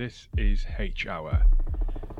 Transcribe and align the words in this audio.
This 0.00 0.28
is 0.38 0.64
H 0.78 1.06
Hour. 1.06 1.42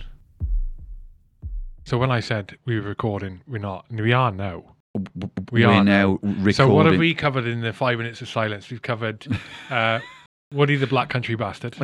So 1.83 1.97
when 1.97 2.11
I 2.11 2.21
said 2.21 2.57
we 2.63 2.79
were 2.79 2.87
recording, 2.87 3.41
we're 3.45 3.57
not. 3.57 3.87
And 3.89 3.99
we 3.99 4.13
are 4.13 4.31
now. 4.31 4.63
We 5.51 5.65
We're 5.65 5.69
are 5.69 5.83
now 5.83 6.11
recording. 6.21 6.53
So 6.53 6.73
what 6.73 6.85
have 6.85 6.97
we 6.97 7.13
covered 7.13 7.45
in 7.45 7.59
the 7.59 7.73
five 7.73 7.97
minutes 7.97 8.21
of 8.21 8.29
silence? 8.29 8.71
We've 8.71 8.81
covered 8.81 9.27
uh, 9.69 9.99
Woody 10.53 10.75
the 10.77 10.87
Black 10.87 11.09
Country 11.09 11.35
Bastard, 11.35 11.75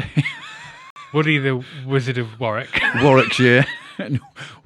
Woody 1.13 1.38
the 1.38 1.63
Wizard 1.85 2.17
of 2.17 2.40
Warwick. 2.40 2.70
Warwickshire 3.02 3.66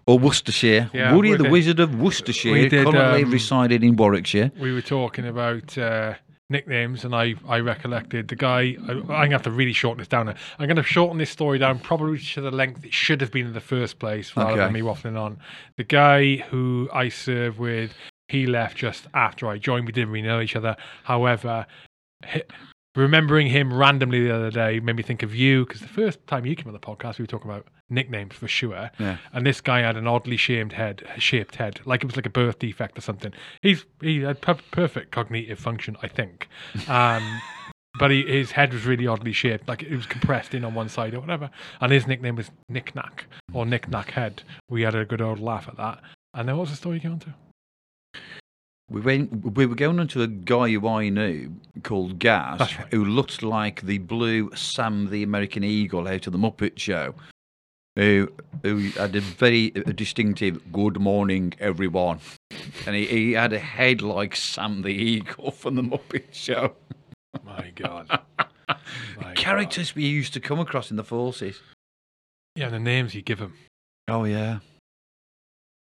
or 0.05 0.19
Worcestershire. 0.19 0.89
Yeah, 0.93 1.15
Woody 1.15 1.31
the 1.31 1.43
did- 1.43 1.51
Wizard 1.51 1.79
of 1.79 1.99
Worcestershire, 1.99 2.69
did, 2.69 2.85
currently 2.85 3.23
um, 3.23 3.31
resided 3.31 3.83
in 3.83 3.95
Warwickshire. 3.95 4.51
We 4.59 4.71
were 4.71 4.83
talking 4.83 5.25
about 5.25 5.75
uh, 5.79 6.13
nicknames, 6.49 7.05
and 7.05 7.15
I 7.15 7.33
I 7.47 7.59
recollected 7.59 8.27
the 8.27 8.35
guy. 8.35 8.77
I, 8.87 8.91
I'm 8.91 9.01
gonna 9.07 9.31
have 9.31 9.41
to 9.43 9.51
really 9.51 9.73
shorten 9.73 9.97
this 9.97 10.07
down. 10.07 10.27
Now. 10.27 10.35
I'm 10.59 10.67
gonna 10.67 10.83
shorten 10.83 11.17
this 11.17 11.31
story 11.31 11.57
down 11.57 11.79
probably 11.79 12.19
to 12.19 12.41
the 12.41 12.51
length 12.51 12.85
it 12.85 12.93
should 12.93 13.19
have 13.21 13.31
been 13.31 13.47
in 13.47 13.53
the 13.53 13.59
first 13.61 13.97
place, 13.97 14.31
rather 14.37 14.51
Okay. 14.51 14.59
than 14.59 14.73
me 14.73 14.81
waffling 14.81 15.19
on. 15.19 15.39
The 15.77 15.83
guy 15.83 16.35
who 16.37 16.87
I 16.93 17.09
served 17.09 17.57
with, 17.57 17.93
he 18.27 18.45
left 18.45 18.77
just 18.77 19.07
after 19.15 19.47
I 19.47 19.57
joined. 19.57 19.87
We 19.87 19.91
didn't 19.91 20.11
really 20.11 20.27
know 20.27 20.39
each 20.39 20.55
other. 20.55 20.75
However, 21.03 21.65
remembering 22.97 23.47
him 23.47 23.71
randomly 23.71 24.23
the 24.23 24.35
other 24.35 24.49
day 24.49 24.79
made 24.79 24.95
me 24.95 25.03
think 25.03 25.21
of 25.21 25.33
you 25.33 25.65
because 25.65 25.81
the 25.81 25.87
first 25.87 26.25
time 26.25 26.45
you 26.45 26.55
came 26.55 26.67
on 26.67 26.73
the 26.73 26.79
podcast, 26.79 27.19
we 27.19 27.23
were 27.23 27.27
talking 27.27 27.49
about 27.49 27.67
nicknames 27.89 28.35
for 28.35 28.47
sure. 28.47 28.89
Yeah. 28.99 29.17
And 29.33 29.45
this 29.45 29.61
guy 29.61 29.79
had 29.81 29.95
an 29.95 30.07
oddly 30.07 30.35
shaped 30.35 30.73
head, 30.73 31.03
shaped 31.17 31.55
head, 31.55 31.79
like 31.85 32.03
it 32.03 32.07
was 32.07 32.15
like 32.15 32.25
a 32.25 32.31
birth 32.31 32.59
defect 32.59 32.97
or 32.97 33.01
something. 33.01 33.31
He's 33.61 33.85
he 34.01 34.21
had 34.21 34.41
per- 34.41 34.57
perfect 34.71 35.11
cognitive 35.11 35.59
function, 35.59 35.95
I 36.01 36.07
think. 36.07 36.49
Um, 36.87 37.41
but 37.99 38.09
he, 38.09 38.23
his 38.23 38.51
head 38.51 38.73
was 38.73 38.85
really 38.85 39.05
oddly 39.05 39.31
shaped, 39.31 39.67
like 39.67 39.83
it 39.83 39.95
was 39.95 40.07
compressed 40.07 40.55
in 40.55 40.65
on 40.65 40.73
one 40.73 40.89
side 40.89 41.13
or 41.13 41.19
whatever. 41.19 41.51
And 41.79 41.91
his 41.91 42.07
nickname 42.07 42.35
was 42.35 42.49
Nick 42.67 42.95
Knack 42.95 43.25
or 43.53 43.65
Nick 43.65 43.87
Knack 43.87 44.11
Head. 44.11 44.41
We 44.69 44.81
had 44.81 44.95
a 44.95 45.05
good 45.05 45.21
old 45.21 45.39
laugh 45.39 45.67
at 45.67 45.77
that. 45.77 46.01
And 46.33 46.49
then 46.49 46.57
what 46.57 46.63
was 46.63 46.71
the 46.71 46.77
story 46.77 46.97
you 46.97 47.09
going 47.09 47.19
to? 47.19 47.33
We 48.89 49.01
went. 49.01 49.55
We 49.55 49.65
were 49.65 49.75
going 49.75 49.99
on 49.99 50.07
to 50.09 50.21
a 50.23 50.27
guy 50.27 50.69
who 50.71 50.87
I 50.87 51.09
knew 51.09 51.53
called 51.83 52.19
Gaz, 52.19 52.59
That's 52.59 52.77
right. 52.77 52.87
who 52.91 53.03
looked 53.03 53.43
like 53.43 53.81
the 53.81 53.97
blue 53.97 54.49
Sam 54.55 55.09
the 55.09 55.23
American 55.23 55.63
Eagle 55.63 56.07
out 56.07 56.25
of 56.25 56.33
the 56.33 56.39
Muppet 56.39 56.77
Show. 56.79 57.13
Who, 57.97 58.31
who 58.61 58.91
had 58.91 59.15
a 59.15 59.21
very 59.21 59.71
distinctive 59.71 60.71
"Good 60.71 61.01
morning, 61.01 61.53
everyone," 61.59 62.19
and 62.85 62.95
he, 62.95 63.05
he 63.07 63.31
had 63.33 63.51
a 63.53 63.59
head 63.59 64.01
like 64.01 64.35
Sam 64.35 64.83
the 64.83 64.89
Eagle 64.89 65.51
from 65.51 65.75
the 65.75 65.81
Muppet 65.81 66.31
Show. 66.31 66.75
My 67.43 67.71
God. 67.75 68.19
My 69.21 69.33
Characters 69.33 69.95
we 69.95 70.05
used 70.05 70.33
to 70.33 70.39
come 70.39 70.59
across 70.59 70.91
in 70.91 70.97
the 70.97 71.03
forces. 71.03 71.57
God. 71.57 72.61
Yeah, 72.61 72.69
the 72.69 72.79
names 72.79 73.15
you 73.15 73.21
give 73.21 73.39
them. 73.39 73.53
Oh 74.07 74.23
yeah. 74.23 74.59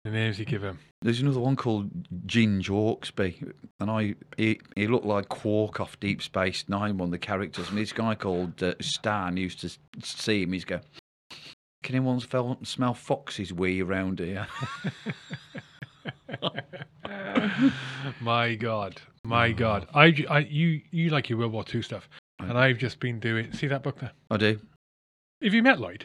The 0.06 0.12
names 0.12 0.38
you 0.38 0.44
give 0.44 0.62
him. 0.62 0.78
There's 1.02 1.20
another 1.20 1.40
one 1.40 1.56
called 1.56 1.90
Ginge 2.28 2.68
Hawksby, 2.68 3.52
and 3.80 3.90
I 3.90 4.14
he, 4.36 4.60
he 4.76 4.86
looked 4.86 5.04
like 5.04 5.28
Quark 5.28 5.80
off 5.80 5.98
Deep 5.98 6.22
Space 6.22 6.64
Nine, 6.68 6.96
one 6.96 7.08
of 7.08 7.10
the 7.10 7.18
characters. 7.18 7.68
And 7.70 7.76
this 7.76 7.92
guy 7.92 8.14
called 8.14 8.62
uh, 8.62 8.74
Stan 8.80 9.36
used 9.36 9.58
to 9.62 9.76
see 10.00 10.44
him. 10.44 10.52
He's 10.52 10.64
go, 10.64 10.78
"Can 11.82 11.96
anyone 11.96 12.20
smell 12.20 12.94
Fox's 12.94 13.52
wee 13.52 13.82
around 13.82 14.20
here?" 14.20 14.46
My 18.20 18.54
God. 18.54 19.00
My 19.24 19.50
God. 19.50 19.88
I, 19.92 20.14
I, 20.30 20.38
you, 20.48 20.82
you 20.92 21.10
like 21.10 21.28
your 21.28 21.40
World 21.40 21.50
War 21.50 21.64
II 21.74 21.82
stuff. 21.82 22.08
And 22.38 22.56
I've 22.56 22.78
just 22.78 23.00
been 23.00 23.18
doing. 23.18 23.52
See 23.52 23.66
that 23.66 23.82
book 23.82 23.98
there? 23.98 24.12
I 24.30 24.36
do. 24.36 24.60
Have 25.42 25.52
you 25.52 25.64
met 25.64 25.80
Lloyd? 25.80 26.04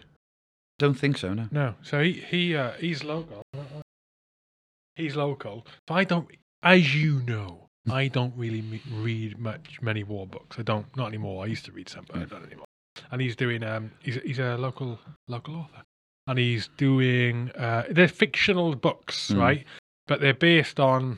Don't 0.81 0.95
think 0.95 1.19
so. 1.19 1.35
No. 1.35 1.47
No. 1.51 1.75
So 1.83 2.01
he 2.01 2.13
he 2.13 2.55
uh, 2.55 2.71
he's 2.79 3.03
local. 3.03 3.43
He's 5.01 5.15
local. 5.15 5.65
So 5.89 5.95
I 5.95 6.03
don't, 6.03 6.27
as 6.63 6.95
you 6.95 7.21
know, 7.21 7.67
I 7.91 8.07
don't 8.07 8.33
really 8.37 8.61
me- 8.61 8.81
read 8.93 9.39
much 9.39 9.79
many 9.81 10.03
war 10.03 10.27
books. 10.27 10.57
I 10.59 10.61
don't 10.61 10.85
not 10.95 11.07
anymore. 11.07 11.43
I 11.43 11.47
used 11.47 11.65
to 11.65 11.71
read 11.71 11.89
some, 11.89 12.05
but 12.07 12.17
I 12.17 12.25
don't 12.25 12.45
anymore. 12.45 12.65
And 13.11 13.21
he's 13.21 13.35
doing 13.35 13.63
um 13.63 13.91
he's 14.01 14.15
he's 14.23 14.39
a 14.39 14.57
local 14.57 14.99
local 15.27 15.55
author, 15.55 15.81
and 16.27 16.37
he's 16.37 16.69
doing 16.77 17.51
uh 17.57 17.83
they're 17.89 18.07
fictional 18.07 18.75
books, 18.75 19.31
Mm. 19.31 19.37
right? 19.39 19.65
But 20.07 20.21
they're 20.21 20.33
based 20.33 20.79
on 20.79 21.17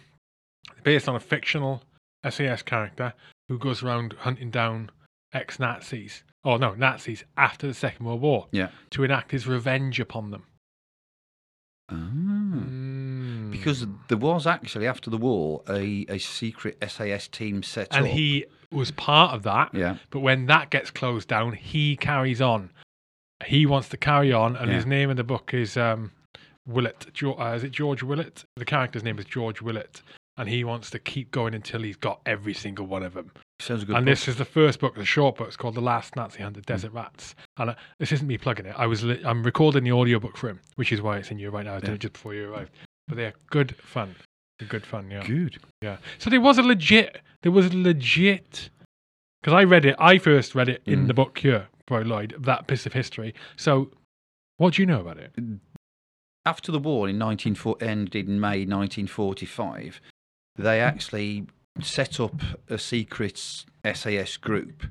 based 0.84 1.10
on 1.10 1.16
a 1.16 1.20
fictional 1.20 1.84
SAS 2.30 2.62
character 2.62 3.14
who 3.50 3.58
goes 3.60 3.84
around 3.84 4.14
hunting 4.20 4.50
down 4.52 4.90
ex 5.34 5.60
Nazis. 5.60 6.24
Oh 6.46 6.56
no, 6.58 6.74
Nazis 6.76 7.24
after 7.38 7.68
the 7.68 7.74
Second 7.74 8.06
World 8.06 8.22
War 8.22 8.48
Yeah. 8.52 8.70
to 8.92 9.04
enact 9.04 9.32
his 9.32 9.48
revenge 9.48 10.00
upon 10.00 10.32
them. 10.32 10.44
Ah. 11.90 12.33
Mm. 13.64 13.66
Because 13.66 13.88
there 14.10 14.18
was 14.18 14.46
actually 14.48 14.88
after 14.88 15.10
the 15.10 15.18
war 15.18 15.62
a, 15.70 16.06
a 16.10 16.18
secret 16.20 16.78
SAS 16.88 17.28
team 17.28 17.64
set 17.64 17.88
and 17.92 18.06
up. 18.06 18.10
And 18.10 18.20
he 18.20 18.46
was 18.72 18.92
part 18.92 19.34
of 19.34 19.44
that. 19.44 19.74
yeah. 19.74 19.98
But 20.10 20.20
when 20.22 20.46
that 20.48 20.70
gets 20.70 20.92
closed 20.92 21.28
down, 21.28 21.54
he 21.54 21.96
carries 21.96 22.42
on. 22.42 22.72
He 23.46 23.66
wants 23.66 23.90
to 23.90 23.98
carry 23.98 24.32
on, 24.32 24.56
and 24.56 24.70
Yeah. 24.70 24.76
his 24.78 24.86
name 24.86 25.10
in 25.10 25.18
the 25.18 25.24
book 25.24 25.54
is 25.54 25.76
um, 25.78 26.12
Willett. 26.66 27.08
Uh, 27.24 27.44
is 27.56 27.64
it 27.64 27.72
George 27.72 28.02
Willett? 28.04 28.46
The 28.56 28.66
character's 28.66 29.04
name 29.04 29.20
is 29.20 29.26
George 29.26 29.62
Willett, 29.62 30.02
and 30.38 30.48
he 30.48 30.64
wants 30.64 30.90
to 30.92 31.00
keep 31.00 31.30
going 31.32 31.54
until 31.54 31.82
he's 31.82 31.98
got 31.98 32.22
every 32.26 32.54
single 32.54 32.86
one 32.88 33.04
of 33.04 33.14
them. 33.14 33.32
Sounds 33.60 33.84
good. 33.84 33.96
and 33.96 34.06
book. 34.06 34.12
this 34.12 34.28
is 34.28 34.38
the 34.38 34.46
first 34.46 34.80
book, 34.80 34.96
the 34.96 35.06
short 35.06 35.38
book. 35.38 35.48
It's 35.48 35.56
called 35.58 35.76
The 35.76 35.82
Last 35.82 36.16
Nazi 36.16 36.42
Hunter, 36.42 36.62
Desert 36.62 36.92
Rats. 36.94 37.36
And 37.58 37.72
uh, 37.72 37.76
this 38.00 38.12
isn't 38.12 38.28
me 38.28 38.38
plugging 38.38 38.66
it. 38.66 38.76
I 38.78 38.88
was 38.88 39.04
li- 39.04 39.22
I'm 39.26 39.44
recording 39.44 39.84
the 39.84 39.92
audiobook 39.92 40.36
for 40.38 40.50
him, 40.50 40.60
which 40.76 40.92
is 40.92 41.02
why 41.02 41.18
it's 41.18 41.30
in 41.32 41.38
you 41.40 41.50
right 41.50 41.66
now. 41.66 41.76
I 41.76 41.80
did 41.80 41.90
Yeah. 41.90 41.96
it 41.96 42.00
just 42.00 42.14
before 42.14 42.34
you 42.34 42.52
arrived. 42.52 42.72
But 43.08 43.18
they're 43.18 43.34
good 43.50 43.76
fun. 43.78 44.16
They're 44.60 44.68
good 44.68 44.86
fun, 44.86 45.10
yeah. 45.12 45.26
good. 45.26 45.58
Yeah. 45.82 45.98
So 46.20 46.30
there 46.30 46.42
was 46.42 46.58
a 46.58 46.64
legit, 46.64 47.22
there 47.42 47.52
was 47.52 47.68
a 47.68 47.78
legit, 47.78 48.70
because 49.42 49.54
I 49.54 49.64
read 49.64 49.86
it, 49.86 49.96
I 50.00 50.18
first 50.18 50.56
read 50.56 50.70
it 50.70 50.82
in 50.86 51.04
Mm. 51.04 51.08
the 51.08 51.14
book 51.14 51.38
here 51.40 51.68
by 51.88 52.02
Lloyd, 52.04 52.36
that 52.40 52.68
piece 52.68 52.86
of 52.86 52.94
history. 52.94 53.34
So 53.58 53.92
what 54.58 54.76
do 54.76 54.82
you 54.82 54.86
know 54.86 55.02
about 55.02 55.18
it? 55.18 55.34
after 56.46 56.74
the 56.74 56.80
war 56.80 57.08
in 57.08 57.18
1940 57.18 57.86
ended 57.86 58.28
in 58.28 58.38
May 58.40 58.66
1945, 58.66 60.02
they 60.58 60.82
actually 60.82 61.46
set 61.82 62.20
up 62.20 62.42
a 62.70 62.78
secret 62.78 63.64
SAS 63.86 64.36
group 64.38 64.88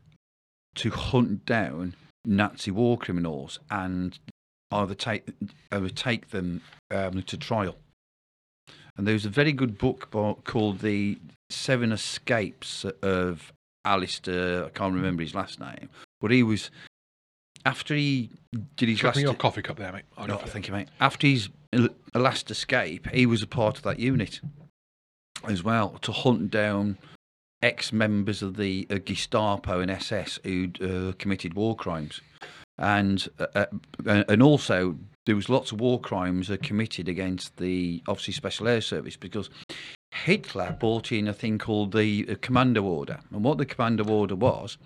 to 0.76 0.88
hunt 0.90 1.44
down 1.44 1.94
Nazi 2.24 2.70
war 2.70 2.96
criminals 2.96 3.58
and 3.70 4.18
either 4.70 4.94
take 4.94 5.28
either 5.70 5.90
take 5.90 6.30
them 6.30 6.62
um, 6.90 7.22
to 7.22 7.36
trial. 7.36 7.76
And 8.96 9.06
there 9.06 9.14
was 9.14 9.24
a 9.24 9.30
very 9.30 9.52
good 9.52 9.78
book 9.78 10.10
called 10.44 10.80
"The 10.80 11.18
Seven 11.50 11.92
Escapes 11.92 12.84
of 13.02 13.52
Alistair." 13.84 14.66
I 14.66 14.68
can't 14.70 14.94
remember 14.94 15.22
his 15.22 15.34
last 15.34 15.60
name, 15.60 15.88
but 16.20 16.30
he 16.30 16.42
was 16.42 16.70
after 17.64 17.94
he 17.94 18.30
did 18.76 18.88
his 18.88 18.98
Give 18.98 19.06
last. 19.06 19.20
your 19.20 19.34
coffee 19.34 19.62
cup 19.62 19.76
there, 19.78 19.92
mate. 19.92 20.04
I'll 20.16 20.26
No, 20.26 20.36
thank 20.36 20.68
you, 20.68 20.74
mate. 20.74 20.88
After 21.00 21.26
his 21.26 21.48
last 22.14 22.50
escape, 22.50 23.08
he 23.08 23.24
was 23.26 23.42
a 23.42 23.46
part 23.46 23.78
of 23.78 23.82
that 23.84 23.98
unit 23.98 24.40
as 25.48 25.62
well 25.62 25.90
to 26.02 26.12
hunt 26.12 26.50
down 26.50 26.98
ex-members 27.62 28.42
of 28.42 28.56
the 28.56 28.86
uh, 28.90 28.98
Gestapo 29.04 29.80
and 29.80 29.90
SS 29.90 30.38
who'd 30.44 30.82
uh, 30.82 31.12
committed 31.18 31.54
war 31.54 31.76
crimes, 31.76 32.20
and 32.78 33.28
uh, 33.38 33.66
uh, 34.06 34.24
and 34.28 34.42
also 34.42 34.96
there 35.26 35.36
was 35.36 35.48
lots 35.48 35.72
of 35.72 35.80
war 35.80 36.00
crimes 36.00 36.50
committed 36.62 37.08
against 37.08 37.56
the 37.56 38.02
obviously 38.08 38.34
Special 38.34 38.68
Air 38.68 38.80
Service 38.80 39.16
because 39.16 39.50
Hitler 40.10 40.76
brought 40.78 41.12
in 41.12 41.28
a 41.28 41.32
thing 41.32 41.58
called 41.58 41.92
the 41.92 42.26
uh, 42.28 42.34
Commando 42.40 42.82
Order, 42.82 43.20
and 43.30 43.42
what 43.44 43.58
the 43.58 43.66
Commando 43.66 44.04
Order 44.04 44.36
was 44.36 44.76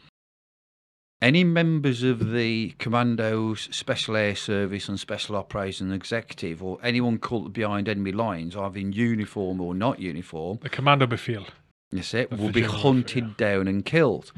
any 1.23 1.45
members 1.45 2.03
of 2.03 2.31
the 2.33 2.75
Commandos, 2.79 3.69
Special 3.73 4.17
Air 4.17 4.37
Service, 4.37 4.89
and 4.89 5.01
Special 5.01 5.37
Operations 5.37 5.93
Executive, 5.93 6.63
or 6.63 6.79
anyone 6.83 7.19
caught 7.19 7.53
behind 7.53 7.89
enemy 7.89 8.13
lines, 8.13 8.55
either 8.55 8.79
in 8.79 8.93
uniform 8.93 9.61
or 9.61 9.75
not 9.75 9.99
uniform, 9.99 10.59
The 10.63 10.69
Commando 10.69 11.07
Befehl. 11.07 11.47
that's 11.91 12.13
it, 12.13 12.31
will 12.31 12.51
be 12.51 12.63
hunted 12.63 13.37
down 13.37 13.67
and 13.67 13.85
killed. 13.85 14.33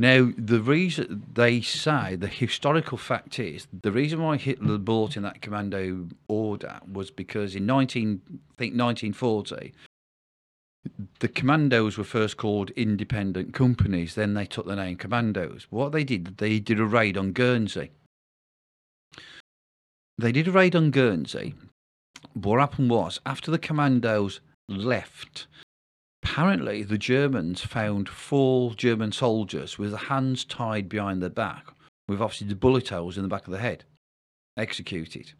Now, 0.00 0.32
the 0.38 0.62
reason 0.62 1.26
they 1.30 1.60
say, 1.60 2.16
the 2.16 2.26
historical 2.26 2.96
fact 2.96 3.38
is, 3.38 3.66
the 3.82 3.92
reason 3.92 4.22
why 4.22 4.38
Hitler 4.38 4.78
brought 4.78 5.14
in 5.14 5.24
that 5.24 5.42
commando 5.42 6.08
order 6.26 6.80
was 6.90 7.10
because 7.10 7.54
in 7.54 7.66
19, 7.66 8.22
I 8.26 8.30
think 8.56 8.80
1940, 8.80 9.74
the 11.18 11.28
commandos 11.28 11.98
were 11.98 12.04
first 12.04 12.38
called 12.38 12.70
independent 12.70 13.52
companies, 13.52 14.14
then 14.14 14.32
they 14.32 14.46
took 14.46 14.64
the 14.64 14.74
name 14.74 14.96
commandos. 14.96 15.66
What 15.68 15.92
they 15.92 16.04
did, 16.04 16.38
they 16.38 16.60
did 16.60 16.80
a 16.80 16.86
raid 16.86 17.18
on 17.18 17.32
Guernsey. 17.32 17.90
They 20.16 20.32
did 20.32 20.48
a 20.48 20.52
raid 20.52 20.74
on 20.74 20.92
Guernsey. 20.92 21.52
What 22.32 22.58
happened 22.58 22.88
was, 22.88 23.20
after 23.26 23.50
the 23.50 23.58
commandos 23.58 24.40
left, 24.66 25.46
apparently 26.22 26.82
the 26.82 26.98
Germans 26.98 27.62
found 27.62 28.08
four 28.08 28.74
German 28.74 29.12
soldiers 29.12 29.78
with 29.78 29.90
their 29.90 29.98
hands 29.98 30.44
tied 30.44 30.88
behind 30.88 31.22
their 31.22 31.30
back, 31.30 31.66
with 32.08 32.20
obviously 32.20 32.48
the 32.48 32.54
bullet 32.54 32.88
holes 32.88 33.16
in 33.16 33.22
the 33.22 33.28
back 33.28 33.46
of 33.46 33.52
the 33.52 33.58
head, 33.58 33.84
executed. 34.56 35.32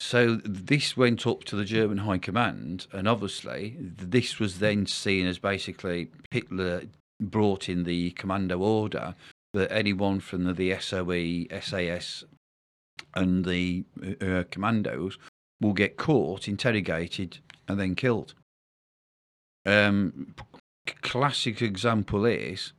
So 0.00 0.40
this 0.44 0.96
went 0.96 1.26
up 1.26 1.44
to 1.44 1.56
the 1.56 1.64
German 1.64 1.98
High 1.98 2.18
Command, 2.18 2.86
and 2.92 3.06
obviously 3.06 3.76
this 3.78 4.40
was 4.40 4.58
then 4.58 4.86
seen 4.86 5.26
as 5.26 5.38
basically 5.38 6.08
Hitler 6.30 6.82
brought 7.20 7.68
in 7.68 7.84
the 7.84 8.10
commando 8.12 8.58
order 8.58 9.14
that 9.54 9.70
anyone 9.70 10.18
from 10.18 10.44
the, 10.44 10.52
the 10.52 10.76
SOE, 10.80 11.46
SAS, 11.60 12.24
and 13.14 13.44
the 13.44 13.84
uh, 14.20 14.42
commandos 14.50 15.18
will 15.60 15.72
get 15.72 15.96
caught, 15.96 16.48
interrogated, 16.48 17.38
and 17.68 17.78
then 17.78 17.94
killed. 17.94 18.34
Um, 19.64 20.34
classic 21.02 21.62
example 21.62 22.24
is 22.24 22.72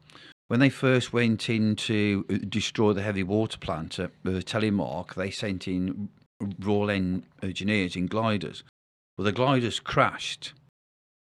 when 0.48 0.60
they 0.60 0.70
first 0.70 1.14
went 1.14 1.50
in 1.50 1.76
to 1.78 2.26
uh, 2.30 2.38
destroy 2.50 2.94
the 2.94 3.02
heavy 3.02 3.24
water 3.24 3.58
plant 3.58 4.00
at 4.00 4.12
uh, 4.26 4.30
Telemark, 4.42 5.16
they 5.16 5.32
sent 5.32 5.68
in 5.68 6.10
Royal 6.60 6.90
Engineers 7.42 7.96
in 7.96 8.08
gliders. 8.08 8.64
Well, 9.18 9.26
the 9.26 9.32
gliders 9.32 9.80
crashed. 9.80 10.54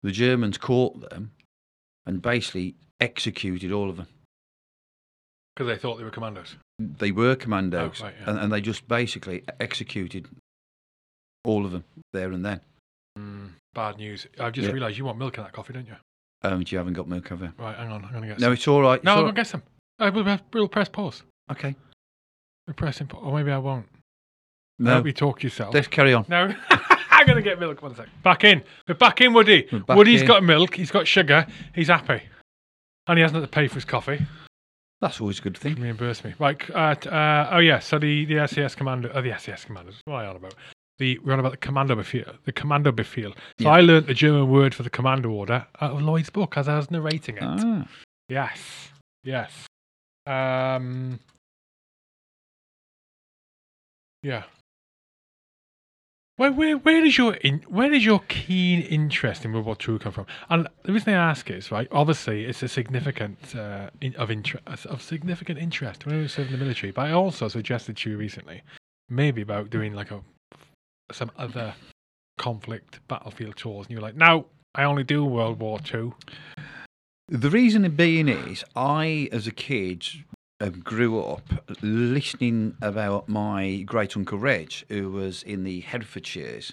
The 0.03 0.11
Germans 0.13 0.59
caught 0.59 1.09
them 1.11 1.33
and 2.07 2.23
basically 2.23 2.75
executed 3.01 3.73
all 3.73 3.89
of 3.91 3.97
them. 3.97 4.07
Because 5.57 5.69
they 5.75 5.79
thought 5.81 5.97
they 5.99 6.05
were 6.05 6.11
commandos. 6.11 6.57
They 6.79 7.11
were 7.11 7.35
commandos, 7.35 8.01
Oh, 8.01 8.05
right, 8.05 8.15
yeah. 8.21 8.31
and, 8.31 8.39
and 8.39 8.53
they 8.53 8.61
just 8.61 8.87
basically 8.87 9.43
executed 9.59 10.29
all 11.45 11.65
of 11.65 11.73
them 11.73 11.85
there 12.13 12.31
and 12.31 12.45
then. 12.45 12.61
Bad 13.79 13.97
news. 13.99 14.27
I've 14.41 14.53
just 14.55 14.67
Yeah. 14.67 14.73
realised 14.73 14.99
you 14.99 15.05
want 15.05 15.19
milk 15.19 15.39
in 15.39 15.45
that 15.45 15.53
coffee, 15.53 15.73
don't 15.73 15.87
you? 15.87 15.95
Um, 16.43 16.65
you 16.67 16.79
haven't 16.79 16.95
got 16.95 17.07
milk, 17.07 17.29
have 17.29 17.41
you? 17.43 17.53
Right, 17.57 17.77
hang 17.77 17.93
on. 17.93 18.05
I'm 18.05 18.11
going 18.11 18.23
to 18.23 18.29
get 18.29 18.41
No, 18.41 18.47
some. 18.47 18.53
it's 18.55 18.67
all 18.67 18.83
right. 18.83 19.05
No, 19.05 19.19
I'm 19.21 19.27
to 19.27 19.33
get 19.33 19.47
some. 19.47 19.63
Uh, 20.01 20.11
we'll, 20.13 20.39
we'll 20.53 20.67
press 20.67 20.89
pause. 20.89 21.23
Okay. 21.49 21.77
We'll 22.67 22.75
press 22.75 23.01
imp- 23.01 23.15
Or 23.15 23.33
maybe 23.37 23.53
I 23.53 23.59
won't. 23.59 23.87
I 23.93 24.83
No, 24.83 24.95
hope 24.95 25.07
you 25.07 25.13
talk 25.13 25.45
yourself. 25.45 25.73
let's 25.75 25.87
carry 25.87 26.13
on. 26.13 26.25
No, 26.29 26.53
I'm 27.11 27.25
going 27.25 27.37
to 27.37 27.43
get 27.43 27.61
milk. 27.61 27.81
One 27.81 27.95
sec. 27.95 28.09
Back 28.25 28.43
in. 28.43 28.65
We're 28.89 28.97
back 28.97 29.21
in, 29.21 29.33
Woody. 29.33 29.69
We're 29.71 29.79
back 29.79 29.97
Woody's 29.97 30.23
in. 30.23 30.27
got 30.27 30.43
milk. 30.43 30.75
He's 30.75 30.91
got 30.91 31.07
sugar. 31.07 31.47
He's 31.73 31.87
happy. 31.87 32.21
And 33.07 33.17
he 33.17 33.23
hasn't 33.23 33.37
had 33.41 33.47
to 33.49 33.55
pay 33.55 33.69
for 33.69 33.77
his 33.77 33.85
coffee. 33.85 34.27
That's 35.01 35.21
always 35.21 35.39
a 35.39 35.43
good 35.43 35.57
thing. 35.57 35.77
Reimburse 35.81 36.25
me. 36.25 36.35
Right. 36.41 36.61
Uh, 36.75 36.97
t- 36.97 37.09
uh, 37.11 37.47
oh, 37.55 37.59
yeah. 37.61 37.79
So 37.79 38.01
the, 38.01 38.25
the 38.25 38.45
SAS 38.49 38.75
commander. 38.75 39.13
Oh, 39.15 39.23
the 39.23 39.37
SAS 39.39 39.65
commanders. 39.65 40.01
What 40.05 40.15
am 40.15 40.21
I 40.21 40.27
on 40.27 40.35
about? 40.37 40.55
The, 40.99 41.19
we're 41.21 41.33
on 41.33 41.39
about 41.41 41.53
the 41.53 41.59
commando 41.59 41.95
befehl. 41.95 42.37
The 42.45 42.53
commando 42.53 42.91
befehl. 42.91 43.33
So 43.61 43.65
Yeah. 43.65 43.71
I 43.71 43.81
learnt 43.81 44.07
the 44.09 44.15
German 44.15 44.51
word 44.51 44.75
for 44.75 44.83
the 44.83 44.91
commando 44.91 45.31
order 45.31 45.67
out 45.81 45.93
of 45.93 46.03
Lloyd's 46.03 46.31
book 46.31 46.57
as 46.57 46.69
I 46.69 46.77
was 46.77 46.91
narrating 46.91 47.37
it. 47.37 47.43
Ah. 47.45 47.87
Yes. 48.29 48.91
Yes. 49.23 49.53
Um. 50.27 51.21
Yeah. 54.23 54.43
Where, 56.37 56.53
where, 56.53 56.77
where 56.77 57.05
is 57.05 57.19
your 57.19 57.35
in, 57.35 57.63
where 57.69 57.93
is 57.93 58.05
your 58.05 58.21
keen 58.29 58.81
interest 58.83 59.45
in 59.45 59.53
World 59.53 59.67
War 59.67 59.77
II 59.89 59.99
come 59.99 60.13
from? 60.13 60.27
And 60.49 60.69
the 60.85 60.93
reason 60.93 61.13
I 61.15 61.31
ask 61.31 61.51
is 61.51 61.73
right. 61.73 61.89
Obviously, 61.91 62.45
it's 62.45 62.63
a 62.63 62.69
significant 62.69 63.57
uh, 63.57 63.91
in, 64.01 64.15
of 64.17 64.31
interest 64.31 64.87
of 64.87 65.03
significant 65.03 65.59
interest 65.59 66.07
when 66.07 66.17
I 66.17 66.23
was 66.23 66.33
serving 66.33 66.53
in 66.53 66.59
the 66.61 66.65
military. 66.65 66.93
But 66.93 67.07
I 67.07 67.13
also 67.13 67.49
suggested 67.49 67.97
to 67.99 68.11
you 68.11 68.17
recently, 68.17 68.63
maybe 69.09 69.43
about 69.43 69.71
doing 69.71 69.95
like 69.95 70.13
a 70.13 70.21
some 71.13 71.31
other 71.37 71.75
conflict 72.39 73.01
battlefield 73.09 73.57
tours, 73.57 73.87
and 73.87 73.91
you 73.91 73.97
were 73.97 74.03
like, 74.03 74.17
"No, 74.17 74.47
I 74.75 74.85
only 74.85 75.05
do 75.05 75.25
World 75.25 75.59
War 75.59 75.81
II." 75.93 76.13
The 77.29 77.51
reason 77.51 77.89
being 77.95 78.29
is, 78.29 78.65
I, 78.75 79.29
as 79.33 79.47
a 79.47 79.53
kid, 79.53 80.07
um, 80.61 80.81
grew 80.81 81.21
up 81.21 81.43
listening 81.83 82.77
about 82.81 83.29
my 83.29 83.83
great 83.87 84.17
uncle 84.17 84.39
Reg, 84.39 84.73
who 84.89 85.11
was 85.11 85.43
in 85.43 85.65
the 85.65 85.83
Herefordshires. 85.83 86.73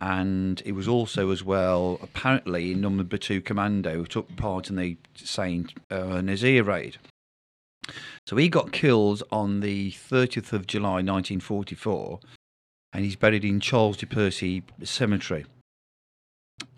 And 0.00 0.62
it 0.64 0.72
was 0.72 0.88
also, 0.88 1.30
as 1.30 1.44
well, 1.44 1.98
apparently, 2.02 2.74
number 2.74 3.18
two 3.18 3.42
commando 3.42 3.94
who 3.96 4.06
took 4.06 4.34
part 4.36 4.70
in 4.70 4.76
the 4.76 4.96
Saint 5.14 5.74
uh, 5.90 6.22
Nazaire 6.22 6.64
raid. 6.64 6.96
So 8.26 8.36
he 8.36 8.48
got 8.48 8.72
killed 8.72 9.22
on 9.30 9.60
the 9.60 9.90
30th 9.90 10.52
of 10.52 10.66
July 10.66 11.02
1944, 11.02 12.20
and 12.92 13.04
he's 13.04 13.16
buried 13.16 13.44
in 13.44 13.60
Charles 13.60 13.96
de 13.96 14.06
Percy 14.06 14.62
Cemetery 14.82 15.44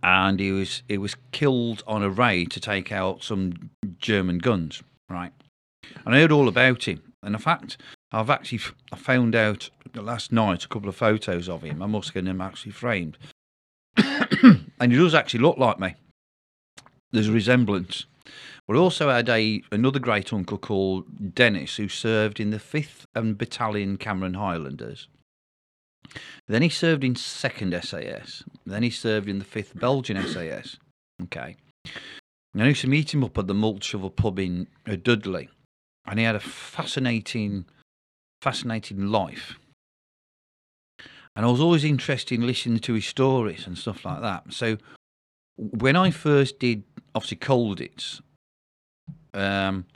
and 0.02 0.40
he 0.40 0.50
was 0.50 0.82
he 0.88 0.98
was 0.98 1.16
killed 1.30 1.82
on 1.86 2.02
a 2.02 2.10
raid 2.10 2.50
to 2.50 2.60
take 2.60 2.92
out 2.92 3.22
some 3.22 3.70
German 3.98 4.38
guns, 4.38 4.82
right? 5.08 5.32
And 6.04 6.14
I 6.14 6.20
heard 6.20 6.32
all 6.32 6.48
about 6.48 6.86
him. 6.86 7.02
And 7.22 7.34
in 7.34 7.40
fact, 7.40 7.76
I've 8.10 8.30
actually 8.30 8.60
I 8.90 8.96
found 8.96 9.34
out 9.34 9.70
last 9.94 10.32
night 10.32 10.64
a 10.64 10.68
couple 10.68 10.88
of 10.88 10.96
photos 10.96 11.48
of 11.48 11.62
him. 11.62 11.82
I 11.82 11.86
must 11.86 12.14
get 12.14 12.26
him 12.26 12.40
actually 12.40 12.72
framed, 12.72 13.16
and 13.96 14.92
he 14.92 14.98
does 14.98 15.14
actually 15.14 15.40
look 15.40 15.58
like 15.58 15.78
me. 15.78 15.94
There's 17.12 17.28
a 17.28 17.32
resemblance. 17.32 18.06
We 18.68 18.78
also 18.78 19.10
had 19.10 19.28
a 19.28 19.62
another 19.70 19.98
great 19.98 20.32
uncle 20.32 20.58
called 20.58 21.34
Dennis 21.34 21.76
who 21.76 21.88
served 21.88 22.40
in 22.40 22.50
the 22.50 22.58
Fifth 22.58 23.06
and 23.14 23.38
Battalion 23.38 23.98
Cameron 23.98 24.34
Highlanders. 24.34 25.08
Then 26.48 26.62
he 26.62 26.68
served 26.68 27.04
in 27.04 27.16
Second 27.16 27.78
SAS. 27.82 28.44
Then 28.66 28.82
he 28.82 28.90
served 28.90 29.28
in 29.28 29.38
the 29.38 29.44
Fifth 29.44 29.78
Belgian 29.78 30.22
SAS. 30.26 30.76
Okay. 31.22 31.56
And 32.54 32.62
I 32.62 32.68
used 32.68 32.82
to 32.82 32.88
meet 32.88 33.14
him 33.14 33.24
up 33.24 33.38
at 33.38 33.46
the 33.46 33.54
Malt 33.54 33.82
Shovel 33.82 34.10
pub 34.10 34.38
in 34.38 34.66
uh, 34.86 34.96
Dudley, 34.96 35.48
and 36.06 36.18
he 36.18 36.24
had 36.24 36.36
a 36.36 36.40
fascinating, 36.40 37.64
fascinating 38.42 39.06
life. 39.06 39.54
And 41.34 41.46
I 41.46 41.50
was 41.50 41.60
always 41.60 41.84
interested 41.84 42.34
in 42.34 42.46
listening 42.46 42.80
to 42.80 42.92
his 42.92 43.06
stories 43.06 43.66
and 43.66 43.78
stuff 43.78 44.04
like 44.04 44.20
that. 44.20 44.52
So 44.52 44.76
when 45.56 45.96
I 45.96 46.10
first 46.10 46.58
did, 46.58 46.84
obviously, 47.14 47.38
Colditz, 47.38 48.20
um, 49.32 49.86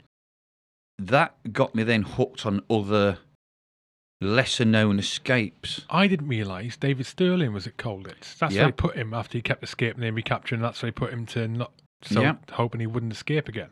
that 0.97 1.35
got 1.51 1.75
me 1.75 1.83
then 1.83 2.01
hooked 2.01 2.45
on 2.47 2.63
other 2.71 3.19
lesser 4.21 4.65
known 4.65 4.99
escapes. 4.99 5.81
I 5.89 6.07
didn't 6.07 6.27
realise 6.27 6.75
David 6.77 7.05
Stirling 7.05 7.53
was 7.53 7.67
at 7.67 7.77
Colditz. 7.77 8.37
That's 8.37 8.53
Yeah. 8.55 8.63
where 8.63 8.67
they 8.71 8.75
put 8.75 8.95
him 8.95 9.13
after 9.13 9.37
he 9.37 9.41
kept 9.41 9.63
escaping 9.63 10.03
and 10.03 10.15
recapturing. 10.15 10.61
That's 10.61 10.81
where 10.81 10.91
they 10.91 10.95
put 10.95 11.11
him 11.13 11.25
to 11.27 11.47
not 11.47 11.71
so 12.03 12.21
Yeah. 12.21 12.35
hoping 12.51 12.79
he 12.81 12.87
wouldn't 12.87 13.13
escape 13.13 13.47
again. 13.47 13.69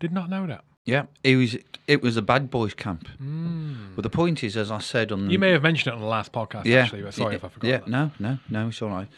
Did 0.00 0.12
not 0.12 0.28
know 0.30 0.46
that. 0.46 0.64
Yeah, 0.84 1.06
it 1.22 1.36
was 1.36 1.56
it 1.86 2.02
was 2.02 2.16
a 2.16 2.22
bad 2.22 2.50
boys 2.50 2.74
camp. 2.74 3.08
Mm. 3.22 3.94
But 3.94 4.02
the 4.02 4.10
point 4.10 4.42
is, 4.42 4.56
as 4.56 4.70
I 4.70 4.78
said 4.78 5.12
on 5.12 5.30
You 5.30 5.38
may 5.38 5.50
have 5.50 5.62
mentioned 5.62 5.92
it 5.92 5.94
on 5.96 6.00
the 6.00 6.08
last 6.08 6.32
podcast. 6.32 6.64
yeah, 6.64 6.78
actually, 6.82 7.02
but 7.02 7.14
sorry 7.14 7.32
yeah, 7.32 7.36
if 7.36 7.44
I 7.44 7.48
forgot. 7.48 7.68
Yeah, 7.68 7.76
that. 7.78 7.88
no, 7.88 8.10
no, 8.18 8.38
no, 8.50 8.68
it's 8.68 8.82
all 8.82 8.88
right. 8.90 9.08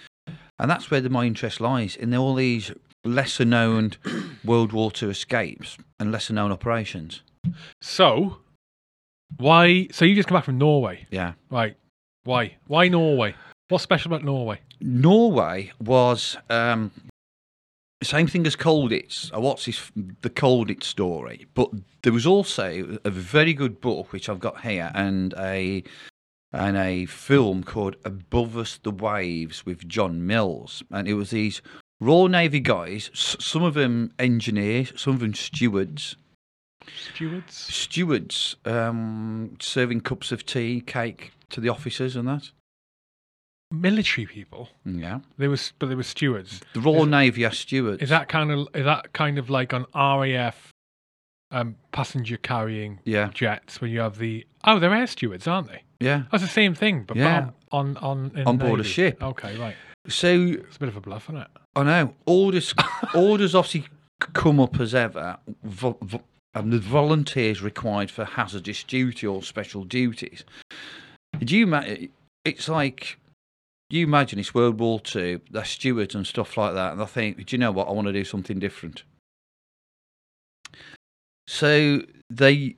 And 0.59 0.71
that's 0.71 0.91
where 0.91 1.01
the, 1.01 1.09
my 1.11 1.25
interest 1.25 1.61
lies 1.61 1.97
in 1.97 2.15
all 2.15 2.35
these 2.35 2.71
lesser 3.05 3.45
known 3.47 3.93
World 4.45 4.73
War 4.73 4.91
II 5.03 5.09
escapes 5.11 5.77
and 5.99 6.13
lesser 6.13 6.33
known 6.35 6.53
operations. 6.53 7.23
So, 7.81 8.39
why? 9.39 9.89
So 9.93 10.05
you 10.05 10.15
just 10.15 10.29
come 10.29 10.37
back 10.37 10.45
from 10.45 10.59
Norway, 10.59 11.07
Yeah, 11.11 11.33
right? 11.51 11.77
Why? 12.25 12.57
Why 12.67 12.89
Norway? 12.89 13.35
What's 13.69 13.85
special 13.85 14.13
about 14.13 14.25
Norway? 14.25 14.61
Norway 14.81 15.73
was 15.81 16.37
um, 16.51 16.91
same 18.03 18.27
thing 18.27 18.47
as 18.47 18.57
Colditz. 18.57 19.31
What's 19.33 19.39
watched 19.39 19.67
this 19.67 19.91
the 20.21 20.31
Colditz 20.31 20.85
story, 20.85 21.47
but 21.55 21.71
there 22.03 22.13
was 22.13 22.27
also 22.27 22.99
a 23.05 23.11
very 23.11 23.55
good 23.55 23.81
book 23.81 24.13
which 24.13 24.29
I've 24.29 24.41
got 24.41 24.61
here 24.63 24.91
and 24.95 25.33
a 25.39 25.83
and 26.53 26.77
a 26.77 27.07
film 27.07 27.65
called 27.65 27.97
Above 28.05 28.57
Us 28.57 28.79
the 28.83 28.91
Waves 28.93 29.67
with 29.67 29.89
John 29.89 30.27
Mills, 30.27 30.83
and 30.91 31.09
it 31.09 31.15
was 31.15 31.31
these 31.31 31.63
Royal 32.01 32.29
Navy 32.29 32.61
guys. 32.61 33.11
s- 33.13 33.37
Some 33.41 33.63
of 33.63 33.75
them 33.75 34.13
engineers, 34.19 34.93
some 34.97 35.15
of 35.15 35.21
them 35.21 35.35
stewards. 35.35 36.17
Stewards. 37.13 37.55
Stewards 37.55 38.57
um, 38.65 39.57
serving 39.61 40.01
cups 40.01 40.33
of 40.33 40.45
tea, 40.47 40.81
cake 40.81 41.33
to 41.51 41.61
the 41.61 41.69
officers 41.69 42.17
and 42.17 42.27
that. 42.29 42.51
Military 43.73 44.27
people. 44.27 44.69
Yeah, 44.85 45.21
They 45.37 45.49
was, 45.49 45.73
but 45.79 45.87
they 45.89 45.95
were 45.97 46.03
stewards. 46.05 46.61
the 46.75 46.81
Royal 46.81 47.05
Is- 47.05 47.09
Navy 47.09 47.45
are 47.45 47.51
stewards. 47.53 48.03
Is 48.03 48.09
that 48.11 48.29
kind 48.29 48.51
of 48.53 48.69
is 48.75 48.85
that 48.85 49.13
kind 49.13 49.39
of 49.39 49.51
like 49.51 49.73
an 49.73 49.85
RAF 49.95 50.71
um, 51.51 51.77
passenger 51.91 52.37
carrying 52.37 53.01
Yeah, 53.05 53.31
jets 53.35 53.81
when 53.81 53.91
you 53.91 54.01
have 54.01 54.19
the 54.19 54.47
oh 54.65 54.79
they're 54.79 54.95
air 54.95 55.07
stewards 55.07 55.47
aren't 55.49 55.69
they? 55.69 55.83
yeah. 56.01 56.25
That's 56.31 56.43
the 56.45 56.49
same 56.49 56.75
thing, 56.75 57.03
but 57.05 57.17
Yeah. 57.17 57.51
on 57.73 57.97
on 57.97 58.31
on, 58.47 58.59
board 58.59 58.79
a 58.81 58.85
ship. 58.85 59.23
Okay, 59.23 59.57
right. 59.59 59.75
So 60.09 60.29
It's 60.35 60.77
a 60.77 60.79
bit 60.81 60.89
of 60.91 60.97
a 60.97 61.01
bluff, 61.01 61.25
isn't 61.25 61.39
it? 61.39 61.49
I 61.75 61.83
know. 61.83 62.15
Orders, 62.27 62.75
orders 63.15 63.55
obviously 63.55 63.87
come 64.21 64.61
up 64.61 64.79
as 64.79 64.95
ever. 64.95 65.39
Vo- 65.65 65.99
vo- 66.03 66.23
and 66.55 66.73
the 66.73 66.79
volunteers 66.79 67.63
required 67.63 68.11
for 68.11 68.25
hazardous 68.25 68.83
duty 68.85 69.27
or 69.27 69.43
special 69.43 69.85
duties. 69.85 70.45
Do 71.41 71.57
you? 71.57 71.67
Ma- 71.67 71.85
it's 72.45 72.69
like 72.69 73.19
you 73.91 74.05
imagine 74.05 74.39
it's 74.39 74.55
World 74.55 74.79
War 74.81 75.01
Two. 75.01 75.41
They're 75.51 75.65
stewards 75.65 76.15
and 76.15 76.27
stuff 76.27 76.57
like 76.57 76.75
that, 76.75 76.93
and 76.93 77.03
I 77.03 77.07
think, 77.07 77.45
do 77.47 77.55
you 77.55 77.59
know 77.59 77.73
what? 77.73 77.89
I 77.89 77.93
want 77.93 78.07
to 78.07 78.13
do 78.13 78.25
something 78.25 78.59
different. 78.59 79.03
So 81.47 82.03
they 82.31 82.77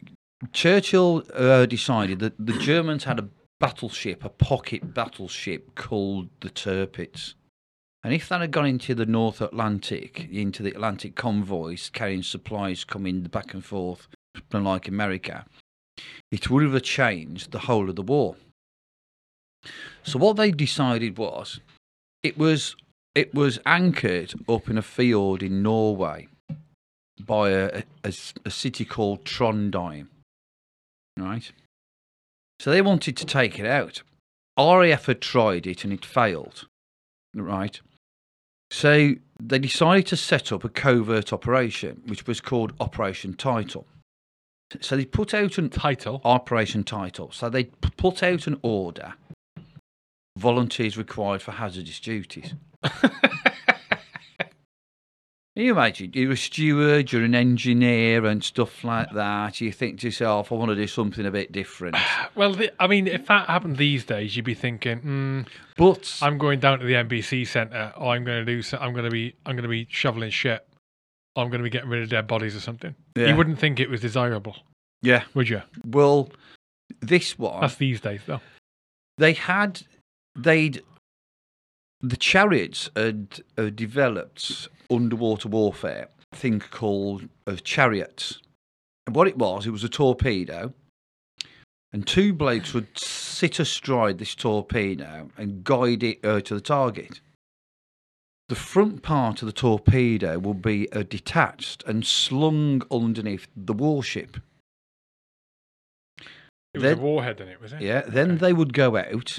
Churchill 0.52 1.22
uh, 1.34 1.66
decided 1.66 2.18
that 2.20 2.34
the 2.38 2.58
Germans 2.58 3.04
had 3.04 3.18
a 3.18 3.28
battleship, 3.60 4.24
a 4.24 4.28
pocket 4.28 4.92
battleship 4.92 5.74
called 5.74 6.28
the 6.40 6.50
Tirpitz. 6.50 7.34
And 8.06 8.14
if 8.14 8.28
that 8.28 8.40
had 8.40 8.52
gone 8.52 8.66
into 8.66 8.94
the 8.94 9.04
North 9.04 9.40
Atlantic, 9.40 10.28
into 10.30 10.62
the 10.62 10.70
Atlantic 10.70 11.16
convoys 11.16 11.90
carrying 11.92 12.22
supplies 12.22 12.84
coming 12.84 13.22
back 13.22 13.52
and 13.52 13.64
forth 13.64 14.06
like 14.52 14.86
America, 14.86 15.44
it 16.30 16.48
would 16.48 16.62
have 16.62 16.82
changed 16.84 17.50
the 17.50 17.58
whole 17.58 17.90
of 17.90 17.96
the 17.96 18.02
war. 18.02 18.36
So 20.04 20.20
what 20.20 20.36
they 20.36 20.52
decided 20.52 21.18
was 21.18 21.58
it 22.22 22.38
was 22.38 22.76
it 23.16 23.34
was 23.34 23.58
anchored 23.66 24.34
up 24.48 24.70
in 24.70 24.78
a 24.78 24.82
fiord 24.82 25.42
in 25.42 25.64
Norway 25.64 26.28
by 27.18 27.50
a, 27.50 27.82
a, 28.04 28.14
a 28.44 28.50
city 28.52 28.84
called 28.84 29.24
Trondheim. 29.24 30.06
Right? 31.16 31.50
So 32.60 32.70
they 32.70 32.82
wanted 32.82 33.16
to 33.16 33.26
take 33.26 33.58
it 33.58 33.66
out. 33.66 34.02
RAF 34.56 35.06
had 35.06 35.20
tried 35.20 35.66
it 35.66 35.82
and 35.82 35.92
it 35.92 36.04
failed. 36.04 36.68
Right? 37.34 37.80
So 38.70 39.14
they 39.40 39.58
decided 39.58 40.06
to 40.08 40.16
set 40.16 40.52
up 40.52 40.64
a 40.64 40.68
covert 40.68 41.32
operation, 41.32 42.02
which 42.06 42.26
was 42.26 42.40
called 42.40 42.72
Operation 42.80 43.34
Title. 43.34 43.86
So 44.80 44.96
they 44.96 45.04
put 45.04 45.32
out 45.32 45.58
an 45.58 45.70
Title. 45.70 46.20
Operation 46.24 46.82
Title. 46.82 47.30
So 47.32 47.48
they 47.48 47.64
put 47.64 48.22
out 48.22 48.46
an 48.46 48.58
order 48.62 49.14
volunteers 50.36 50.96
required 50.96 51.42
for 51.42 51.52
hazardous 51.52 51.98
duties. 51.98 52.54
Can 55.56 55.64
you 55.64 55.72
imagine? 55.72 56.10
You're 56.12 56.32
a 56.32 56.36
steward, 56.36 57.10
you're 57.10 57.24
an 57.24 57.34
engineer, 57.34 58.26
and 58.26 58.44
stuff 58.44 58.84
like 58.84 59.10
that. 59.12 59.58
You 59.58 59.72
think 59.72 60.00
to 60.00 60.08
yourself, 60.08 60.52
I 60.52 60.54
want 60.54 60.68
to 60.68 60.74
do 60.74 60.86
something 60.86 61.24
a 61.24 61.30
bit 61.30 61.50
different. 61.50 61.96
Well, 62.34 62.52
the, 62.52 62.70
I 62.78 62.86
mean, 62.86 63.06
if 63.06 63.28
that 63.28 63.46
happened 63.46 63.78
these 63.78 64.04
days, 64.04 64.36
you'd 64.36 64.44
be 64.44 64.52
thinking, 64.52 64.98
hmm, 64.98 65.40
But 65.78 66.18
I'm 66.20 66.36
going 66.36 66.60
down 66.60 66.80
to 66.80 66.84
the 66.84 66.92
NBC 66.92 67.46
Centre, 67.46 67.94
or 67.96 68.12
I'm 68.12 68.24
going 68.24 68.44
to 68.44 68.52
do, 68.52 68.60
so, 68.60 68.76
I'm 68.76 68.92
going 68.92 69.06
to 69.06 69.10
be, 69.10 69.34
I'm 69.46 69.56
going 69.56 69.62
to 69.62 69.70
be 69.70 69.86
shoveling 69.88 70.28
shit, 70.28 70.68
or 71.34 71.42
I'm 71.42 71.48
going 71.48 71.60
to 71.60 71.64
be 71.64 71.70
getting 71.70 71.88
rid 71.88 72.02
of 72.02 72.10
dead 72.10 72.26
bodies 72.26 72.54
or 72.54 72.60
something. 72.60 72.94
Yeah. 73.14 73.28
You 73.28 73.36
wouldn't 73.36 73.58
think 73.58 73.80
it 73.80 73.88
was 73.88 74.02
desirable, 74.02 74.56
yeah, 75.00 75.22
would 75.32 75.48
you? 75.48 75.62
well, 75.86 76.28
this 77.00 77.38
one 77.38 77.62
That's 77.62 77.76
these 77.76 78.02
days, 78.02 78.20
though. 78.26 78.42
they 79.16 79.32
had 79.32 79.80
they'd 80.38 80.82
the 82.02 82.18
chariots 82.18 82.90
had 82.94 83.40
uh, 83.56 83.70
developed 83.70 84.68
underwater 84.90 85.48
warfare 85.48 86.08
a 86.32 86.36
thing 86.36 86.60
called 86.60 87.28
uh, 87.46 87.56
chariots 87.62 88.40
and 89.06 89.14
what 89.16 89.28
it 89.28 89.36
was 89.38 89.66
it 89.66 89.70
was 89.70 89.84
a 89.84 89.88
torpedo 89.88 90.72
and 91.92 92.06
two 92.06 92.32
blokes 92.32 92.74
would 92.74 92.88
sit 92.98 93.58
astride 93.60 94.18
this 94.18 94.34
torpedo 94.34 95.28
and 95.36 95.64
guide 95.64 96.02
it 96.02 96.24
uh, 96.24 96.40
to 96.40 96.54
the 96.54 96.60
target 96.60 97.20
the 98.48 98.54
front 98.54 99.02
part 99.02 99.42
of 99.42 99.46
the 99.46 99.52
torpedo 99.52 100.38
would 100.38 100.62
be 100.62 100.90
uh, 100.92 101.02
detached 101.02 101.82
and 101.86 102.06
slung 102.06 102.82
underneath 102.90 103.48
the 103.56 103.72
warship 103.72 104.36
It 106.74 106.80
was 106.80 106.82
Then- 106.82 106.98
a 106.98 107.02
warhead 107.02 107.40
in 107.40 107.48
it, 107.48 107.60
was 107.60 107.72
it? 107.72 107.80
Yeah, 107.80 108.02
then 108.02 108.32
Okay. 108.32 108.38
they 108.38 108.52
would 108.52 108.74
go 108.74 108.96
out, 108.98 109.38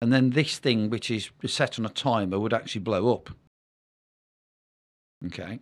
and 0.00 0.12
then 0.12 0.30
this 0.30 0.58
thing, 0.60 0.90
which 0.90 1.10
is 1.10 1.30
set 1.44 1.76
on 1.78 1.84
a 1.84 1.88
timer, 1.88 2.38
would 2.38 2.54
actually 2.54 2.82
blow 2.82 3.12
up. 3.12 3.30
Okay, 5.26 5.60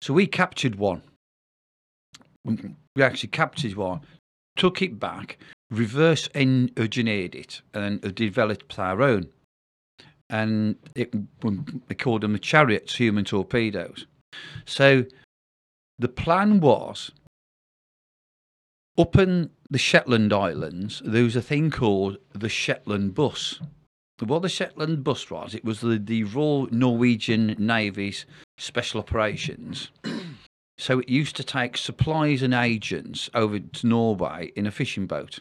so 0.00 0.14
we 0.14 0.26
captured 0.26 0.76
one. 0.76 1.02
We 2.44 3.02
actually 3.02 3.28
captured 3.28 3.74
one, 3.74 4.00
took 4.56 4.82
it 4.82 4.98
back, 4.98 5.38
reverse 5.70 6.28
engineered 6.34 7.34
it, 7.34 7.62
and 7.72 8.04
uh, 8.04 8.10
developed 8.10 8.78
our 8.78 9.02
own. 9.02 9.28
And 10.28 10.76
it, 10.94 11.14
um, 11.44 11.82
we 11.88 11.94
called 11.94 12.22
them 12.22 12.32
the 12.32 12.38
chariots, 12.38 12.96
human 12.96 13.24
torpedoes. 13.24 14.06
So 14.64 15.04
the 15.98 16.08
plan 16.08 16.60
was 16.60 17.12
up 18.98 19.16
in 19.16 19.50
the 19.70 19.78
Shetland 19.78 20.32
Islands, 20.32 21.00
there 21.04 21.24
was 21.24 21.36
a 21.36 21.42
thing 21.42 21.70
called 21.70 22.18
the 22.34 22.48
Shetland 22.48 23.14
Bus. 23.14 23.58
What 24.18 24.42
the 24.42 24.48
Shetland 24.48 25.02
Bus 25.02 25.30
was, 25.30 25.54
it 25.54 25.64
was 25.64 25.80
the, 25.80 25.98
the 25.98 26.24
Royal 26.24 26.68
Norwegian 26.70 27.56
Navy's 27.58 28.26
special 28.62 29.00
operations. 29.00 29.90
so 30.78 31.00
it 31.00 31.08
used 31.08 31.36
to 31.36 31.44
take 31.44 31.76
supplies 31.76 32.42
and 32.42 32.54
agents 32.54 33.28
over 33.34 33.58
to 33.58 33.86
Norway 33.86 34.52
in 34.54 34.66
a 34.66 34.70
fishing 34.70 35.06
boat. 35.06 35.40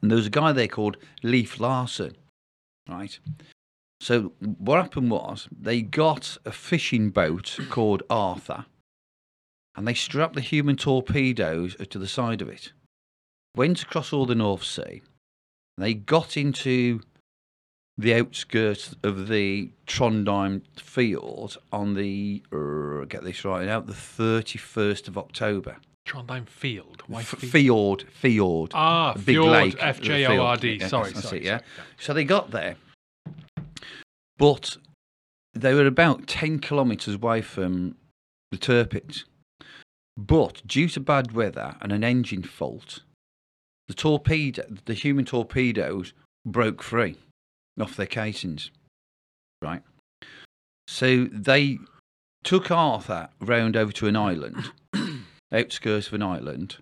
And 0.00 0.10
there 0.10 0.16
was 0.16 0.26
a 0.26 0.30
guy 0.30 0.52
there 0.52 0.68
called 0.68 0.96
Leif 1.22 1.60
Larsen, 1.60 2.16
right? 2.88 3.18
So 4.00 4.32
what 4.40 4.80
happened 4.80 5.10
was 5.10 5.48
they 5.50 5.82
got 5.82 6.38
a 6.44 6.52
fishing 6.52 7.10
boat 7.10 7.58
called 7.68 8.04
Arthur 8.08 8.66
and 9.76 9.86
they 9.86 9.94
strapped 9.94 10.34
the 10.34 10.40
human 10.40 10.76
torpedoes 10.76 11.76
to 11.76 11.98
the 11.98 12.06
side 12.06 12.40
of 12.40 12.48
it. 12.48 12.72
Went 13.56 13.82
across 13.82 14.12
all 14.12 14.26
the 14.26 14.34
North 14.34 14.64
Sea. 14.64 15.02
They 15.76 15.94
got 15.94 16.36
into 16.36 17.00
the 17.98 18.14
outskirts 18.14 18.94
of 19.02 19.26
the 19.26 19.70
Trondheim 19.86 20.62
field 20.76 21.58
on 21.72 21.94
the 21.94 22.42
uh, 22.52 23.04
get 23.06 23.24
this 23.24 23.44
right 23.44 23.66
now 23.66 23.80
the 23.80 23.92
thirty 23.92 24.58
first 24.58 25.08
of 25.08 25.18
October. 25.18 25.76
Trondheim 26.06 26.48
Field. 26.48 27.02
Why 27.06 27.20
F- 27.20 27.34
Fjord, 27.38 28.04
fjord. 28.10 28.70
Ah, 28.72 29.12
big 29.12 29.24
Fjord, 29.36 29.50
lake, 29.50 29.76
F 29.78 30.00
J 30.00 30.24
O 30.26 30.40
R 30.42 30.56
D. 30.56 30.78
field. 30.78 30.90
Sorry, 30.90 31.08
Yeah, 31.08 31.12
that's 31.14 31.28
sorry, 31.28 31.38
it, 31.38 31.44
yeah. 31.44 31.58
sorry, 31.58 31.62
So 31.98 32.14
they 32.14 32.24
got 32.24 32.50
there, 32.50 32.76
but 34.38 34.78
they 35.54 35.74
were 35.74 35.86
about 35.86 36.26
ten 36.26 36.60
kilometres 36.60 37.16
away 37.16 37.42
from 37.42 37.96
the 38.52 38.56
Tirpitz. 38.58 39.24
But 40.16 40.62
due 40.66 40.88
to 40.88 41.00
bad 41.00 41.32
weather 41.32 41.76
and 41.82 41.92
an 41.92 42.02
engine 42.02 42.42
fault, 42.42 43.02
the 43.86 43.94
torpedo, 43.94 44.64
the 44.86 44.94
human 44.94 45.24
torpedoes, 45.26 46.12
broke 46.46 46.82
free 46.82 47.16
off 47.82 47.96
their 47.96 48.06
casings. 48.06 48.70
Right. 49.62 49.82
So 50.86 51.26
they 51.26 51.78
took 52.44 52.70
Arthur 52.70 53.28
round 53.40 53.76
over 53.76 53.92
to 53.92 54.06
an 54.06 54.16
island, 54.16 54.70
outskirts 55.52 56.08
of 56.08 56.14
an 56.14 56.22
island, 56.22 56.76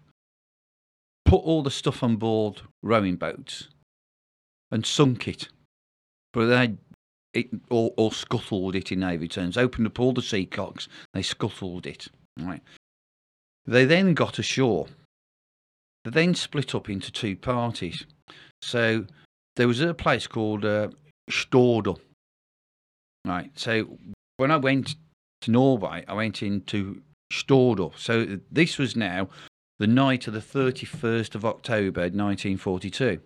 put 1.24 1.38
all 1.38 1.62
the 1.62 1.70
stuff 1.70 2.02
on 2.02 2.16
board 2.16 2.62
rowing 2.82 3.16
boats, 3.16 3.68
and 4.70 4.86
sunk 4.86 5.26
it. 5.26 5.48
But 6.32 6.46
they 6.46 6.76
it 7.36 7.48
or, 7.70 7.92
or 7.96 8.12
scuttled 8.12 8.74
it 8.74 8.90
in 8.90 9.00
navy 9.00 9.28
terms. 9.28 9.56
Opened 9.56 9.86
up 9.86 10.00
all 10.00 10.12
the 10.12 10.20
seacocks, 10.20 10.88
they 11.12 11.22
scuttled 11.22 11.86
it. 11.86 12.08
Right. 12.38 12.62
They 13.66 13.84
then 13.84 14.14
got 14.14 14.38
ashore. 14.38 14.86
They 16.04 16.10
then 16.10 16.34
split 16.34 16.74
up 16.74 16.88
into 16.88 17.10
two 17.10 17.36
parties. 17.36 18.06
So 18.62 19.06
there 19.56 19.68
was 19.68 19.80
a 19.80 19.94
place 19.94 20.26
called 20.26 20.64
uh, 20.64 20.88
Stordal. 21.30 21.98
Right. 23.24 23.50
So 23.54 23.98
when 24.36 24.50
I 24.50 24.56
went 24.56 24.94
to 25.42 25.50
Norway, 25.50 26.04
I 26.06 26.14
went 26.14 26.42
into 26.42 27.02
Stordal. 27.32 27.92
So 27.98 28.38
this 28.50 28.78
was 28.78 28.94
now 28.94 29.28
the 29.78 29.86
night 29.86 30.26
of 30.26 30.34
the 30.34 30.40
31st 30.40 31.34
of 31.34 31.44
October 31.44 32.02
1942. 32.02 33.20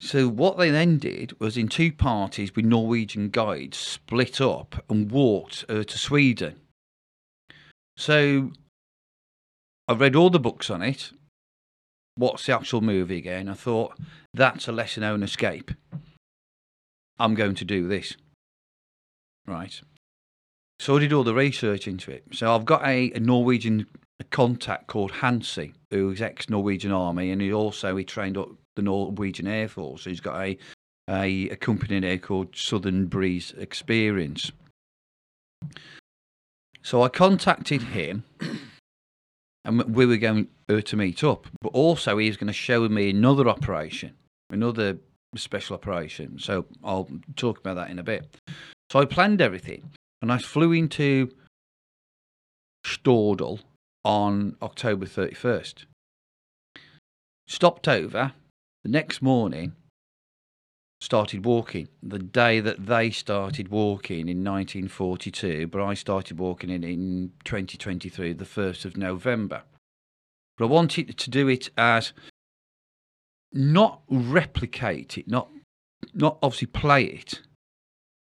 So 0.00 0.28
what 0.28 0.58
they 0.58 0.70
then 0.70 0.98
did 0.98 1.38
was 1.40 1.56
in 1.56 1.68
two 1.68 1.90
parties 1.90 2.54
with 2.54 2.64
Norwegian 2.64 3.30
guides 3.30 3.78
split 3.78 4.40
up 4.40 4.84
and 4.90 5.10
walked 5.10 5.64
uh, 5.68 5.84
to 5.84 5.98
Sweden. 5.98 6.60
So 7.96 8.52
I 9.88 9.94
read 9.94 10.14
all 10.14 10.30
the 10.30 10.38
books 10.38 10.68
on 10.68 10.82
it. 10.82 11.12
What's 12.16 12.46
the 12.46 12.54
actual 12.54 12.80
movie 12.80 13.18
again? 13.18 13.48
I 13.48 13.54
thought 13.54 13.96
that's 14.32 14.68
a 14.68 14.72
lesser 14.72 15.00
known 15.00 15.22
escape. 15.22 15.70
I'm 17.18 17.34
going 17.34 17.54
to 17.56 17.64
do 17.64 17.86
this. 17.86 18.16
Right. 19.46 19.80
So 20.78 20.96
I 20.96 21.00
did 21.00 21.12
all 21.12 21.24
the 21.24 21.34
research 21.34 21.86
into 21.86 22.10
it. 22.10 22.24
So 22.32 22.54
I've 22.54 22.64
got 22.64 22.84
a, 22.84 23.12
a 23.12 23.20
Norwegian 23.20 23.86
contact 24.30 24.86
called 24.86 25.12
Hansi, 25.12 25.72
who's 25.90 26.20
ex 26.20 26.48
Norwegian 26.48 26.92
Army, 26.92 27.30
and 27.30 27.40
he 27.40 27.52
also 27.52 27.96
he 27.96 28.04
trained 28.04 28.36
up 28.36 28.48
the 28.74 28.82
Norwegian 28.82 29.46
Air 29.46 29.68
Force. 29.68 30.04
He's 30.04 30.20
got 30.20 30.40
a 30.40 30.58
a, 31.08 31.50
a 31.50 31.56
company 31.56 32.00
now 32.00 32.16
called 32.16 32.56
Southern 32.56 33.06
Breeze 33.06 33.54
Experience. 33.56 34.50
So 36.82 37.02
I 37.02 37.08
contacted 37.08 37.82
him, 37.82 38.24
and 39.66 39.82
we 39.94 40.06
were 40.06 40.16
going 40.16 40.46
uh, 40.68 40.80
to 40.80 40.96
meet 40.96 41.24
up. 41.24 41.48
But 41.60 41.70
also, 41.70 42.16
he 42.18 42.28
was 42.28 42.36
going 42.36 42.46
to 42.46 42.52
show 42.52 42.88
me 42.88 43.10
another 43.10 43.48
operation, 43.48 44.14
another 44.48 44.98
special 45.34 45.74
operation. 45.74 46.38
So 46.38 46.66
I'll 46.84 47.08
talk 47.34 47.58
about 47.58 47.74
that 47.74 47.90
in 47.90 47.98
a 47.98 48.04
bit. 48.04 48.38
So 48.90 49.00
I 49.00 49.04
planned 49.04 49.42
everything, 49.42 49.90
and 50.22 50.32
I 50.32 50.38
flew 50.38 50.72
into 50.72 51.32
Stordal 52.84 53.60
on 54.04 54.56
October 54.62 55.04
31st. 55.04 55.84
Stopped 57.48 57.88
over 57.88 58.32
the 58.84 58.90
next 58.90 59.20
morning, 59.20 59.72
started 61.00 61.44
walking. 61.44 61.88
The 62.02 62.18
day 62.18 62.60
that 62.60 62.86
they 62.86 63.10
started 63.10 63.68
walking 63.68 64.28
in 64.28 64.44
1942, 64.44 65.66
but 65.68 65.82
I 65.82 65.94
started 65.94 66.38
walking 66.38 66.70
in, 66.70 66.84
in 66.84 67.32
2023, 67.44 68.32
the 68.32 68.44
1st 68.44 68.84
of 68.84 68.96
November. 68.96 69.62
But 70.56 70.66
I 70.66 70.68
wanted 70.68 71.16
to 71.16 71.30
do 71.30 71.48
it 71.48 71.70
as 71.76 72.12
not 73.52 74.02
replicate 74.08 75.18
it, 75.18 75.28
not 75.28 75.48
not 76.14 76.38
obviously 76.42 76.68
play 76.68 77.04
it, 77.04 77.40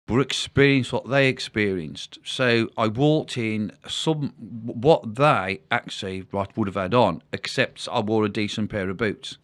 but 0.07 0.21
experience 0.21 0.93
what 0.93 1.09
they 1.09 1.29
experienced. 1.29 2.19
So 2.25 2.69
I 2.77 2.89
walked 2.89 3.39
in 3.39 3.73
some 3.87 4.33
what 4.39 5.15
they 5.15 5.61
actually 5.71 6.27
would 6.33 6.67
have 6.67 6.75
had 6.75 6.95
on, 6.95 7.23
except 7.33 7.89
I 7.91 8.01
wore 8.01 8.25
a 8.25 8.29
decent 8.29 8.71
pair 8.71 8.89
of 8.89 8.97
boots 8.97 9.39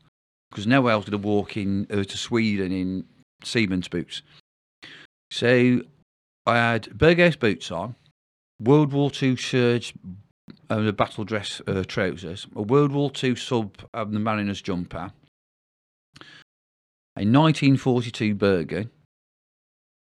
because 0.51 0.67
no 0.67 0.81
way 0.81 0.93
I 0.93 0.97
was 0.97 1.05
going 1.05 1.21
to 1.21 1.29
walk 1.29 1.57
in 1.57 1.87
uh, 1.91 2.05
to 2.05 2.17
Sweden 2.17 2.71
in 2.71 3.05
Siemens 3.47 3.89
boots. 3.89 4.23
So 5.31 5.83
I 6.47 6.57
had 6.57 6.85
Berghaus 6.85 7.39
boots 7.39 7.71
on, 7.71 7.97
World 8.61 8.93
War 8.93 9.11
II 9.21 9.37
shirts 9.37 9.93
and 10.69 10.87
a 10.87 10.93
battle 10.93 11.25
dress 11.25 11.61
uh, 11.67 11.85
trousers, 11.87 12.47
a 12.55 12.63
World 12.63 12.93
War 12.93 13.11
II 13.23 13.35
sub 13.37 13.77
and 13.93 14.15
the 14.15 14.21
Mariners 14.21 14.63
jumper, 14.63 15.13
a 17.17 17.23
1942 17.23 18.35
Bergen 18.35 18.91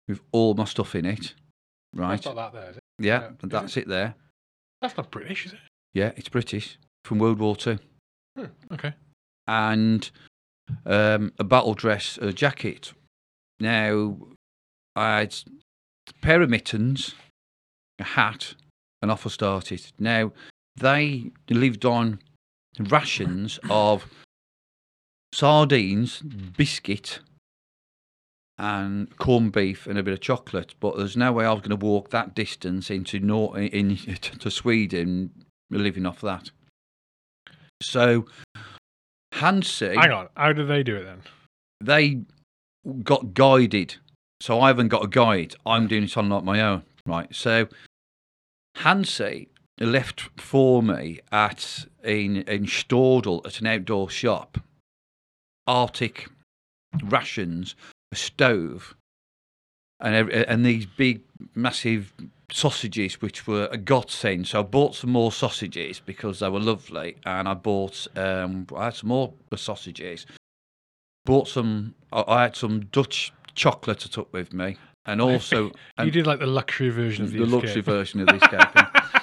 with 0.08 0.20
all 0.32 0.54
my 0.54 0.64
stuff 0.64 0.94
in 0.94 1.06
it. 1.06 1.34
Right. 1.94 2.20
That's 2.20 2.34
that 2.34 2.52
there, 2.52 2.70
is 2.70 2.76
it? 2.76 2.82
Yeah, 2.98 3.30
that's 3.42 3.76
it 3.76 3.88
there. 3.88 4.14
That's 4.82 4.96
not 4.96 5.10
British, 5.10 5.46
is 5.46 5.52
it? 5.54 5.58
Yeah, 5.94 6.12
it's 6.16 6.28
British 6.28 6.78
from 7.04 7.18
World 7.18 7.38
War 7.38 7.56
Two. 7.56 7.78
Hmm, 8.36 8.46
okay. 8.72 8.94
and 9.46 10.10
um, 10.86 11.32
a 11.38 11.44
battle 11.44 11.74
dress 11.74 12.18
uh, 12.20 12.32
jacket. 12.32 12.92
Now, 13.64 14.18
I 14.94 15.21
had 15.21 15.35
a 16.11 16.12
pair 16.21 16.42
of 16.42 16.50
mittens, 16.50 17.14
a 17.99 18.04
hat, 18.04 18.56
and 19.00 19.11
off 19.11 19.25
I 19.26 19.30
started. 19.30 19.90
Now, 19.99 20.33
they 20.76 21.30
lived 21.49 21.87
on 21.87 22.18
rations 22.78 23.59
of 23.71 24.04
sardines, 25.33 26.21
biscuit, 26.21 27.21
and 28.59 29.16
corned 29.16 29.52
beef 29.52 29.87
and 29.87 29.99
a 29.99 30.02
bit 30.02 30.12
of 30.12 30.21
chocolate. 30.21 30.75
But 30.78 30.99
there's 30.99 31.16
no 31.16 31.33
way 31.33 31.47
I 31.47 31.52
was 31.54 31.62
going 31.62 31.71
to 31.71 31.87
walk 31.87 32.11
that 32.11 32.35
distance 32.35 32.90
into 32.90 33.18
Nor- 33.18 33.59
in, 33.59 33.97
to 34.40 34.50
Sweden 34.50 35.30
living 35.71 36.04
off 36.04 36.21
that. 36.21 36.50
So, 37.83 38.26
Hansi, 39.33 39.94
Hang 39.97 40.12
on. 40.12 40.28
How 40.37 40.52
did 40.52 40.68
they 40.68 40.83
do 40.83 40.97
it 40.97 41.04
then? 41.04 41.23
they 41.80 42.25
got 43.03 43.35
guided. 43.35 43.97
So 44.41 44.61
I 44.61 44.69
haven't 44.69 44.88
got 44.88 45.05
a 45.05 45.09
guide. 45.09 45.55
I'm 45.64 45.87
doing 45.87 46.05
it 46.05 46.17
on 46.17 46.29
like 46.29 46.45
my 46.45 46.61
own, 46.61 46.83
right? 47.07 47.35
So 47.35 47.69
Hansi 48.76 49.49
left 49.81 50.29
for 50.41 50.83
me 50.83 51.21
at 51.33 51.87
in 52.03 52.38
in 52.43 52.67
Stordal 52.67 53.44
at 53.47 53.61
an 53.61 53.66
outdoor 53.66 54.11
shop. 54.11 54.59
Arctic 55.66 56.29
rations, 57.03 57.75
a 58.12 58.16
stove, 58.16 58.94
and 60.01 60.31
and 60.31 60.66
these 60.66 60.87
big 60.87 61.23
massive 61.55 62.12
sausages, 62.53 63.23
which 63.23 63.47
were 63.47 63.68
a 63.73 63.79
godsend. 63.79 64.47
So 64.47 64.61
I 64.61 64.62
bought 64.62 64.94
some 64.94 65.11
more 65.11 65.33
sausages 65.33 66.01
because 66.05 66.40
they 66.40 66.49
were 66.49 66.61
lovely, 66.61 67.16
and 67.25 67.49
I 67.49 67.55
bought 67.55 68.07
um, 68.16 68.66
I 68.77 68.87
had 68.87 68.94
some 68.94 69.09
more 69.09 69.33
sausages. 69.57 70.27
Bought 71.24 71.48
some. 71.48 71.94
I 72.12 72.24
I 72.26 72.42
had 72.42 72.56
some 72.56 72.80
Dutch 72.92 73.32
chocolate 73.54 74.04
I 74.06 74.12
took 74.12 74.32
with 74.32 74.52
me, 74.52 74.76
and 75.06 75.20
also 75.20 75.64
you 75.66 75.72
and 75.98 76.12
did 76.12 76.26
like 76.26 76.38
the 76.40 76.46
luxury 76.46 76.90
version 76.90 77.24
of 77.24 77.32
the, 77.32 77.38
the 77.38 77.46
luxury 77.46 77.80
version 77.82 78.20
of 78.20 78.26
the 78.28 78.37
escaping. 78.37 78.87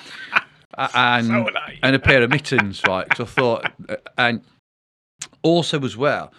And 0.95 1.25
So 1.27 1.47
and 1.83 1.95
a 1.95 1.99
pair 1.99 2.23
of 2.23 2.29
mittens, 2.29 2.81
right? 2.87 3.07
Because 3.07 3.27
I 3.27 3.31
thought, 3.31 3.71
uh, 3.89 3.95
and 4.17 4.41
also 5.43 5.83
as 5.83 5.97
well, 5.97 6.31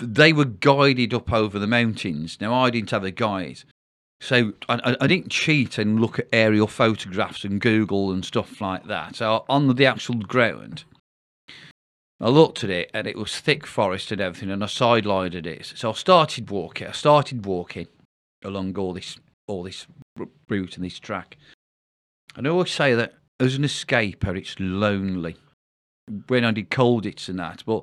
they 0.00 0.32
were 0.32 0.44
guided 0.44 1.14
up 1.14 1.32
over 1.32 1.58
the 1.60 1.68
mountains. 1.68 2.36
Now 2.40 2.52
I 2.52 2.68
didn't 2.70 2.90
have 2.90 3.04
a 3.04 3.12
guide, 3.12 3.60
so 4.20 4.52
I, 4.68 4.74
I- 4.90 4.96
I 5.02 5.06
didn't 5.06 5.30
cheat 5.30 5.78
and 5.78 6.00
look 6.00 6.18
at 6.18 6.26
aerial 6.32 6.66
photographs 6.66 7.44
and 7.44 7.60
Google 7.60 8.10
and 8.10 8.24
stuff 8.24 8.60
like 8.60 8.86
that. 8.88 9.16
So 9.16 9.44
on 9.48 9.74
the 9.74 9.86
actual 9.86 10.16
ground, 10.16 10.82
I 12.20 12.28
looked 12.28 12.64
at 12.64 12.70
it 12.70 12.90
and 12.94 13.06
it 13.06 13.16
was 13.16 13.38
thick 13.38 13.66
forest 13.66 14.10
and 14.10 14.20
everything, 14.20 14.50
and 14.50 14.62
I 14.62 14.66
sidelined 14.66 15.34
it. 15.46 15.72
So 15.74 15.90
I 15.90 15.94
started 15.94 16.50
walking. 16.50 16.86
I 16.86 16.92
started 16.92 17.44
walking 17.44 17.88
along 18.42 18.76
all 18.78 18.92
this 18.92 19.18
all 19.46 19.62
this 19.62 19.86
route 20.48 20.76
and 20.76 20.84
this 20.84 20.98
track. 20.98 21.36
And 22.34 22.46
I 22.46 22.50
always 22.50 22.70
say 22.70 22.94
that 22.94 23.14
as 23.38 23.54
an 23.54 23.64
escaper, 23.64 24.36
it's 24.36 24.56
lonely. 24.58 25.36
When 26.28 26.44
I 26.44 26.52
did 26.52 26.70
Colditz 26.70 27.28
and 27.28 27.38
that, 27.38 27.64
but 27.66 27.82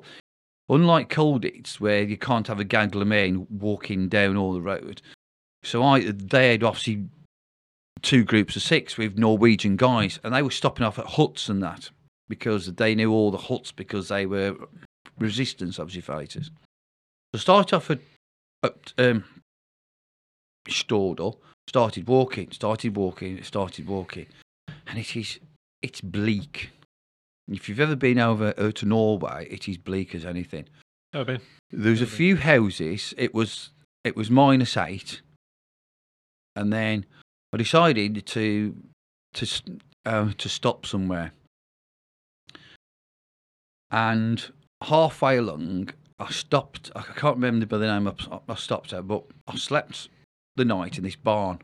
unlike 0.68 1.10
Colditz, 1.10 1.78
where 1.78 2.02
you 2.02 2.16
can't 2.16 2.46
have 2.46 2.58
a 2.58 2.64
gaggle 2.64 3.02
of 3.02 3.08
men 3.08 3.46
walking 3.50 4.08
down 4.08 4.36
all 4.36 4.54
the 4.54 4.62
road, 4.62 5.02
so 5.62 5.82
I 5.82 6.00
they 6.10 6.52
had 6.52 6.64
obviously 6.64 7.04
two 8.02 8.24
groups 8.24 8.56
of 8.56 8.62
six 8.62 8.96
with 8.98 9.18
Norwegian 9.18 9.76
guys, 9.76 10.18
and 10.24 10.34
they 10.34 10.42
were 10.42 10.50
stopping 10.50 10.84
off 10.86 10.98
at 10.98 11.06
huts 11.06 11.48
and 11.48 11.62
that 11.62 11.90
because 12.28 12.66
they 12.74 12.94
knew 12.94 13.12
all 13.12 13.30
the 13.30 13.38
huts 13.38 13.72
because 13.72 14.08
they 14.08 14.26
were 14.26 14.56
resistance 15.18 15.78
obviously 15.78 16.02
fighters. 16.02 16.50
So 17.34 17.38
start 17.38 17.72
off 17.72 17.90
at, 17.90 18.00
at 18.62 18.92
um, 18.98 19.24
Stordal, 20.68 21.38
started 21.68 22.06
walking, 22.08 22.50
started 22.50 22.96
walking, 22.96 23.42
started 23.42 23.86
walking, 23.86 24.26
and 24.86 24.98
it 24.98 25.16
is 25.16 25.38
it's 25.82 26.00
bleak. 26.00 26.70
If 27.48 27.68
you've 27.68 27.80
ever 27.80 27.96
been 27.96 28.18
over 28.18 28.54
uh, 28.56 28.72
to 28.72 28.86
Norway, 28.86 29.46
it 29.50 29.68
is 29.68 29.76
bleak 29.76 30.14
as 30.14 30.24
anything. 30.24 30.64
Oh, 31.12 31.24
Ben. 31.24 31.40
There's 31.70 32.00
a 32.00 32.04
Okay. 32.04 32.14
few 32.16 32.36
houses. 32.36 33.12
It 33.18 33.34
was 33.34 33.70
it 34.02 34.16
was 34.16 34.30
minus 34.30 34.76
eight, 34.76 35.20
and 36.56 36.72
then 36.72 37.04
I 37.52 37.58
decided 37.58 38.24
to 38.26 38.74
to 39.34 39.46
uh, 40.06 40.30
to 40.38 40.48
stop 40.48 40.86
somewhere. 40.86 41.32
And 43.94 44.44
halfway 44.82 45.36
along, 45.36 45.90
I 46.18 46.28
stopped. 46.32 46.90
I 46.96 47.02
can't 47.02 47.36
remember 47.36 47.64
by 47.64 47.78
the 47.78 47.86
name 47.86 48.08
I, 48.08 48.40
I 48.48 48.56
stopped 48.56 48.92
at, 48.92 49.06
but 49.06 49.22
I 49.46 49.56
slept 49.56 50.08
the 50.56 50.64
night 50.64 50.98
in 50.98 51.04
this 51.04 51.14
barn. 51.14 51.60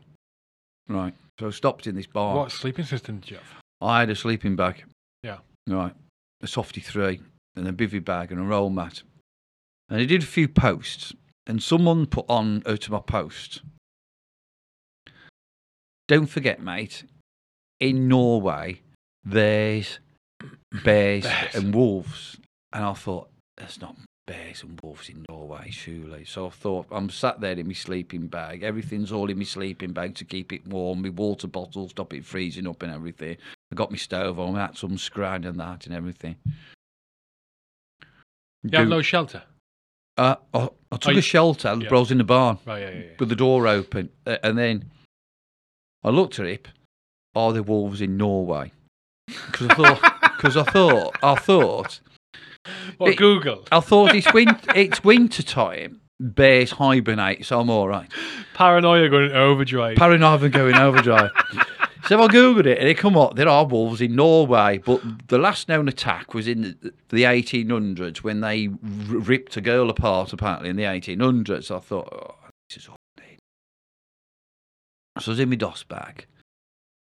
Right, 0.87 1.13
so 1.37 1.47
I 1.47 1.49
stopped 1.49 1.87
in 1.87 1.95
this 1.95 2.07
barn. 2.07 2.37
What 2.37 2.53
sleeping 2.53 2.85
system 2.85 3.17
did 3.19 3.31
you 3.31 3.35
have? 3.35 3.61
I 3.81 3.99
had 3.99 4.09
a 4.09 4.15
sleeping 4.15 4.55
bag. 4.55 4.85
Yeah. 5.23 5.39
Right. 5.67 5.93
A 6.41 6.47
softy 6.47 6.79
three 6.79 7.19
and 7.57 7.67
a 7.67 7.73
bivy 7.73 8.03
bag 8.03 8.31
and 8.31 8.39
a 8.39 8.43
roll 8.43 8.69
mat. 8.69 9.03
And 9.89 9.99
I 9.99 10.05
did 10.05 10.23
a 10.23 10.25
few 10.25 10.47
posts 10.47 11.13
and 11.45 11.61
someone 11.61 12.05
put 12.05 12.25
on 12.29 12.63
out 12.65 12.85
of 12.85 12.91
my 12.91 13.01
post. 13.01 13.61
Don't 16.07 16.27
forget, 16.27 16.61
mate, 16.61 17.03
in 17.81 18.07
Norway 18.07 18.83
there's 19.25 19.99
bears, 20.83 21.23
Bears. 21.23 21.55
and 21.55 21.73
wolves. 21.75 22.37
And 22.73 22.83
I 22.85 22.93
thought, 22.93 23.29
there's 23.57 23.79
not 23.81 23.95
bears 24.27 24.63
and 24.63 24.79
wolves 24.81 25.09
in 25.09 25.25
Norway, 25.27 25.69
surely. 25.71 26.23
So 26.25 26.47
I 26.47 26.49
thought, 26.51 26.85
I'm 26.91 27.09
sat 27.09 27.41
there 27.41 27.53
in 27.53 27.67
my 27.67 27.73
sleeping 27.73 28.27
bag. 28.27 28.63
Everything's 28.63 29.11
all 29.11 29.29
in 29.29 29.37
my 29.37 29.43
sleeping 29.43 29.91
bag 29.91 30.15
to 30.15 30.25
keep 30.25 30.53
it 30.53 30.65
warm. 30.67 31.01
My 31.01 31.09
water 31.09 31.47
bottle, 31.47 31.89
stop 31.89 32.13
it 32.13 32.23
freezing 32.25 32.67
up 32.67 32.81
and 32.83 32.93
everything. 32.93 33.37
I 33.71 33.75
got 33.75 33.91
my 33.91 33.97
stove 33.97 34.39
on, 34.39 34.55
I 34.55 34.61
had 34.67 34.77
some 34.77 34.97
scran 34.97 35.43
and 35.43 35.59
that 35.59 35.85
and 35.85 35.95
everything. 35.95 36.35
You 38.63 38.77
have 38.77 38.87
no 38.87 39.01
shelter. 39.01 39.41
uh, 40.17 40.35
I, 40.53 40.69
I 40.91 40.97
took 40.97 41.13
you- 41.13 41.19
a 41.19 41.23
shelter, 41.23 41.75
yeah. 41.79 41.89
I 41.89 41.93
was 41.93 42.11
in 42.11 42.17
the 42.19 42.23
barn 42.23 42.57
Right, 42.65 42.79
yeah, 42.81 42.89
yeah, 42.89 42.99
yeah. 42.99 43.09
with 43.19 43.29
the 43.29 43.35
door 43.35 43.67
open. 43.67 44.09
Uh, 44.25 44.37
and 44.43 44.57
then 44.57 44.91
I 46.03 46.09
looked 46.09 46.39
at 46.39 46.45
it. 46.45 46.67
Are 47.35 47.53
there 47.53 47.63
wolves 47.63 48.01
in 48.01 48.17
Norway? 48.17 48.71
Because 49.27 49.67
I 49.69 49.73
thought, 49.75 50.13
because 50.41 50.57
I 50.57 50.63
thought, 50.63 51.15
I 51.21 51.35
thought, 51.35 51.99
What, 52.97 53.11
it- 53.11 53.17
Google? 53.17 53.65
I 53.71 53.79
thought 53.79 54.15
it's 54.15 54.31
win- 54.33 54.57
it's 54.75 55.03
winter 55.03 55.43
time. 55.43 56.01
bears 56.19 56.71
hibernate, 56.71 57.45
so 57.45 57.59
I'm 57.59 57.69
all 57.69 57.87
right. 57.87 58.11
Paranoia 58.55 59.09
going 59.09 59.31
overdrive. 59.31 59.97
Paranoia 59.97 60.49
going 60.49 60.75
overdrive. 60.75 61.31
so 62.07 62.21
I 62.21 62.27
googled 62.27 62.65
it, 62.65 62.77
and 62.79 62.87
it 62.87 62.97
come 62.97 63.17
up. 63.17 63.35
There 63.35 63.47
are 63.49 63.65
wolves 63.65 64.01
in 64.01 64.15
Norway, 64.15 64.79
but 64.79 65.01
the 65.27 65.37
last 65.37 65.67
known 65.69 65.87
attack 65.87 66.33
was 66.33 66.47
in 66.47 66.77
the, 66.81 66.93
the 67.09 67.23
1800s 67.23 68.17
when 68.17 68.41
they 68.41 68.67
r- 68.67 68.73
ripped 68.81 69.57
a 69.57 69.61
girl 69.61 69.89
apart. 69.89 70.31
Apparently, 70.33 70.69
in 70.69 70.75
the 70.75 70.83
1800s, 70.83 71.69
I 71.75 71.79
thought, 71.79 72.09
oh, 72.11 72.35
this 72.69 72.77
is 72.83 72.87
all. 72.89 72.95
So 75.19 75.31
I 75.31 75.33
was 75.33 75.39
in 75.39 75.49
my 75.49 75.55
DOS 75.55 75.83
bag, 75.83 76.25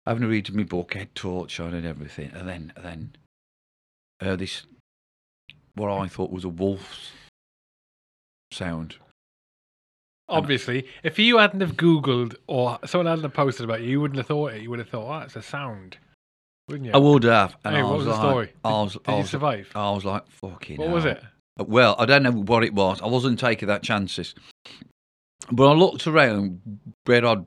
having 0.06 0.24
a 0.24 0.28
read 0.28 0.52
my 0.54 0.64
book, 0.64 0.94
head 0.94 1.14
torch 1.14 1.60
on, 1.60 1.74
and 1.74 1.86
everything, 1.86 2.32
and 2.34 2.48
then, 2.48 2.72
and 2.78 2.86
then, 2.86 3.16
uh, 4.22 4.36
this 4.36 4.64
what 5.76 5.92
I 5.92 6.08
thought 6.08 6.32
was 6.32 6.44
a 6.44 6.50
wolf's 6.50 7.12
sound. 8.52 8.96
Obviously, 10.30 10.88
if 11.04 11.18
you 11.20 11.38
hadn't 11.38 11.62
have 11.62 11.76
Googled 11.78 12.36
or 12.48 12.80
someone 12.86 13.06
hadn't 13.06 13.24
have 13.24 13.34
posted 13.34 13.64
about 13.64 13.82
you, 13.82 13.90
you 13.92 14.02
wouldn't 14.02 14.18
have 14.18 14.28
thought 14.28 14.54
it. 14.54 14.62
You 14.62 14.70
would 14.72 14.80
have 14.80 14.90
thought, 14.90 15.22
oh, 15.22 15.24
it's 15.26 15.36
a 15.38 15.42
sound. 15.42 15.98
Wouldn't 16.68 16.86
you? 16.88 16.92
I 16.94 16.98
would 16.98 17.24
have. 17.24 17.56
And 17.64 17.76
Hey, 17.76 17.82
I 17.82 17.86
what 17.86 17.98
was 17.98 18.06
the 18.06 18.12
like- 18.12 18.20
story? 18.20 18.54
I 18.66 18.70
Did- 18.70 18.76
was, 18.84 18.94
did 18.94 19.02
I 19.10 19.18
you 19.20 19.26
survive? 19.26 19.72
I 19.74 19.92
was 19.92 20.04
like, 20.04 20.28
fucking 20.28 20.78
what 20.78 20.90
was 20.90 21.06
it? 21.06 21.24
Well, 21.60 21.96
I 21.98 22.06
don't 22.06 22.24
know 22.24 22.32
what 22.32 22.64
it 22.66 22.74
was. 22.74 23.02
I 23.02 23.08
wasn't 23.08 23.40
taking 23.40 23.68
that 23.70 23.84
chances. 23.84 24.36
But 25.50 25.70
I 25.70 25.74
looked 25.74 26.06
around 26.08 26.60
where 27.06 27.26
I'd, 27.26 27.46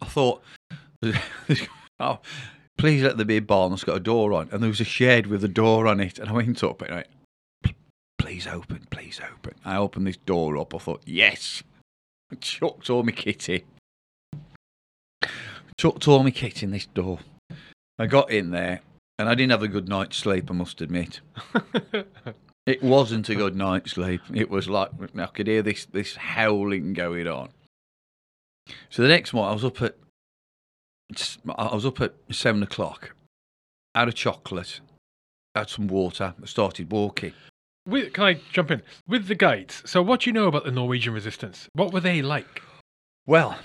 I 0.00 0.06
thought, 0.06 0.42
oh, 2.00 2.18
please 2.78 3.02
let 3.02 3.16
there 3.16 3.26
be 3.26 3.36
a 3.36 3.42
barn 3.42 3.70
that's 3.70 3.84
got 3.84 3.96
a 3.96 4.00
door 4.00 4.32
on. 4.32 4.48
And 4.50 4.62
there 4.62 4.70
was 4.70 4.80
a 4.80 4.84
shed 4.84 5.26
with 5.26 5.44
a 5.44 5.48
door 5.48 5.86
on 5.86 6.00
it. 6.00 6.18
And 6.18 6.30
I 6.30 6.32
went 6.32 6.64
up 6.64 6.80
and 6.80 6.92
I 6.92 6.94
went, 6.94 7.76
please 8.18 8.46
open, 8.46 8.86
please 8.90 9.20
open. 9.20 9.54
I 9.64 9.76
opened 9.76 10.06
this 10.06 10.16
door 10.16 10.56
up. 10.56 10.74
I 10.74 10.78
thought, 10.78 11.02
yes. 11.04 11.62
I 12.32 12.36
chucked 12.36 12.88
all 12.88 13.02
my 13.02 13.12
kitty. 13.12 13.64
Chucked 15.76 16.08
all 16.08 16.22
my 16.22 16.30
kit 16.30 16.62
in 16.62 16.70
this 16.70 16.86
door. 16.86 17.18
I 17.98 18.06
got 18.06 18.30
in 18.30 18.50
there 18.50 18.80
and 19.18 19.28
I 19.28 19.34
didn't 19.34 19.50
have 19.50 19.62
a 19.62 19.68
good 19.68 19.88
night's 19.88 20.16
sleep, 20.16 20.50
I 20.50 20.54
must 20.54 20.80
admit. 20.80 21.20
It 22.68 22.82
wasn't 22.82 23.30
a 23.30 23.34
good 23.34 23.56
night's 23.56 23.92
sleep. 23.92 24.20
It 24.34 24.50
was 24.50 24.68
like 24.68 24.90
I 25.16 25.26
could 25.28 25.46
hear 25.46 25.62
this 25.62 25.86
this 25.86 26.16
howling 26.16 26.92
going 26.92 27.26
on. 27.26 27.48
So 28.90 29.00
the 29.00 29.08
next 29.08 29.32
morning, 29.32 29.52
I 29.52 29.54
was 29.54 29.64
up 29.64 29.80
at 29.80 29.96
I 31.56 31.74
was 31.74 31.86
up 31.86 32.00
at 32.00 32.14
seven 32.30 32.62
o'clock. 32.62 33.14
Had 33.94 34.08
a 34.08 34.12
chocolate, 34.12 34.80
had 35.54 35.70
some 35.70 35.88
water, 35.88 36.34
started 36.44 36.92
walking. 36.92 37.32
With, 37.86 38.12
can 38.12 38.24
I 38.24 38.40
jump 38.52 38.70
in 38.70 38.82
with 39.06 39.28
the 39.28 39.34
guides? 39.34 39.82
So, 39.86 40.02
what 40.02 40.20
do 40.20 40.30
you 40.30 40.34
know 40.34 40.46
about 40.46 40.64
the 40.64 40.70
Norwegian 40.70 41.14
resistance? 41.14 41.68
What 41.72 41.92
were 41.92 42.00
they 42.00 42.20
like, 42.20 42.62
Well, 43.26 43.58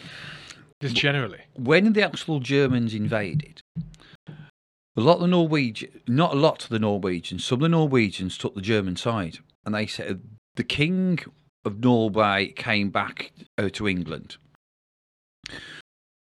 just 0.81 0.95
generally? 0.95 1.41
when 1.55 1.91
the 1.93 2.03
actual 2.03 2.39
Germans 2.39 2.93
invaded, 2.93 3.61
a 4.95 5.01
lot 5.01 5.15
of 5.15 5.21
the 5.21 5.27
Norwegian, 5.27 6.01
not 6.07 6.33
a 6.33 6.39
lot 6.39 6.63
of 6.63 6.69
the 6.69 6.79
Norwegians, 6.79 7.43
some 7.43 7.55
of 7.57 7.61
the 7.63 7.69
Norwegians 7.69 8.37
took 8.37 8.55
the 8.55 8.61
German 8.61 8.95
side, 8.95 9.39
and 9.65 9.75
they 9.75 9.87
said 9.87 10.21
the 10.55 10.63
king 10.63 11.19
of 11.65 11.79
Norway 11.79 12.53
came 12.55 12.89
back 12.91 13.33
uh, 13.57 13.69
to 13.73 13.87
England, 13.89 14.37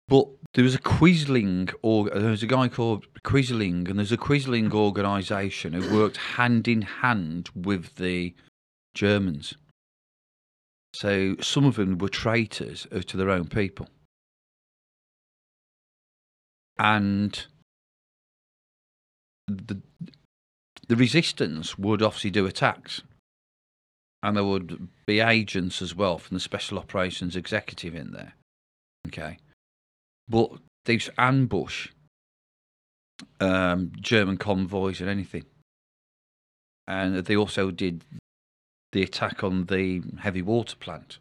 but 0.08 0.28
there 0.54 0.64
was 0.64 0.74
a 0.74 0.80
Quisling, 0.80 1.72
or 1.82 2.10
there 2.10 2.30
was 2.30 2.42
a 2.42 2.46
guy 2.46 2.68
called 2.68 3.06
Quisling, 3.22 3.88
and 3.88 3.98
there's 3.98 4.12
a 4.12 4.16
Quisling 4.16 4.72
organisation 4.72 5.72
who 5.72 5.94
worked 5.94 6.16
hand 6.16 6.66
in 6.66 6.82
hand 6.82 7.50
with 7.54 7.96
the 7.96 8.34
Germans. 8.94 9.54
So 10.94 11.36
some 11.40 11.64
of 11.64 11.76
them 11.76 11.98
were 11.98 12.08
traitors 12.08 12.86
uh, 12.90 13.00
to 13.06 13.16
their 13.16 13.30
own 13.30 13.46
people 13.46 13.88
and 16.78 17.46
the 19.46 19.80
the 20.86 20.96
resistance 20.96 21.76
would 21.76 22.02
obviously 22.02 22.30
do 22.30 22.46
attacks, 22.46 23.02
and 24.22 24.36
there 24.36 24.44
would 24.44 24.88
be 25.04 25.20
agents 25.20 25.82
as 25.82 25.94
well 25.94 26.16
from 26.16 26.36
the 26.36 26.40
special 26.40 26.78
operations 26.78 27.36
executive 27.36 27.94
in 27.94 28.12
there. 28.12 28.34
Okay, 29.08 29.38
but 30.28 30.50
these 30.84 31.10
ambush 31.18 31.88
um, 33.40 33.92
German 34.00 34.36
convoys 34.36 35.00
and 35.00 35.10
anything, 35.10 35.44
and 36.86 37.16
they 37.16 37.36
also 37.36 37.70
did 37.70 38.04
the 38.92 39.02
attack 39.02 39.42
on 39.44 39.66
the 39.66 40.02
heavy 40.20 40.42
water 40.42 40.76
plant. 40.76 41.18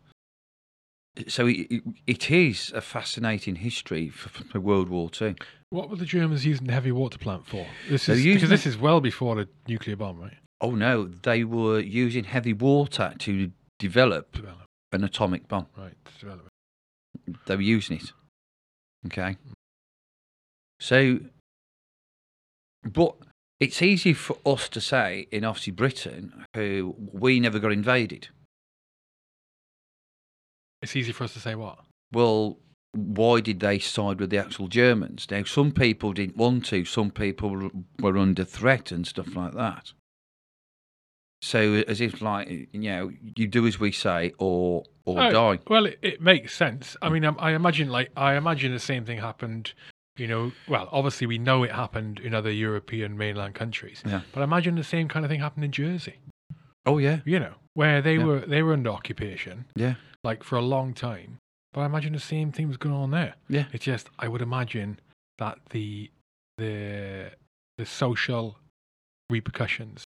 So 1.27 1.47
it, 1.47 1.67
it- 2.05 2.31
is 2.31 2.71
a 2.75 2.81
fascinating 2.81 3.55
history 3.55 4.09
for, 4.09 4.29
for 4.29 4.59
World 4.59 4.89
War 4.89 5.09
Two. 5.09 5.33
What 5.71 5.89
were 5.89 5.95
the 5.95 6.05
Germans 6.05 6.45
using 6.45 6.67
the 6.67 6.73
heavy 6.73 6.91
water 6.91 7.17
plant 7.17 7.47
for? 7.47 7.65
This 7.89 8.07
is 8.07 8.23
because 8.23 8.49
this 8.49 8.65
is 8.67 8.77
well 8.77 9.01
before 9.01 9.35
the 9.35 9.47
nuclear 9.67 9.95
bomb, 9.95 10.19
right? 10.19 10.37
Oh 10.61 10.71
no, 10.75 11.05
they 11.07 11.43
were 11.43 11.79
using 11.79 12.23
heavy 12.23 12.53
water 12.53 13.13
to 13.19 13.51
develop 13.79 14.31
Develop, 14.33 14.65
an 14.91 15.03
atomic 15.03 15.47
bomb. 15.47 15.65
right? 15.77 15.93
Develop. 16.19 16.47
They 17.47 17.55
were 17.55 17.61
using 17.61 17.97
it. 17.97 18.11
Okay. 19.07 19.37
So, 20.79 21.19
but 22.83 23.15
it's 23.59 23.81
easy 23.81 24.13
for 24.13 24.37
us 24.45 24.69
to 24.69 24.81
say 24.81 25.27
in 25.31 25.43
obviously 25.43 25.73
Britain, 25.73 26.45
who 26.55 26.95
we 26.97 27.39
never 27.39 27.59
got 27.59 27.71
invaded. 27.71 28.27
It's 30.81 30.95
easy 30.95 31.11
for 31.11 31.23
us 31.23 31.33
to 31.33 31.39
say 31.39 31.55
what. 31.55 31.79
Well, 32.11 32.59
why 32.93 33.41
did 33.41 33.59
they 33.59 33.79
side 33.79 34.19
with 34.19 34.29
the 34.29 34.37
actual 34.37 34.67
Germans? 34.67 35.27
Now, 35.29 35.43
some 35.43 35.71
people 35.71 36.13
didn't 36.13 36.37
want 36.37 36.65
to. 36.67 36.85
Some 36.85 37.11
people 37.11 37.71
were 37.99 38.17
under 38.17 38.43
threat 38.43 38.91
and 38.91 39.05
stuff 39.05 39.35
like 39.35 39.53
that. 39.53 39.93
So, 41.47 41.83
as 41.87 42.01
if 42.01 42.21
like 42.21 42.49
you 42.49 42.67
know, 42.91 43.11
you 43.37 43.47
do 43.47 43.65
as 43.67 43.79
we 43.79 43.93
say, 43.93 44.33
or 44.37 44.83
or 45.05 45.23
Oh, 45.23 45.31
die. 45.31 45.59
Well, 45.69 45.85
it, 45.85 45.97
it 46.01 46.21
makes 46.21 46.53
sense. 46.53 46.97
I 47.01 47.07
mean, 47.09 47.23
I, 47.23 47.31
I 47.39 47.51
imagine 47.53 47.87
like 47.89 48.11
I 48.17 48.35
imagine 48.35 48.73
the 48.73 48.79
same 48.79 49.05
thing 49.05 49.19
happened. 49.19 49.73
You 50.17 50.27
know, 50.27 50.51
well, 50.67 50.89
obviously 50.91 51.25
we 51.27 51.37
know 51.37 51.63
it 51.63 51.71
happened 51.71 52.19
in 52.19 52.33
other 52.33 52.51
European 52.51 53.17
mainland 53.17 53.53
countries, 53.55 54.03
Yeah. 54.05 54.21
but 54.33 54.41
I 54.41 54.43
imagine 54.43 54.75
the 54.75 54.83
same 54.83 55.07
kind 55.07 55.23
of 55.23 55.29
thing 55.31 55.39
happened 55.39 55.63
in 55.63 55.71
Jersey. 55.71 56.15
Oh 56.85 56.97
yeah, 56.97 57.19
You 57.23 57.39
know, 57.39 57.53
where 57.75 58.01
they 58.01 58.17
Yeah. 58.17 58.25
were 58.25 58.39
they 58.41 58.61
were 58.61 58.73
under 58.73 58.89
occupation 58.89 59.65
yeah, 59.75 59.95
like 60.25 60.43
for 60.43 60.57
a 60.57 60.61
long 60.75 60.93
time. 60.93 61.37
But 61.71 61.81
I 61.81 61.85
imagine 61.85 62.11
the 62.13 62.19
same 62.35 62.51
thing 62.51 62.67
was 62.67 62.77
going 62.77 62.95
on 62.95 63.11
there. 63.11 63.35
yeah. 63.47 63.65
It's 63.71 63.85
just 63.85 64.09
I 64.19 64.27
would 64.27 64.41
imagine 64.41 64.99
that 65.37 65.59
the 65.69 66.11
the 66.57 67.31
the 67.77 67.85
social 67.85 68.57
repercussions 69.29 70.03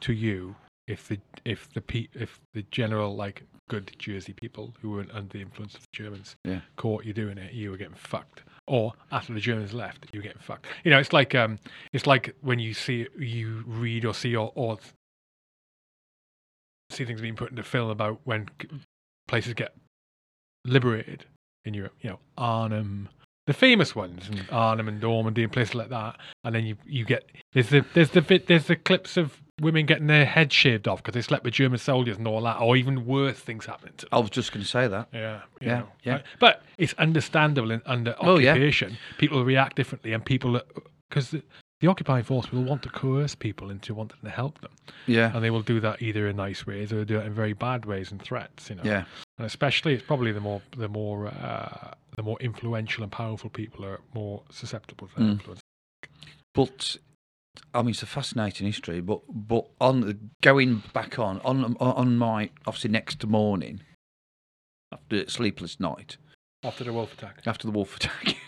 to 0.00 0.12
you 0.12 0.56
if 0.88 1.06
the 1.08 1.18
if 1.44 1.68
the 1.74 1.80
pe- 1.80 2.08
if 2.14 2.40
the 2.54 2.62
general 2.70 3.14
like 3.14 3.42
good 3.68 3.94
Jersey 3.98 4.32
people 4.32 4.74
who 4.80 4.90
weren't 4.90 5.10
under 5.12 5.28
the 5.34 5.42
influence 5.42 5.74
of 5.74 5.82
the 5.82 5.86
Germans 5.92 6.36
Yeah. 6.44 6.60
caught 6.76 7.04
you 7.04 7.12
doing 7.12 7.36
it, 7.38 7.52
you 7.52 7.70
were 7.70 7.76
getting 7.76 7.94
fucked. 7.94 8.42
Or 8.66 8.94
after 9.12 9.32
the 9.34 9.40
Germans 9.40 9.72
left, 9.74 10.06
you 10.12 10.20
were 10.20 10.24
getting 10.24 10.40
fucked. 10.40 10.66
You 10.84 10.90
know, 10.90 10.98
it's 10.98 11.12
like 11.12 11.34
um, 11.34 11.58
it's 11.92 12.06
like 12.06 12.34
when 12.40 12.58
you 12.58 12.72
see 12.74 13.06
you 13.18 13.62
read 13.66 14.04
or 14.04 14.14
see 14.14 14.34
or, 14.34 14.52
or 14.54 14.78
see 16.90 17.04
things 17.04 17.20
being 17.20 17.36
put 17.36 17.50
into 17.50 17.62
film 17.62 17.90
about 17.90 18.20
when 18.24 18.48
places 19.26 19.54
get 19.54 19.74
liberated 20.64 21.26
in 21.64 21.74
Europe. 21.74 21.94
You 22.00 22.10
know, 22.10 22.18
Arnhem, 22.36 23.08
the 23.48 23.54
famous 23.54 23.96
ones, 23.96 24.28
and 24.28 24.44
Arnhem 24.52 24.86
and 24.88 25.00
Normandy 25.00 25.42
and 25.42 25.50
places 25.52 25.74
like 25.74 25.88
that. 25.88 26.16
And 26.44 26.54
then 26.54 26.64
you 26.66 26.76
you 26.86 27.04
get 27.04 27.28
there's 27.54 27.70
the 27.70 27.84
there's 27.94 28.10
the 28.10 28.22
bit 28.22 28.46
there's 28.46 28.66
the 28.66 28.76
clips 28.76 29.16
of 29.16 29.40
women 29.60 29.86
getting 29.86 30.06
their 30.06 30.24
heads 30.24 30.54
shaved 30.54 30.86
off 30.86 30.98
because 31.02 31.14
they 31.14 31.22
slept 31.22 31.42
with 31.44 31.54
German 31.54 31.78
soldiers 31.78 32.16
and 32.18 32.28
all 32.28 32.42
that, 32.42 32.60
or 32.60 32.76
even 32.76 33.06
worse 33.06 33.38
things 33.40 33.66
happening 33.66 33.94
to 33.96 34.04
them. 34.06 34.10
I 34.12 34.18
was 34.20 34.30
just 34.30 34.52
going 34.52 34.62
to 34.62 34.68
say 34.70 34.86
that. 34.86 35.08
Yeah, 35.12 35.40
Yeah, 35.60 35.78
know, 35.80 35.88
yeah. 36.04 36.12
right? 36.12 36.22
But 36.38 36.62
it's 36.76 36.92
understandable 36.98 37.70
in, 37.72 37.82
under 37.86 38.14
Oh, 38.20 38.38
yeah. 38.38 38.50
occupation. 38.52 38.96
People 39.16 39.44
react 39.44 39.74
differently, 39.76 40.12
and 40.12 40.24
people 40.24 40.60
because 41.08 41.34
the, 41.80 41.86
occupying 41.88 42.24
force 42.24 42.50
will 42.50 42.64
want 42.64 42.82
to 42.82 42.88
coerce 42.88 43.34
people 43.34 43.70
into 43.70 43.94
wanting 43.94 44.18
to 44.24 44.30
help 44.30 44.60
them, 44.60 44.72
Yeah, 45.06 45.32
and 45.34 45.42
they 45.44 45.50
will 45.50 45.62
do 45.62 45.80
that 45.80 46.02
either 46.02 46.28
in 46.28 46.36
nice 46.36 46.66
ways 46.66 46.92
or 46.92 47.04
do 47.04 47.18
it 47.20 47.26
in 47.26 47.32
very 47.32 47.52
bad 47.52 47.84
ways 47.84 48.10
and 48.10 48.20
threats. 48.20 48.68
You 48.70 48.76
know, 48.76 48.82
yeah, 48.84 49.04
and 49.38 49.46
especially 49.46 49.94
it's 49.94 50.02
probably 50.04 50.32
the 50.32 50.40
more 50.40 50.60
the 50.76 50.88
more 50.88 51.28
uh, 51.28 51.92
the 52.16 52.22
more 52.22 52.36
influential 52.40 53.02
and 53.04 53.12
powerful 53.12 53.50
people 53.50 53.84
are 53.84 54.00
more 54.14 54.42
susceptible 54.50 55.06
to 55.08 55.14
that 55.16 55.22
Mm. 55.22 55.30
influence. 55.32 55.60
but 56.54 56.96
I 57.74 57.82
mean, 57.82 57.90
it's 57.90 58.02
a 58.02 58.06
fascinating 58.06 58.66
history. 58.66 59.00
But 59.00 59.20
but 59.28 59.66
on 59.80 60.30
going 60.42 60.82
back 60.92 61.18
on 61.18 61.40
on 61.40 61.76
on 61.80 62.16
my 62.18 62.50
obviously 62.66 62.90
next 62.90 63.24
morning 63.26 63.80
after 64.92 65.16
a 65.22 65.30
sleepless 65.30 65.78
night 65.78 66.16
After 66.64 66.82
the 66.84 66.92
wolf 66.92 67.12
attack, 67.12 67.42
after 67.46 67.66
the 67.66 67.72
wolf 67.72 67.96
attack, 67.96 68.36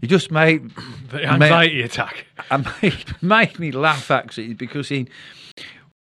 he 0.00 0.06
just 0.06 0.30
made 0.30 0.70
the 1.10 1.24
anxiety 1.24 1.82
attack. 1.82 2.26
and 2.50 2.66
made, 2.82 3.22
made 3.22 3.58
me 3.58 3.70
laugh 3.70 4.10
actually 4.10 4.54
because 4.54 4.90
in 4.90 5.08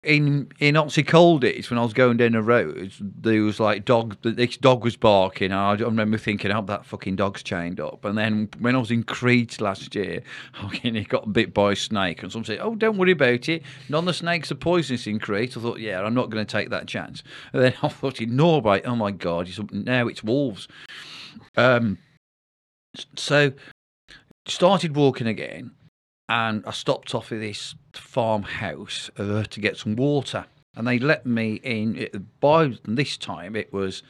in 0.07 0.77
Oxy 0.77 1.03
Colditz, 1.03 1.69
when 1.69 1.79
I 1.79 1.83
was 1.83 1.93
going 1.93 2.17
down 2.17 2.33
the 2.33 2.43
road, 2.43 2.93
there 3.01 3.43
was 3.43 3.59
like 3.59 3.85
dog. 3.85 4.17
This 4.23 4.57
dog 4.57 4.85
was 4.85 4.97
barking. 4.97 5.47
And 5.47 5.55
I, 5.55 5.73
I 5.73 5.75
remember 5.75 6.17
thinking, 6.17 6.53
"Oh, 6.53 6.63
that 6.63 6.87
fucking 6.87 7.17
dog's 7.17 7.43
chained 7.43 7.81
up." 7.81 8.05
And 8.05 8.17
then 8.17 8.49
when 8.61 8.77
I 8.77 8.79
was 8.79 8.91
in 8.91 9.03
Crete 9.03 9.61
last 9.61 9.95
year, 9.95 10.23
okay, 10.65 10.91
he 10.93 11.03
got 11.03 11.33
bit 11.33 11.53
by 11.53 11.73
a 11.73 11.77
snake, 11.77 12.23
and 12.23 12.31
someone 12.31 12.45
said, 12.45 12.61
"Oh, 12.61 12.77
don't 12.77 12.97
worry 12.97 13.13
about 13.13 13.49
it. 13.49 13.63
None 13.89 14.01
of 14.01 14.07
the 14.07 14.15
snakes 14.15 14.53
are 14.53 14.57
poisonous 14.57 15.07
in 15.07 15.19
Crete." 15.19 15.57
I 15.57 15.61
thought, 15.61 15.81
"Yeah, 15.81 16.01
I'm 16.03 16.15
not 16.15 16.31
going 16.31 16.45
to 16.45 16.51
take 16.51 16.71
that 16.71 16.87
chance." 16.87 17.23
And 17.53 17.63
then 17.63 17.75
I 17.83 17.89
thought, 17.89 18.21
in 18.21 18.37
Norway, 18.37 18.83
oh 18.85 18.97
my 18.97 19.11
god, 19.11 19.49
it's, 19.49 19.61
now 19.73 20.07
it's 20.07 20.23
wolves. 20.23 20.69
Um, 21.57 21.99
so 23.17 23.53
started 24.47 24.97
walking 24.97 25.27
again, 25.27 25.73
and 26.29 26.65
I 26.67 26.71
stopped 26.71 27.15
off 27.15 27.33
at 27.33 27.41
this 27.41 27.75
farmhouse 27.93 29.11
uh, 29.19 29.45
to 29.45 29.61
get 29.61 29.77
some 29.77 29.97
water. 29.97 30.47
And 30.79 30.87
they 30.87 30.99
let 30.99 31.25
me 31.25 31.55
in. 31.63 32.07
By 32.39 32.75
this 32.85 33.17
time, 33.17 33.57
it 33.57 33.73
was 33.73 34.03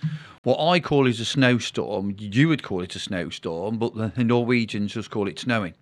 what 0.42 0.58
I 0.58 0.80
call 0.80 1.06
is 1.06 1.20
a 1.20 1.24
snowstorm. 1.24 2.16
You 2.18 2.48
would 2.48 2.64
call 2.64 2.82
it 2.82 2.96
a 2.96 2.98
snowstorm, 2.98 3.78
but 3.78 3.94
the 3.94 4.24
Norwegians 4.24 4.94
just 4.94 5.10
call 5.10 5.28
it 5.28 5.38
snowing. 5.38 5.74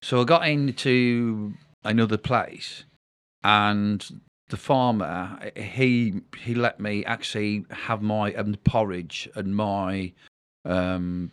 So 0.00 0.22
I 0.22 0.24
got 0.24 0.48
into 0.48 1.52
another 1.84 2.16
place, 2.16 2.84
and 3.44 4.20
the 4.48 4.56
farmer 4.56 5.38
he 5.56 6.22
he 6.38 6.54
let 6.54 6.80
me 6.80 7.04
actually 7.04 7.66
have 7.70 8.00
my 8.00 8.32
um, 8.34 8.54
porridge 8.64 9.28
and 9.34 9.54
my 9.54 10.12
um, 10.64 11.30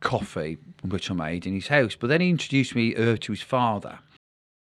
coffee, 0.00 0.58
which 0.82 1.10
I 1.10 1.14
made 1.14 1.46
in 1.46 1.54
his 1.54 1.68
house. 1.68 1.96
But 1.96 2.08
then 2.08 2.20
he 2.20 2.30
introduced 2.30 2.74
me 2.74 2.94
uh, 2.94 3.16
to 3.20 3.32
his 3.32 3.42
father. 3.42 3.98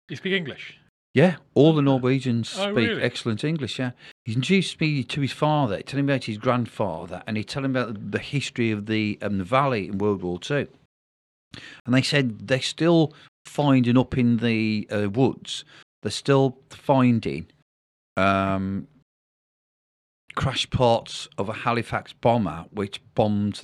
You 0.10 0.16
speak 0.16 0.34
English? 0.34 0.78
Yeah, 1.14 1.36
all 1.54 1.74
the 1.74 1.82
Norwegians 1.82 2.56
Oh, 2.58 2.64
speak 2.72 2.90
really? 2.90 3.02
excellent 3.04 3.44
English. 3.44 3.78
Yeah, 3.78 3.92
he 4.26 4.34
introduced 4.34 4.82
me 4.82 5.04
to 5.04 5.22
his 5.22 5.32
father, 5.32 5.82
telling 5.84 6.08
me 6.08 6.14
about 6.14 6.24
his 6.24 6.40
grandfather, 6.40 7.22
and 7.28 7.38
he 7.38 7.44
telling 7.44 7.74
me 7.74 7.80
about 7.82 8.12
the 8.12 8.20
history 8.20 8.72
of 8.72 8.88
the 8.88 9.20
um, 9.22 9.38
the 9.38 9.44
valley 9.44 9.88
in 9.88 10.00
World 10.00 10.24
War 10.24 10.40
Two. 10.40 10.68
And 11.86 11.94
they 11.94 12.02
said 12.02 12.48
they're 12.48 12.62
still 12.62 13.14
finding 13.46 13.98
up 13.98 14.18
in 14.18 14.38
the 14.38 14.88
uh, 14.92 15.10
woods. 15.10 15.64
They're 16.02 16.12
still 16.12 16.58
finding 16.72 17.46
um, 18.18 18.88
crash 20.36 20.70
parts 20.70 21.28
of 21.38 21.50
a 21.50 21.54
Halifax 21.54 22.14
bomber 22.14 22.66
which 22.72 23.02
bombed 23.16 23.64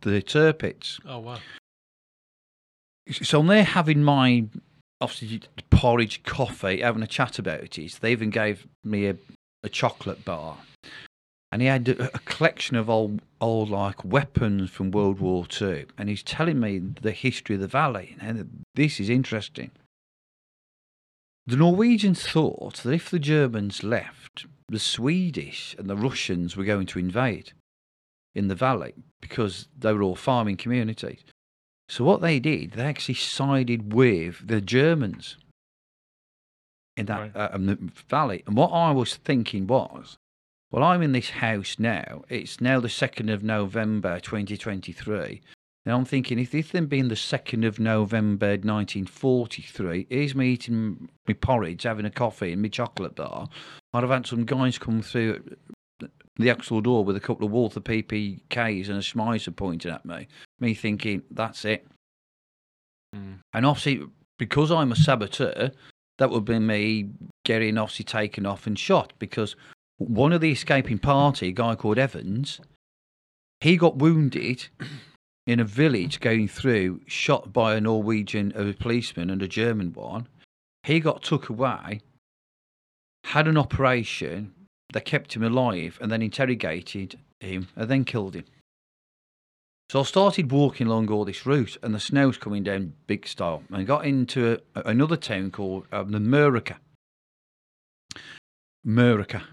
the 0.00 0.22
Tirpitz. 0.22 1.00
Oh 1.06 1.18
wow. 1.18 1.38
So 3.10 3.42
they're 3.42 3.64
having 3.64 4.02
my 4.02 4.46
obviously 5.00 5.42
porridge, 5.70 6.22
coffee, 6.24 6.80
having 6.80 7.02
a 7.02 7.06
chat 7.06 7.38
about 7.38 7.78
it. 7.78 7.98
They 8.00 8.12
even 8.12 8.30
gave 8.30 8.66
me 8.82 9.06
a, 9.06 9.16
a 9.62 9.68
chocolate 9.68 10.24
bar, 10.24 10.58
and 11.52 11.62
he 11.62 11.68
had 11.68 11.88
a, 11.88 12.06
a 12.14 12.18
collection 12.20 12.76
of 12.76 12.90
old 12.90 13.20
old 13.40 13.70
like 13.70 14.04
weapons 14.04 14.70
from 14.70 14.90
World 14.90 15.20
War 15.20 15.46
Two, 15.46 15.86
and 15.96 16.08
he's 16.08 16.22
telling 16.22 16.58
me 16.58 16.78
the 16.78 17.12
history 17.12 17.54
of 17.54 17.60
the 17.60 17.68
valley. 17.68 18.16
And 18.20 18.64
this 18.74 18.98
is 18.98 19.08
interesting. 19.08 19.70
The 21.46 21.56
Norwegians 21.56 22.26
thought 22.26 22.78
that 22.78 22.92
if 22.92 23.08
the 23.08 23.20
Germans 23.20 23.84
left, 23.84 24.46
the 24.68 24.78
Swedish 24.78 25.74
and 25.78 25.88
the 25.88 25.96
Russians 25.96 26.56
were 26.56 26.64
going 26.64 26.86
to 26.86 26.98
invade 26.98 27.52
in 28.34 28.48
the 28.48 28.54
valley 28.54 28.94
because 29.20 29.68
they 29.78 29.92
were 29.92 30.02
all 30.02 30.16
farming 30.16 30.56
communities. 30.56 31.20
So 31.88 32.04
what 32.04 32.20
they 32.20 32.40
did, 32.40 32.72
they 32.72 32.84
actually 32.84 33.14
sided 33.14 33.92
with 33.92 34.46
the 34.46 34.60
Germans 34.60 35.36
in 36.96 37.06
that 37.06 37.20
Right. 37.20 37.36
uh, 37.36 37.50
um, 37.52 37.66
the 37.66 37.78
valley. 38.08 38.42
And 38.46 38.56
what 38.56 38.70
I 38.70 38.90
was 38.90 39.16
thinking 39.16 39.66
was, 39.66 40.16
well, 40.70 40.82
I'm 40.82 41.02
in 41.02 41.12
this 41.12 41.30
house 41.30 41.76
now. 41.78 42.24
It's 42.28 42.60
now 42.60 42.80
the 42.80 42.88
second 42.88 43.30
of 43.30 43.44
November, 43.44 44.18
2023. 44.18 45.40
Now 45.86 45.96
I'm 45.96 46.04
thinking, 46.04 46.40
if 46.40 46.50
this 46.50 46.72
had 46.72 46.88
been 46.88 47.06
the 47.06 47.16
second 47.16 47.64
of 47.64 47.78
November, 47.78 48.48
1943, 48.48 50.08
here's 50.10 50.34
me 50.34 50.48
eating 50.48 51.08
my 51.28 51.34
porridge, 51.34 51.84
having 51.84 52.04
a 52.04 52.10
coffee 52.10 52.52
and 52.52 52.60
my 52.60 52.68
chocolate 52.68 53.14
bar. 53.14 53.48
I'd 53.94 54.02
have 54.02 54.10
had 54.10 54.26
some 54.26 54.44
guys 54.44 54.78
come 54.78 55.00
through 55.00 55.44
the 56.38 56.50
actual 56.50 56.80
door 56.80 57.04
with 57.04 57.16
a 57.16 57.20
couple 57.20 57.46
of 57.46 57.52
Walther 57.52 57.80
PPKs 57.80 58.88
and 58.88 58.98
a 58.98 59.00
Schmeisser 59.00 59.54
pointing 59.54 59.92
at 59.92 60.04
me. 60.04 60.26
Me 60.58 60.74
thinking, 60.74 61.22
that's 61.30 61.64
it. 61.64 61.86
Mm. 63.14 63.38
And 63.54 63.64
obviously, 63.64 64.06
because 64.38 64.72
I'm 64.72 64.90
a 64.90 64.96
saboteur, 64.96 65.70
that 66.18 66.30
would 66.30 66.44
be 66.44 66.58
me 66.58 67.10
getting 67.44 67.78
obviously 67.78 68.04
taken 68.04 68.44
off 68.44 68.66
and 68.66 68.76
shot 68.76 69.12
because 69.20 69.54
one 69.98 70.32
of 70.32 70.40
the 70.40 70.50
escaping 70.50 70.98
party, 70.98 71.48
a 71.48 71.52
guy 71.52 71.76
called 71.76 71.98
Evans, 71.98 72.60
he 73.60 73.76
got 73.76 73.96
wounded 73.96 74.66
in 75.46 75.60
a 75.60 75.64
village 75.64 76.20
going 76.20 76.48
through, 76.48 77.00
shot 77.06 77.52
by 77.52 77.74
a 77.74 77.80
Norwegian 77.80 78.52
a 78.56 78.72
policeman 78.72 79.30
and 79.30 79.42
a 79.42 79.48
German 79.48 79.92
one. 79.92 80.26
He 80.82 81.00
got 81.00 81.22
took 81.22 81.48
away, 81.48 82.00
had 83.24 83.48
an 83.48 83.56
operation, 83.56 84.52
they 84.92 85.00
kept 85.00 85.34
him 85.34 85.42
alive 85.42 85.98
and 86.00 86.10
then 86.10 86.22
interrogated 86.22 87.18
him 87.40 87.68
and 87.76 87.88
then 87.88 88.04
killed 88.04 88.34
him. 88.34 88.44
So 89.88 90.00
I 90.00 90.02
started 90.02 90.50
walking 90.50 90.88
along 90.88 91.10
all 91.10 91.24
this 91.24 91.46
route, 91.46 91.76
and 91.80 91.94
the 91.94 92.00
snow's 92.00 92.36
coming 92.36 92.64
down 92.64 92.94
big 93.06 93.26
style. 93.26 93.62
And 93.72 93.86
got 93.86 94.04
into 94.04 94.60
a, 94.74 94.80
another 94.80 95.16
town 95.16 95.52
called 95.52 95.86
um, 95.92 96.10
the 96.10 96.18
Murica. 96.18 96.76
Murica. 98.84 99.44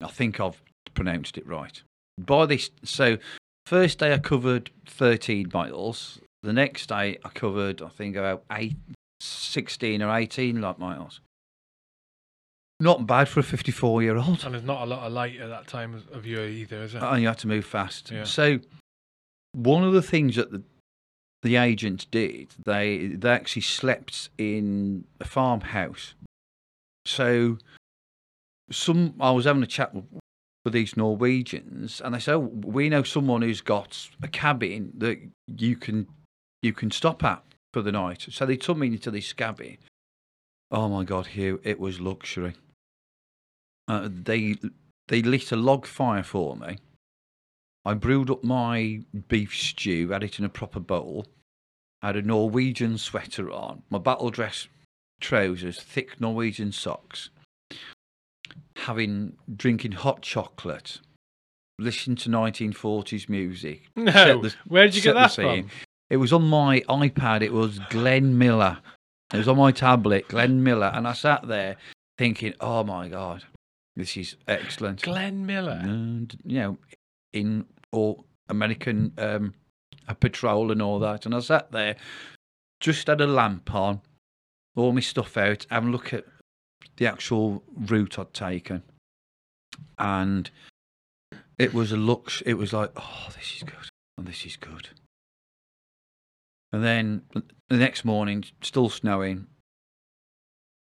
I 0.00 0.06
think 0.06 0.38
I've 0.38 0.62
pronounced 0.94 1.36
it 1.36 1.46
right. 1.48 1.82
By 2.16 2.46
this, 2.46 2.70
so 2.84 3.18
first 3.66 3.98
day 3.98 4.12
I 4.12 4.18
covered 4.18 4.70
13 4.86 5.50
miles. 5.52 6.20
The 6.42 6.52
next 6.52 6.88
day 6.88 7.18
I 7.24 7.28
covered, 7.30 7.82
I 7.82 7.88
think, 7.88 8.16
about 8.16 8.44
eight, 8.52 8.76
16 9.20 10.00
or 10.02 10.16
18 10.16 10.60
like 10.60 10.78
miles. 10.78 11.20
Not 12.78 13.06
bad 13.06 13.28
for 13.28 13.40
a 13.40 13.42
54 13.42 14.02
year 14.02 14.16
old. 14.16 14.44
And 14.44 14.54
there's 14.54 14.64
not 14.64 14.82
a 14.82 14.86
lot 14.86 15.06
of 15.06 15.12
light 15.12 15.40
at 15.40 15.48
that 15.48 15.66
time 15.66 16.04
of- 16.12 16.26
year 16.26 16.46
either, 16.46 16.82
is 16.82 16.92
there? 16.92 17.02
and 17.04 17.22
you 17.22 17.28
had 17.28 17.38
to 17.38 17.48
move 17.48 17.64
fast. 17.64 18.10
Yeah. 18.10 18.24
So, 18.24 18.60
one 19.52 19.82
of 19.82 19.92
the 19.92 20.02
things 20.02 20.36
that 20.36 20.50
the 20.50 20.62
the 21.42 21.56
agents 21.56 22.04
did, 22.04 22.48
they 22.64 23.06
they 23.06 23.30
actually 23.30 23.62
slept 23.62 24.28
in 24.36 25.04
a 25.20 25.24
farmhouse. 25.24 26.14
So, 27.06 27.58
some 28.70 29.14
I 29.20 29.30
was 29.30 29.44
having 29.46 29.62
a 29.62 29.66
chat 29.66 29.94
with, 29.94 30.04
with 30.66 30.74
these 30.74 30.96
Norwegians, 30.96 32.00
and 32.00 32.12
they 32.12 32.18
said, 32.18 32.34
oh, 32.34 32.50
"We 32.64 32.88
know 32.88 33.04
someone 33.04 33.42
who's 33.42 33.60
got 33.60 34.08
a 34.20 34.26
cabin 34.26 34.92
that 34.98 35.18
you 35.46 35.76
can 35.76 36.08
you 36.60 36.72
can 36.72 36.90
stop 36.90 37.22
at 37.22 37.44
for 37.72 37.82
the 37.82 37.92
night." 37.92 38.26
So 38.30 38.44
they 38.44 38.56
took 38.56 38.76
me 38.76 38.88
into 38.88 39.12
this 39.12 39.32
cabin. 39.32 39.78
Oh 40.72 40.88
my 40.88 41.04
God, 41.04 41.28
Hugh! 41.28 41.60
It 41.62 41.78
was 41.78 42.00
luxury. 42.00 42.54
Uh, 43.86 44.08
they 44.10 44.56
they 45.06 45.22
lit 45.22 45.52
a 45.52 45.56
log 45.56 45.86
fire 45.86 46.24
for 46.24 46.56
me. 46.56 46.78
I 47.84 47.94
brewed 47.94 48.28
up 48.28 48.42
my 48.42 49.02
beef 49.28 49.54
stew, 49.54 50.08
had 50.08 50.24
it 50.24 50.40
in 50.40 50.44
a 50.44 50.48
proper 50.48 50.80
bowl. 50.80 51.26
I 52.02 52.08
had 52.08 52.16
a 52.16 52.22
Norwegian 52.22 52.98
sweater 52.98 53.52
on, 53.52 53.84
my 53.88 53.98
battle 53.98 54.30
dress 54.30 54.66
trousers, 55.20 55.80
thick 55.80 56.20
Norwegian 56.20 56.72
socks. 56.72 57.30
Having 58.76 59.36
drinking 59.54 59.92
hot 59.92 60.22
chocolate, 60.22 61.00
listening 61.78 62.16
to 62.18 62.28
1940s 62.28 63.28
music. 63.28 63.82
No. 63.96 64.40
the- 64.42 64.54
Where 64.66 64.84
did 64.86 64.96
you 64.96 65.02
get 65.02 65.14
that 65.14 65.32
from? 65.32 65.70
It 66.10 66.18
was 66.18 66.32
on 66.32 66.44
my 66.48 66.80
iPad. 66.88 67.42
It 67.42 67.52
was 67.52 67.78
Glenn 67.90 68.38
Miller. 68.38 68.78
It 69.32 69.38
was 69.38 69.48
on 69.48 69.56
my 69.56 69.72
tablet, 69.72 70.28
Glenn 70.28 70.62
Miller, 70.62 70.92
and 70.94 71.08
I 71.08 71.14
sat 71.14 71.48
there 71.48 71.76
thinking, 72.16 72.54
"Oh 72.60 72.84
my 72.84 73.08
god, 73.08 73.42
this 73.96 74.16
is 74.16 74.36
excellent." 74.46 75.02
Glenn 75.02 75.44
Miller. 75.46 75.80
and 75.82 76.38
you 76.44 76.58
know, 76.60 76.78
in 77.32 77.64
all 77.90 78.24
American 78.48 79.12
um, 79.18 79.54
a 80.06 80.14
patrol 80.14 80.70
and 80.70 80.80
all 80.80 81.00
that. 81.00 81.26
And 81.26 81.34
I 81.34 81.40
sat 81.40 81.72
there, 81.72 81.96
just 82.78 83.08
had 83.08 83.20
a 83.20 83.26
lamp 83.26 83.74
on, 83.74 84.00
all 84.76 84.92
my 84.92 85.00
stuff 85.00 85.36
out, 85.36 85.66
and 85.72 85.90
look 85.90 86.14
at 86.14 86.24
the 86.96 87.06
actual 87.06 87.62
route 87.76 88.18
I'd 88.18 88.32
taken, 88.32 88.82
and 89.98 90.50
it 91.58 91.74
was 91.74 91.92
a 91.92 91.96
lux. 91.96 92.42
It 92.46 92.54
was 92.54 92.72
like, 92.72 92.92
oh, 92.96 93.28
this 93.36 93.56
is 93.56 93.62
good, 93.62 93.88
and 94.18 94.26
this 94.26 94.44
is 94.44 94.56
good. 94.56 94.88
And 96.72 96.84
then 96.84 97.22
the 97.68 97.76
next 97.76 98.04
morning, 98.04 98.44
still 98.62 98.88
snowing. 98.88 99.46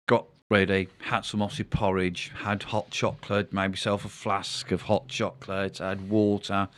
Got 0.08 0.26
ready, 0.50 0.88
had 1.00 1.24
some 1.24 1.40
Aussie 1.40 1.68
porridge, 1.68 2.32
had 2.42 2.62
hot 2.64 2.90
chocolate, 2.90 3.52
made 3.52 3.68
myself 3.68 4.04
a 4.04 4.08
flask 4.08 4.70
of 4.70 4.82
hot 4.82 5.08
chocolate, 5.08 5.78
had 5.78 6.08
water, 6.08 6.68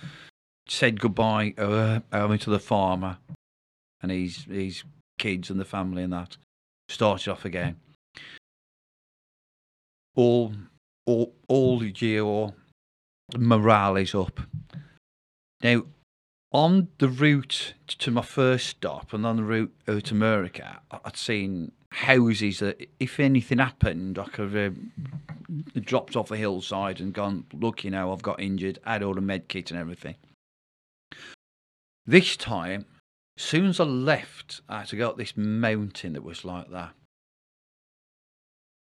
said 0.69 1.01
goodbye 1.01 1.55
uh, 1.59 2.01
to 2.11 2.51
the 2.51 2.59
farmer 2.59 3.19
and 4.03 4.13
his, 4.13 4.45
his 4.45 4.85
kids 5.19 5.51
and 5.51 5.59
the 5.59 5.65
family 5.65 6.03
and 6.03 6.13
that. 6.13 6.37
Started 6.89 7.31
off 7.31 7.45
again. 7.45 7.77
All, 10.19 10.53
all, 11.07 11.33
all 11.47 11.85
your 11.85 12.53
morale 13.37 13.97
is 13.97 14.17
up. 14.17 14.41
Now, 15.63 15.85
on 16.53 16.89
the 16.99 17.09
route 17.09 17.75
to 17.87 18.11
my 18.11 18.23
first 18.23 18.67
stop 18.67 19.13
and 19.13 19.25
on 19.25 19.37
the 19.37 19.45
route 19.45 19.73
out 19.87 20.05
to 20.05 20.15
America, 20.15 20.81
I- 20.91 20.99
I'd 21.05 21.17
seen 21.17 21.71
houses 21.93 22.59
that, 22.59 22.85
if 22.99 23.21
anything 23.21 23.59
happened, 23.59 24.19
I 24.19 24.25
could 24.25 24.53
have 24.55 24.77
uh, 24.77 25.81
dropped 25.81 26.17
off 26.17 26.33
a 26.33 26.37
hillside 26.37 27.01
and 27.01 27.13
gone, 27.13 27.45
look, 27.53 27.85
you 27.85 27.93
know, 27.93 28.13
I've 28.13 28.23
got 28.23 28.41
injured, 28.41 28.81
had 28.85 29.05
all 29.05 29.15
the 29.15 29.21
med 29.21 29.47
kit 29.49 29.71
and 29.71 29.79
everything. 29.79 30.17
This 32.07 32.37
time, 32.37 32.87
as 33.39 33.45
soon 33.45 33.67
as 33.67 33.79
I 33.79 33.85
left, 33.85 34.63
I 34.69 34.81
had 34.81 34.89
to 34.89 34.97
go 34.97 35.11
up 35.11 35.17
this 35.17 35.37
mountain 35.37 36.15
that 36.15 36.25
was 36.25 36.45
like 36.45 36.71
that. 36.73 36.95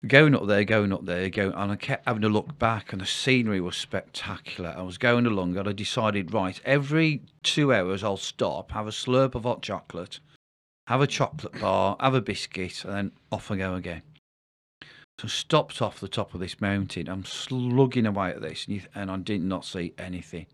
Going 0.07 0.35
up 0.35 0.47
there, 0.47 0.65
going 0.65 0.93
up 0.93 1.05
there, 1.05 1.29
going, 1.31 1.53
and 1.55 1.73
I 1.73 1.77
kept 1.77 2.07
having 2.07 2.23
to 2.23 2.29
look 2.29 2.59
back, 2.59 2.93
and 2.93 3.01
the 3.01 3.07
scenery 3.07 3.61
was 3.61 3.77
spectacular. 3.77 4.75
I 4.77 4.83
was 4.83 4.99
going 4.99 5.27
along, 5.27 5.57
and 5.57 5.69
I 5.69 5.73
decided, 5.73 6.33
right, 6.33 6.61
every 6.65 7.23
two 7.43 7.73
hours 7.73 8.05
I'll 8.05 8.17
stop, 8.17 8.73
have 8.73 8.87
a 8.87 8.91
slurp 8.91 9.35
of 9.35 9.45
hot 9.45 9.63
chocolate, 9.63 10.21
have 10.87 11.01
a 11.01 11.07
chocolate 11.07 11.59
bar, 11.61 11.97
have 11.99 12.15
a 12.15 12.21
biscuit, 12.21 12.85
and 12.85 12.95
then 12.95 13.13
off 13.33 13.51
I 13.51 13.57
go 13.57 13.75
again. 13.75 14.03
So 15.19 15.25
I 15.25 15.29
stopped 15.29 15.81
off 15.81 15.99
the 15.99 16.09
top 16.09 16.35
of 16.35 16.41
this 16.41 16.61
mountain. 16.61 17.09
I'm 17.09 17.25
slugging 17.25 18.07
away 18.07 18.31
at 18.31 18.43
this, 18.43 18.67
and, 18.67 18.77
you, 18.77 18.83
and 18.95 19.11
I 19.11 19.17
did 19.17 19.43
not 19.43 19.65
see 19.65 19.95
anything. 19.99 20.47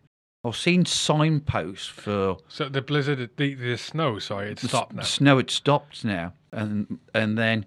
I've 0.45 0.57
seen 0.57 0.85
signposts 0.85 1.87
for 1.87 2.39
So 2.49 2.69
the 2.69 2.83
blizzard, 2.83 3.31
the, 3.37 3.55
the 3.55 3.77
snow, 3.77 4.19
sorry, 4.19 4.53
it 4.53 4.59
stopped 4.61 4.95
now. 4.95 5.03
Snow 5.03 5.37
had 5.37 5.51
stopped 5.51 6.05
now, 6.05 6.33
and 6.53 6.99
and 7.15 7.39
then 7.39 7.67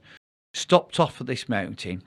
stopped 0.55 0.99
off 0.99 1.19
at 1.19 1.27
this 1.27 1.49
mountain, 1.49 2.01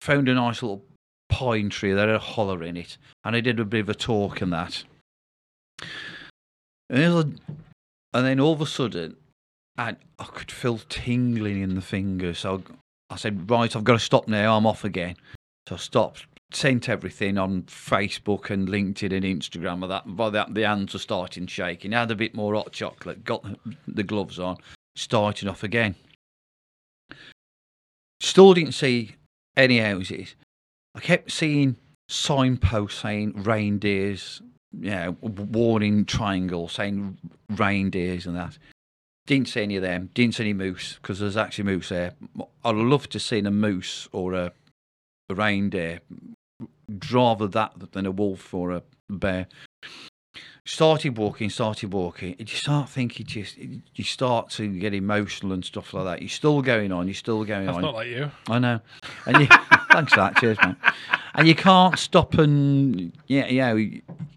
found 0.00 0.28
a 0.28 0.34
nice 0.34 0.62
little 0.62 0.84
pine 1.28 1.70
tree 1.70 1.92
that 1.92 2.08
had 2.08 2.16
a 2.16 2.18
holler 2.18 2.62
in 2.62 2.76
it, 2.76 2.98
and 3.24 3.34
I 3.34 3.40
did 3.40 3.58
a 3.58 3.64
bit 3.64 3.80
of 3.80 3.88
a 3.88 3.94
talk 3.94 4.40
and 4.40 4.52
that. 4.52 4.84
And, 6.90 7.40
and 8.14 8.26
then 8.26 8.40
all 8.40 8.52
of 8.52 8.60
a 8.60 8.66
sudden, 8.66 9.16
I, 9.76 9.96
I 10.18 10.24
could 10.24 10.50
feel 10.50 10.78
tingling 10.88 11.62
in 11.62 11.74
the 11.74 11.80
fingers. 11.80 12.40
So 12.40 12.62
I 13.10 13.16
said, 13.16 13.50
right, 13.50 13.74
I've 13.74 13.84
got 13.84 13.92
to 13.94 13.98
stop 13.98 14.26
now. 14.26 14.56
I'm 14.56 14.66
off 14.66 14.84
again. 14.84 15.16
So 15.68 15.76
I 15.76 15.78
stopped, 15.78 16.26
sent 16.52 16.88
everything 16.88 17.38
on 17.38 17.62
Facebook 17.64 18.50
and 18.50 18.68
LinkedIn 18.68 19.12
and 19.12 19.24
Instagram. 19.24 19.82
And 19.82 19.90
that 19.90 20.16
by 20.16 20.30
that, 20.30 20.54
the 20.54 20.62
hands 20.62 20.94
were 20.94 20.98
starting 20.98 21.46
shaking. 21.46 21.94
I 21.94 22.00
Had 22.00 22.10
a 22.10 22.16
bit 22.16 22.34
more 22.34 22.54
hot 22.54 22.72
chocolate, 22.72 23.24
got 23.24 23.42
the, 23.44 23.76
the 23.86 24.02
gloves 24.02 24.38
on, 24.38 24.56
started 24.96 25.46
off 25.46 25.62
again. 25.62 25.94
Still 28.20 28.54
didn't 28.54 28.72
see 28.72 29.14
any 29.56 29.78
houses. 29.78 30.34
I 30.94 31.00
kept 31.00 31.30
seeing 31.30 31.76
signposts 32.08 33.00
saying 33.00 33.42
reindeers, 33.42 34.42
you 34.72 34.90
know, 34.90 35.16
warning 35.20 36.04
triangles 36.04 36.72
saying 36.72 37.18
reindeers 37.50 38.26
and 38.26 38.36
that. 38.36 38.58
Didn't 39.26 39.48
see 39.48 39.62
any 39.62 39.76
of 39.76 39.82
them. 39.82 40.10
Didn't 40.14 40.36
see 40.36 40.44
any 40.44 40.54
moose 40.54 40.94
because 40.94 41.20
there's 41.20 41.36
actually 41.36 41.64
moose 41.64 41.90
there. 41.90 42.14
I'd 42.64 42.74
love 42.74 43.08
to 43.10 43.20
see 43.20 43.38
a 43.40 43.50
moose 43.50 44.08
or 44.10 44.32
a, 44.32 44.52
a 45.28 45.34
reindeer. 45.34 46.00
Rather 47.12 47.46
that 47.46 47.92
than 47.92 48.06
a 48.06 48.10
wolf 48.10 48.54
or 48.54 48.72
a 48.72 48.82
bear. 49.10 49.46
Started 50.68 51.16
walking, 51.16 51.48
started 51.48 51.94
walking. 51.94 52.36
and 52.38 52.50
You 52.50 52.54
start 52.58 52.90
thinking, 52.90 53.24
just 53.24 53.56
you 53.56 54.04
start 54.04 54.50
to 54.50 54.68
get 54.68 54.92
emotional 54.92 55.54
and 55.54 55.64
stuff 55.64 55.94
like 55.94 56.04
that. 56.04 56.20
You're 56.20 56.28
still 56.28 56.60
going 56.60 56.92
on. 56.92 57.06
You're 57.06 57.14
still 57.14 57.42
going 57.42 57.64
That's 57.64 57.76
on. 57.76 57.82
not 57.82 57.94
like 57.94 58.08
you. 58.08 58.30
I 58.50 58.58
know. 58.58 58.78
And 59.24 59.40
you, 59.40 59.46
thanks 59.90 60.12
for 60.12 60.20
that. 60.20 60.36
Cheers, 60.36 60.58
man. 60.60 60.76
And 61.32 61.48
you 61.48 61.54
can't 61.54 61.98
stop 61.98 62.34
and 62.34 63.16
yeah, 63.28 63.46
yeah. 63.46 63.74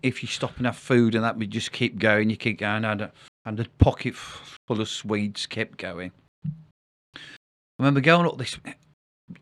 If 0.03 0.23
you 0.23 0.29
stop 0.29 0.55
and 0.55 0.65
have 0.67 0.77
food 0.77 1.15
and 1.15 1.23
that, 1.25 1.35
we 1.35 1.47
just 1.47 1.73
keep 1.73 1.99
going. 1.99 2.29
You 2.29 2.37
keep 2.37 2.59
going, 2.59 2.85
and 2.85 3.01
a, 3.01 3.11
and 3.45 3.57
the 3.57 3.67
pocket 3.77 4.15
full 4.15 4.79
of 4.79 4.87
sweets 4.87 5.45
kept 5.45 5.77
going. 5.79 6.13
I 7.13 7.19
remember 7.77 7.99
going 7.99 8.25
up 8.25 8.37
this 8.37 8.57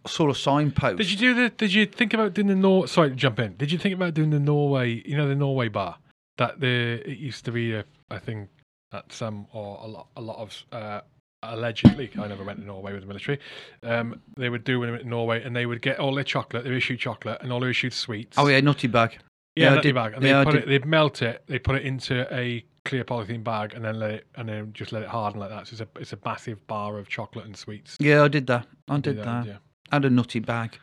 sort 0.07 0.31
of 0.31 0.39
signpost. 0.39 0.97
Did 0.97 1.11
you 1.11 1.17
do 1.17 1.33
the? 1.35 1.49
Did 1.51 1.71
you 1.71 1.85
think 1.85 2.15
about 2.15 2.33
doing 2.33 2.47
the 2.47 2.55
Nor? 2.55 2.87
Sorry, 2.87 3.11
to 3.11 3.15
jump 3.15 3.37
in. 3.37 3.57
Did 3.57 3.71
you 3.71 3.77
think 3.77 3.93
about 3.93 4.15
doing 4.15 4.31
the 4.31 4.39
Norway? 4.39 5.03
You 5.05 5.17
know 5.17 5.27
the 5.27 5.35
Norway 5.35 5.67
bar 5.67 5.97
that 6.39 6.59
the 6.59 7.01
it 7.09 7.17
used 7.19 7.45
to 7.45 7.51
be. 7.51 7.73
A, 7.75 7.85
I 8.09 8.17
think 8.17 8.49
that 8.91 9.11
some 9.13 9.45
or 9.53 9.79
a 9.83 9.87
lot, 9.87 10.07
a 10.17 10.21
lot 10.21 10.37
of 10.37 10.63
uh, 10.71 11.01
allegedly. 11.43 12.09
I 12.19 12.27
never 12.27 12.43
went 12.43 12.59
to 12.59 12.65
Norway 12.65 12.93
with 12.93 13.01
the 13.01 13.07
military. 13.07 13.39
Um, 13.83 14.19
they 14.35 14.49
would 14.49 14.63
do 14.63 14.79
when 14.79 14.87
they 14.87 14.91
went 14.91 15.03
to 15.03 15.09
Norway, 15.09 15.43
and 15.43 15.55
they 15.55 15.65
would 15.65 15.81
get 15.81 15.99
all 15.99 16.15
their 16.15 16.23
chocolate. 16.23 16.63
They 16.63 16.75
issued 16.75 16.99
chocolate 16.99 17.39
and 17.41 17.51
all 17.53 17.59
they 17.59 17.69
issued 17.69 17.93
sweets. 17.93 18.37
Oh 18.37 18.47
yeah, 18.47 18.59
nutty 18.61 18.87
bag. 18.87 19.19
yeah, 19.55 19.65
yeah, 19.65 19.71
I 19.71 19.75
nutty 19.75 19.89
did- 19.89 19.95
bag. 19.95 20.13
And 20.13 20.23
yeah, 20.23 20.39
they 20.39 20.45
put 20.45 20.51
did- 20.53 20.63
it. 20.63 20.67
They'd 20.69 20.85
melt 20.85 21.21
it. 21.21 21.43
They 21.47 21.59
put 21.59 21.75
it 21.75 21.83
into 21.85 22.27
a 22.33 22.65
clear 22.85 23.03
polythene 23.03 23.43
bag, 23.43 23.73
and 23.75 23.83
then 23.85 23.99
let 23.99 24.11
it, 24.11 24.27
and 24.35 24.49
then 24.49 24.71
just 24.73 24.91
let 24.91 25.03
it 25.03 25.09
harden 25.09 25.39
like 25.39 25.49
that. 25.49 25.67
So 25.67 25.73
it's 25.73 25.81
a 25.81 25.87
it's 25.99 26.13
a 26.13 26.17
massive 26.25 26.65
bar 26.67 26.97
of 26.97 27.07
chocolate 27.09 27.45
and 27.45 27.55
sweets. 27.55 27.95
Yeah, 27.99 28.23
I 28.23 28.27
did 28.27 28.47
that. 28.47 28.65
I 28.89 28.95
do 28.97 29.13
did 29.13 29.23
that. 29.23 29.45
yeah. 29.45 29.57
Had 29.91 30.05
a 30.05 30.09
nutty 30.09 30.39
bag. 30.39 30.77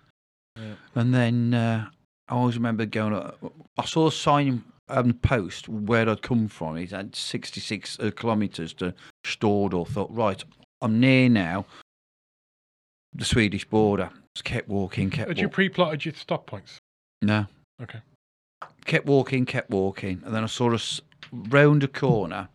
Yeah. 0.56 0.74
And 0.94 1.12
then 1.14 1.54
uh, 1.54 1.86
I 2.28 2.34
always 2.34 2.56
remember 2.56 2.86
going. 2.86 3.12
Uh, 3.14 3.32
I 3.78 3.84
saw 3.84 4.06
a 4.08 4.12
sign 4.12 4.64
um, 4.88 5.14
post 5.14 5.68
where 5.68 6.08
I'd 6.08 6.22
come 6.22 6.48
from. 6.48 6.76
It 6.76 6.90
had 6.90 7.14
66 7.14 7.98
uh, 8.00 8.10
kilometres 8.16 8.72
to 8.74 8.94
Stordal. 9.24 9.86
Thought, 9.86 10.10
right, 10.12 10.42
I'm 10.80 11.00
near 11.00 11.28
now. 11.28 11.66
The 13.14 13.24
Swedish 13.24 13.64
border. 13.64 14.10
Just 14.34 14.44
kept 14.44 14.68
walking, 14.68 15.10
kept 15.10 15.28
walking. 15.28 15.36
Had 15.36 15.42
you 15.42 15.48
pre-plotted 15.48 16.04
your 16.04 16.14
stop 16.14 16.46
points? 16.46 16.78
no. 17.22 17.46
Okay. 17.82 18.00
Kept 18.86 19.06
walking, 19.06 19.44
kept 19.44 19.70
walking, 19.70 20.22
and 20.24 20.34
then 20.34 20.42
I 20.42 20.46
saw 20.46 20.72
us 20.72 21.00
round 21.30 21.82
a 21.82 21.88
corner. 21.88 22.48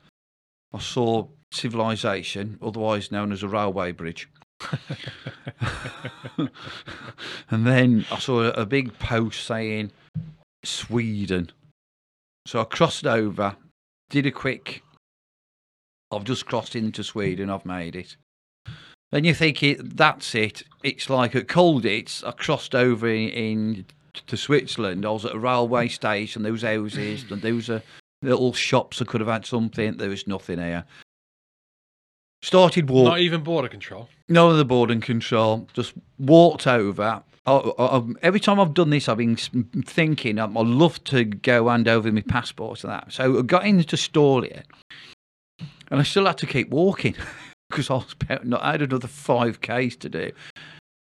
I 0.73 0.79
saw 0.79 1.27
civilization, 1.51 2.57
otherwise 2.61 3.11
known 3.11 3.31
as 3.31 3.43
a 3.43 3.47
railway 3.47 3.91
bridge. 3.91 4.29
and 6.37 7.67
then 7.67 8.05
I 8.11 8.19
saw 8.19 8.49
a 8.49 8.65
big 8.65 8.97
post 8.97 9.45
saying 9.45 9.91
Sweden. 10.63 11.51
So 12.45 12.61
I 12.61 12.63
crossed 12.63 13.05
over, 13.05 13.55
did 14.09 14.25
a 14.25 14.31
quick. 14.31 14.83
I've 16.11 16.23
just 16.23 16.45
crossed 16.45 16.75
into 16.75 17.03
Sweden. 17.03 17.49
I've 17.49 17.65
made 17.65 17.95
it. 17.95 18.17
Then 19.11 19.23
you 19.23 19.33
think 19.33 19.61
it, 19.63 19.97
that's 19.97 20.33
it. 20.35 20.63
It's 20.83 21.09
like 21.09 21.35
at 21.35 21.47
Colditz. 21.47 22.25
I 22.25 22.31
crossed 22.31 22.75
over 22.75 23.07
in, 23.09 23.29
in 23.29 23.85
to 24.27 24.37
Switzerland. 24.37 25.05
I 25.05 25.09
was 25.09 25.25
at 25.25 25.35
a 25.35 25.39
railway 25.39 25.87
station. 25.87 26.43
There 26.43 26.51
was 26.51 26.63
houses. 26.63 27.25
and 27.29 27.41
there 27.41 27.55
was 27.55 27.69
a 27.69 27.83
little 28.21 28.53
shops. 28.53 29.01
I 29.01 29.05
could 29.05 29.21
have 29.21 29.29
had 29.29 29.45
something. 29.45 29.97
There 29.97 30.09
was 30.09 30.27
nothing 30.27 30.59
here. 30.59 30.85
Started 32.41 32.89
walking. 32.89 33.09
Not 33.09 33.19
even 33.19 33.43
border 33.43 33.67
control. 33.67 34.09
No 34.27 34.49
other 34.49 34.63
board 34.63 34.91
and 34.91 35.01
control. 35.01 35.67
Just 35.73 35.93
walked 36.17 36.65
over. 36.65 37.23
I, 37.45 37.53
I, 37.53 37.97
I- 37.97 38.03
every 38.21 38.39
time 38.39 38.59
I've 38.59 38.73
done 38.73 38.89
this, 38.89 39.09
I've 39.09 39.17
been 39.17 39.35
thinking 39.35 40.39
um, 40.39 40.57
I'd 40.57 40.67
love 40.67 41.03
to 41.05 41.23
go 41.25 41.69
hand 41.69 41.87
over 41.87 42.11
my 42.11 42.21
passport 42.21 42.83
and 42.83 42.91
that. 42.93 43.11
So 43.11 43.39
I 43.39 43.41
got 43.41 43.65
into 43.65 43.95
Storlien, 43.95 44.63
and 45.89 45.99
I 45.99 46.03
still 46.03 46.25
had 46.25 46.37
to 46.39 46.47
keep 46.47 46.69
walking 46.69 47.15
because 47.69 47.89
I 47.89 47.95
was 47.95 48.15
I 48.29 48.71
had 48.71 48.81
another 48.81 49.07
five 49.07 49.61
k's 49.61 49.95
to 49.97 50.09
do. 50.09 50.31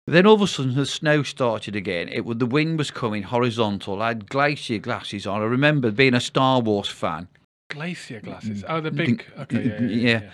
Then 0.07 0.27
all 0.27 0.35
of 0.35 0.43
a 0.43 0.47
sudden, 0.47 0.75
the 0.75 0.85
snow 0.85 1.23
started 1.23 1.75
again. 1.75 2.09
It 2.09 2.39
the 2.39 2.47
wind 2.47 2.79
was 2.79 2.91
coming 2.91 3.23
horizontal. 3.23 4.03
I 4.03 4.09
had 4.09 4.29
glacier 4.29 4.79
glasses 4.79 5.27
on. 5.27 5.41
I 5.41 5.45
remember 5.47 5.91
being 5.91 6.15
a 6.15 6.21
Star 6.21 6.61
Wars 6.61 6.89
fan. 6.89 7.27
Glacier 7.71 8.21
glasses. 8.21 8.65
Oh, 8.69 8.81
the 8.81 8.91
big. 8.91 9.25
Okay, 9.39 9.65
yeah, 9.65 9.81
yeah, 9.81 9.81
yeah, 9.81 9.87
yeah. 10.11 10.21
yeah. 10.21 10.31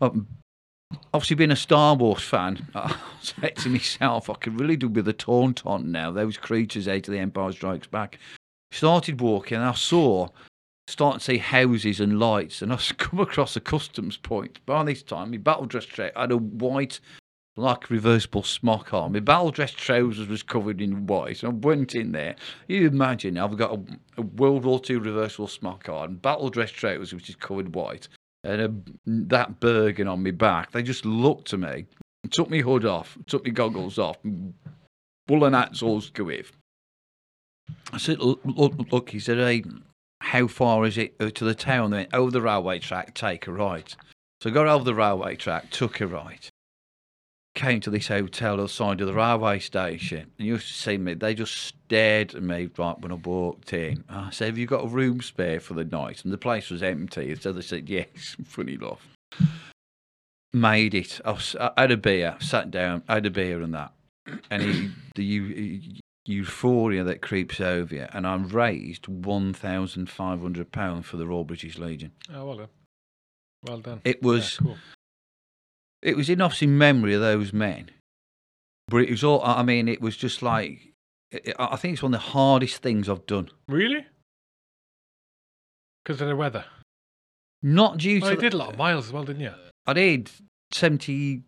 Um, 0.00 0.26
obviously, 1.12 1.36
being 1.36 1.50
a 1.50 1.56
Star 1.56 1.94
Wars 1.94 2.22
fan, 2.22 2.68
I 2.74 2.96
said 3.20 3.56
to 3.56 3.68
myself, 3.68 4.30
I 4.30 4.34
could 4.34 4.58
really 4.60 4.76
do 4.76 4.88
with 4.88 5.08
a 5.08 5.14
Tauntaun 5.14 5.86
now. 5.86 6.10
Those 6.10 6.36
creatures 6.36 6.88
out 6.88 7.08
of 7.08 7.12
the 7.12 7.18
Empire 7.18 7.52
Strikes 7.52 7.86
Back. 7.86 8.18
Started 8.70 9.20
walking, 9.20 9.58
and 9.58 9.66
I 9.66 9.74
saw, 9.74 10.28
starting 10.86 11.18
to 11.18 11.24
see 11.24 11.38
houses 11.38 12.00
and 12.00 12.18
lights, 12.18 12.62
and 12.62 12.72
I 12.72 12.76
come 12.98 13.20
across 13.20 13.56
a 13.56 13.60
customs 13.60 14.16
point. 14.16 14.64
By 14.66 14.82
this 14.84 15.02
time, 15.02 15.30
my 15.30 15.36
battle 15.36 15.66
dress 15.66 15.84
tra- 15.84 16.12
had 16.16 16.32
a 16.32 16.38
white, 16.38 17.00
like 17.56 17.90
reversible 17.90 18.42
smock 18.42 18.94
on. 18.94 19.12
My 19.12 19.20
battle 19.20 19.50
dress 19.50 19.72
trousers 19.72 20.28
was 20.28 20.42
covered 20.42 20.80
in 20.80 21.06
white. 21.06 21.38
So 21.38 21.48
I 21.48 21.50
went 21.50 21.94
in 21.94 22.12
there. 22.12 22.36
You 22.66 22.86
imagine, 22.86 23.36
I've 23.36 23.58
got 23.58 23.74
a, 23.74 23.82
a 24.18 24.22
World 24.22 24.64
War 24.64 24.80
II 24.88 24.96
reversible 24.96 25.48
smock 25.48 25.88
on, 25.88 26.16
battle 26.16 26.48
dress 26.48 26.70
trousers 26.70 27.12
which 27.12 27.28
is 27.28 27.36
covered 27.36 27.74
white 27.74 28.08
and 28.44 28.60
a, 28.60 28.72
that 29.06 29.60
Bergen 29.60 30.08
on 30.08 30.22
my 30.22 30.30
back. 30.30 30.72
They 30.72 30.82
just 30.82 31.04
looked 31.04 31.52
at 31.52 31.60
me, 31.60 31.86
took 32.30 32.50
me 32.50 32.60
hood 32.60 32.84
off, 32.84 33.16
took 33.26 33.44
me 33.44 33.50
goggles 33.50 33.98
off, 33.98 34.18
woolen 35.28 35.54
hats 35.54 35.82
all 35.82 36.02
go 36.12 36.24
with. 36.24 36.52
I 37.92 37.98
said, 37.98 38.18
look, 38.18 38.40
look, 38.44 39.10
he 39.10 39.20
said, 39.20 39.38
hey, 39.38 39.64
how 40.20 40.46
far 40.46 40.84
is 40.84 40.98
it 40.98 41.14
uh, 41.20 41.30
to 41.30 41.44
the 41.44 41.54
town? 41.54 41.90
They 41.90 41.98
went, 41.98 42.14
over 42.14 42.30
the 42.30 42.42
railway 42.42 42.78
track, 42.78 43.14
take 43.14 43.46
a 43.46 43.52
right. 43.52 43.94
So 44.40 44.50
I 44.50 44.52
got 44.52 44.66
over 44.66 44.84
the 44.84 44.94
railway 44.94 45.36
track, 45.36 45.70
took 45.70 46.00
a 46.00 46.06
right. 46.06 46.48
Came 47.54 47.80
to 47.80 47.90
this 47.90 48.08
hotel 48.08 48.54
on 48.54 48.60
the 48.60 48.68
side 48.68 49.00
of 49.00 49.06
the 49.06 49.12
railway 49.12 49.58
station 49.58 50.30
and 50.38 50.46
you 50.46 50.54
used 50.54 50.68
to 50.68 50.72
see 50.74 50.96
me, 50.96 51.14
they 51.14 51.34
just 51.34 51.54
stared 51.54 52.34
at 52.34 52.42
me 52.42 52.68
right 52.78 52.98
when 52.98 53.12
I 53.12 53.16
walked 53.16 53.72
in. 53.74 54.04
I 54.08 54.30
said, 54.30 54.46
Have 54.46 54.58
you 54.58 54.66
got 54.66 54.84
a 54.84 54.88
room 54.88 55.20
spare 55.20 55.60
for 55.60 55.74
the 55.74 55.84
night? 55.84 56.24
And 56.24 56.32
the 56.32 56.38
place 56.38 56.70
was 56.70 56.82
empty. 56.82 57.34
So 57.36 57.52
they 57.52 57.60
said, 57.60 57.88
Yes, 57.88 58.36
funny 58.46 58.74
enough. 58.74 59.06
Made 60.54 60.94
it. 60.94 61.20
I, 61.24 61.30
was, 61.32 61.56
I 61.60 61.70
had 61.76 61.90
a 61.90 61.96
beer, 61.96 62.36
sat 62.40 62.70
down, 62.70 63.02
had 63.08 63.26
a 63.26 63.30
beer 63.30 63.60
and 63.62 63.74
that. 63.74 63.92
And 64.50 64.62
he, 64.62 64.90
the 65.14 65.24
eu- 65.24 65.80
euphoria 66.26 67.04
that 67.04 67.22
creeps 67.22 67.60
over 67.60 67.94
you. 67.94 68.06
And 68.12 68.26
I 68.26 68.36
raised 68.36 69.04
£1,500 69.04 71.04
for 71.04 71.16
the 71.16 71.26
Royal 71.26 71.44
British 71.44 71.78
Legion. 71.78 72.12
Oh, 72.34 72.46
well 72.46 72.56
done. 72.56 72.68
Well 73.66 73.78
done. 73.78 74.00
It 74.04 74.18
Yeah, 74.22 74.28
was. 74.28 74.56
cool. 74.58 74.76
It 76.02 76.16
was 76.16 76.28
enough 76.28 76.62
in 76.62 76.76
memory 76.76 77.14
of 77.14 77.20
those 77.20 77.52
men. 77.52 77.90
But 78.88 78.98
it 79.04 79.10
was 79.10 79.22
all, 79.24 79.42
I 79.44 79.62
mean, 79.62 79.88
it 79.88 80.00
was 80.00 80.16
just 80.16 80.42
like, 80.42 80.92
I 81.32 81.52
I 81.58 81.76
think 81.76 81.94
it's 81.94 82.02
one 82.02 82.12
of 82.14 82.20
the 82.20 82.26
hardest 82.30 82.82
things 82.82 83.08
I've 83.08 83.26
done. 83.26 83.48
Really? 83.68 84.04
Because 86.04 86.20
of 86.20 86.28
the 86.28 86.36
weather. 86.36 86.64
Not 87.62 87.98
due 87.98 88.20
Well, 88.20 88.30
to. 88.30 88.34
you 88.36 88.40
did 88.40 88.54
a 88.54 88.56
lot 88.56 88.72
of 88.72 88.78
miles 88.78 89.06
as 89.06 89.12
well, 89.12 89.24
didn't 89.24 89.42
you? 89.42 89.54
I 89.86 89.92
did 89.92 90.30
70, 90.72 91.42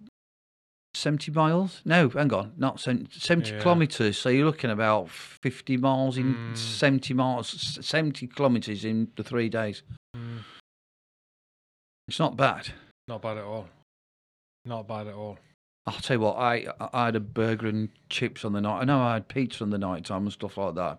70 0.95 1.33
miles. 1.33 1.83
No, 1.85 2.09
hang 2.09 2.33
on, 2.33 2.53
not 2.57 2.79
70, 2.79 3.19
70 3.19 3.51
Yeah. 3.51 3.61
kilometres. 3.63 4.17
So 4.17 4.29
you're 4.29 4.47
looking 4.47 4.71
about 4.71 5.11
50 5.11 5.77
miles 5.77 6.17
in 6.17 6.35
Mm. 6.35 6.57
70 6.57 7.15
miles, 7.15 7.49
70 7.85 8.29
kilometres 8.29 8.85
in 8.85 9.11
the 9.17 9.25
three 9.25 9.49
days. 9.49 9.83
Mm, 10.17 10.45
It's 12.07 12.21
not 12.21 12.37
bad. 12.37 12.73
not 13.09 13.21
bad 13.23 13.39
at 13.39 13.45
all. 13.45 13.69
Not 14.65 14.89
bad 14.89 15.07
at 15.09 15.15
all. 15.15 15.39
I'll 15.87 15.93
tell 16.01 16.17
you 16.17 16.21
what, 16.21 16.37
I 16.39 16.67
I 16.95 17.07
had 17.07 17.17
a 17.17 17.21
burger 17.21 17.67
and 17.67 17.91
chips 18.09 18.45
on 18.45 18.55
the 18.55 18.61
night. 18.63 18.81
I 18.81 18.85
know 18.85 19.01
I 19.03 19.15
had 19.15 19.29
pizza 19.29 19.63
on 19.65 19.69
the 19.71 19.77
night 19.79 20.07
time 20.07 20.23
and 20.23 20.33
stuff 20.33 20.57
like 20.57 20.75
that. 20.77 20.99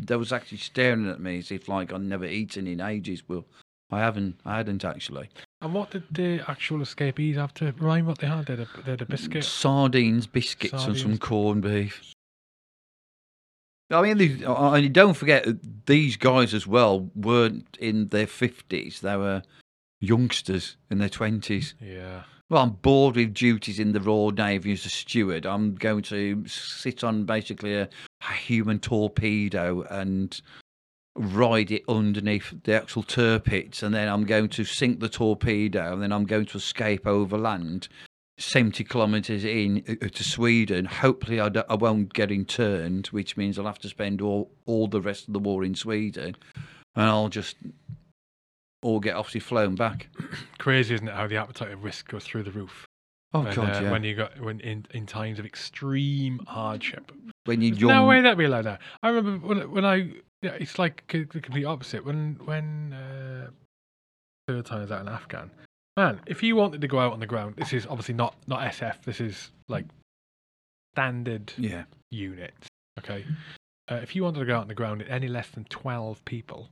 They 0.00 0.16
was 0.16 0.32
actually 0.32 0.58
staring 0.58 1.08
at 1.10 1.20
me 1.20 1.38
as 1.38 1.50
if 1.50 1.68
like 1.68 1.92
I'd 1.92 2.00
never 2.00 2.24
eaten 2.24 2.66
in 2.66 2.80
ages. 2.80 3.22
Well, 3.28 3.44
I 3.90 3.98
haven't. 3.98 4.40
I 4.46 4.56
hadn't 4.56 4.82
actually. 4.86 5.28
And 5.60 5.74
what 5.74 5.90
did 5.90 6.04
the 6.10 6.42
actual 6.48 6.80
escapees 6.80 7.36
have 7.36 7.52
to 7.54 7.66
remind 7.78 8.06
what 8.06 8.18
they 8.18 8.26
had? 8.28 8.46
They 8.46 8.56
had 8.56 8.60
a, 8.66 8.82
they 8.82 8.90
had 8.92 9.02
a 9.02 9.06
biscuit. 9.06 9.44
Sardines, 9.44 10.26
biscuits, 10.26 10.84
and 10.86 10.96
some 10.96 11.18
corned 11.18 11.62
beef. 11.62 12.02
I 13.90 14.00
mean, 14.00 14.16
these- 14.16 14.42
and 14.42 14.94
don't 14.94 15.12
forget 15.14 15.46
these 15.84 16.16
guys 16.16 16.54
as 16.54 16.66
well 16.66 17.10
weren't 17.14 17.76
in 17.78 18.08
their 18.08 18.26
fifties. 18.26 19.00
They 19.00 19.16
were 19.18 19.42
youngsters 20.00 20.78
in 20.90 20.96
their 20.96 21.10
twenties. 21.10 21.74
Yeah. 21.78 22.22
Well, 22.52 22.64
I'm 22.64 22.72
bored 22.82 23.16
with 23.16 23.32
duties 23.32 23.78
in 23.78 23.92
the 23.92 24.00
Royal 24.02 24.30
Navy 24.30 24.72
as 24.72 24.84
a 24.84 24.90
steward. 24.90 25.46
I'm 25.46 25.74
going 25.74 26.02
to 26.02 26.46
sit 26.46 27.02
on 27.02 27.24
basically 27.24 27.74
a, 27.76 27.88
a 28.20 28.32
human 28.34 28.78
torpedo 28.78 29.80
and 29.88 30.38
ride 31.16 31.70
it 31.70 31.82
underneath 31.88 32.52
the 32.64 32.74
actual 32.74 33.04
Tirpitz, 33.04 33.82
and 33.82 33.94
then 33.94 34.06
I'm 34.06 34.24
going 34.24 34.50
to 34.50 34.64
sink 34.66 35.00
the 35.00 35.08
torpedo, 35.08 35.94
and 35.94 36.02
then 36.02 36.12
I'm 36.12 36.26
going 36.26 36.44
to 36.44 36.58
escape 36.58 37.06
over 37.06 37.38
land, 37.38 37.88
70 38.36 38.84
kilometres 38.84 39.46
in 39.46 39.82
uh, 39.88 40.08
to 40.08 40.22
Sweden. 40.22 40.84
Hopefully, 40.84 41.40
I, 41.40 41.50
I 41.70 41.74
won't 41.74 42.12
get 42.12 42.30
interned, 42.30 43.06
which 43.06 43.34
means 43.34 43.58
I'll 43.58 43.64
have 43.64 43.78
to 43.78 43.88
spend 43.88 44.20
all, 44.20 44.50
all 44.66 44.88
the 44.88 45.00
rest 45.00 45.26
of 45.26 45.32
the 45.32 45.40
war 45.40 45.64
in 45.64 45.74
Sweden, 45.74 46.36
and 46.94 47.06
I'll 47.06 47.30
just 47.30 47.56
all 48.82 49.00
get 49.00 49.14
obviously 49.14 49.40
flown 49.40 49.74
back. 49.74 50.08
Crazy, 50.62 50.94
isn't 50.94 51.08
it? 51.08 51.14
How 51.14 51.26
the 51.26 51.38
appetite 51.38 51.72
of 51.72 51.82
risk 51.82 52.06
goes 52.06 52.22
through 52.22 52.44
the 52.44 52.52
roof. 52.52 52.86
Oh, 53.34 53.42
when, 53.42 53.52
God, 53.52 53.76
uh, 53.76 53.80
yeah. 53.80 53.90
When 53.90 54.04
you 54.04 54.14
got 54.14 54.38
when 54.40 54.60
in, 54.60 54.86
in 54.94 55.06
times 55.06 55.40
of 55.40 55.44
extreme 55.44 56.38
hardship. 56.46 57.10
when 57.46 57.60
you're 57.60 57.74
young. 57.74 57.88
no 57.90 58.06
way 58.06 58.20
that'd 58.20 58.38
be 58.38 58.46
like 58.46 58.62
that. 58.62 58.80
I 59.02 59.08
remember 59.08 59.44
when 59.44 59.72
when 59.72 59.84
I 59.84 60.12
yeah, 60.40 60.52
it's 60.52 60.78
like 60.78 61.02
the 61.10 61.24
complete 61.40 61.64
opposite. 61.64 62.04
When 62.04 62.38
when 62.44 62.92
uh, 62.92 63.50
third 64.46 64.64
time 64.66 64.78
I 64.78 64.82
was 64.82 64.92
out 64.92 65.00
in 65.00 65.08
Afghan, 65.08 65.50
man, 65.96 66.20
if 66.26 66.44
you 66.44 66.54
wanted 66.54 66.80
to 66.80 66.86
go 66.86 67.00
out 67.00 67.12
on 67.12 67.18
the 67.18 67.26
ground, 67.26 67.56
this 67.56 67.72
is 67.72 67.84
obviously 67.84 68.14
not 68.14 68.36
not 68.46 68.60
SF. 68.60 69.02
This 69.02 69.20
is 69.20 69.50
like 69.66 69.86
standard 70.94 71.52
Yeah. 71.58 71.86
units. 72.12 72.68
Okay, 73.00 73.24
uh, 73.90 73.96
if 73.96 74.14
you 74.14 74.22
wanted 74.22 74.38
to 74.38 74.46
go 74.46 74.54
out 74.54 74.62
on 74.62 74.68
the 74.68 74.76
ground 74.76 75.02
in 75.02 75.08
any 75.08 75.26
less 75.26 75.48
than 75.48 75.64
twelve 75.64 76.24
people, 76.24 76.68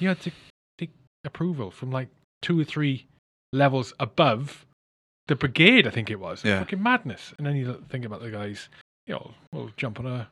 you 0.00 0.08
had 0.08 0.20
to 0.22 0.32
take 0.78 0.90
approval 1.24 1.70
from 1.70 1.92
like 1.92 2.08
two 2.42 2.58
or 2.58 2.64
three 2.64 3.06
levels 3.52 3.92
above 4.00 4.64
the 5.28 5.36
brigade. 5.36 5.86
I 5.86 5.90
think 5.90 6.10
it 6.10 6.20
was. 6.20 6.44
Yeah. 6.44 6.60
Fucking 6.60 6.82
madness. 6.82 7.32
And 7.38 7.46
then 7.46 7.56
you 7.56 7.82
think 7.88 8.04
about 8.04 8.20
the 8.22 8.30
guys. 8.30 8.68
You 9.06 9.14
know, 9.14 9.30
well, 9.52 9.70
jump 9.76 9.98
on 10.00 10.06
a 10.06 10.28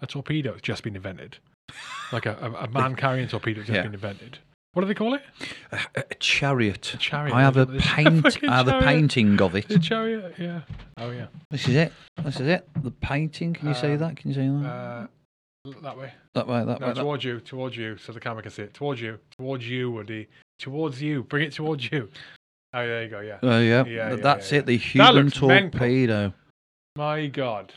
a 0.00 0.06
torpedo. 0.06 0.52
It's 0.52 0.62
just 0.62 0.82
been 0.82 0.96
invented. 0.96 1.38
Like 2.12 2.26
a, 2.26 2.36
a, 2.42 2.64
a 2.64 2.68
man 2.68 2.96
carrying 2.96 3.28
torpedo 3.28 3.60
just 3.60 3.72
Yeah. 3.72 3.82
been 3.82 3.94
invented. 3.94 4.38
What 4.72 4.82
do 4.82 4.88
they 4.88 4.94
call 4.94 5.14
it? 5.14 5.22
A, 5.70 5.78
a 6.10 6.14
chariot. 6.16 6.92
A 6.94 6.96
chariot. 6.96 7.32
I 7.32 7.42
have 7.42 7.56
a 7.56 7.66
paint. 7.78 8.26
I 8.44 8.56
have 8.56 8.66
a 8.66 8.80
painting 8.80 9.40
of 9.40 9.54
A 9.54 9.58
it. 9.58 9.80
chariot. 9.80 10.34
Yeah. 10.36 10.62
Oh 10.96 11.10
yeah. 11.12 11.26
This 11.52 11.68
is 11.68 11.76
it. 11.76 11.92
This 12.24 12.40
is 12.40 12.48
it. 12.48 12.68
The 12.82 12.90
painting. 12.90 13.54
Can 13.54 13.68
you 13.68 13.74
see 13.74 13.92
Um, 13.92 13.98
that? 13.98 14.16
Can 14.16 14.30
you 14.30 14.34
see 14.34 14.62
that? 14.64 14.68
Uh, 14.68 15.06
that 15.82 15.96
way. 15.96 16.12
that 16.34 16.48
way. 16.48 16.64
That 16.64 16.80
No, 16.80 16.86
way. 16.88 16.92
That. 16.94 17.00
towards 17.00 17.22
you, 17.24 17.38
towards 17.38 17.76
you, 17.76 17.96
so 17.98 18.12
the 18.12 18.18
camera 18.20 18.42
can 18.42 18.50
see 18.50 18.62
it. 18.62 18.74
Towards 18.74 19.00
you, 19.00 19.18
towards 19.38 19.68
you, 19.68 19.92
Woody. 19.92 20.26
Towards 20.58 21.00
you. 21.00 21.22
Bring 21.22 21.44
it 21.46 21.52
towards 21.52 21.92
you. 21.92 22.08
Oh, 22.72 22.86
there 22.86 23.02
you 23.04 23.08
go. 23.10 23.20
Yeah. 23.20 23.38
Oh 23.42 23.58
yeah. 23.60 23.84
Yeah, 23.84 24.14
That's 24.16 24.52
yeah, 24.52 24.58
it. 24.60 24.66
The 24.66 24.76
That 24.76 24.82
human 24.84 25.14
looks 25.24 25.42
mental. 25.42 25.70
torpedo. 25.78 26.32
My 26.96 27.26
God. 27.26 27.72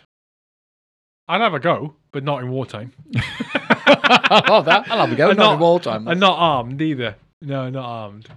I'd 1.27 1.41
have 1.41 1.53
a 1.53 1.59
go, 1.59 1.95
but 2.11 2.23
not 2.23 2.43
in 2.43 2.49
wartime. 2.51 2.91
I 3.15 4.43
love 4.49 4.65
that. 4.65 4.91
I'll 4.91 4.99
have 4.99 5.11
a 5.11 5.15
go. 5.15 5.29
And 5.29 5.39
Not 5.39 5.53
in 5.53 5.59
wartime. 5.59 6.07
And 6.07 6.19
not 6.19 6.37
armed 6.37 6.81
either. 6.81 7.15
No, 7.41 7.69
not 7.69 7.85
armed. 7.85 8.27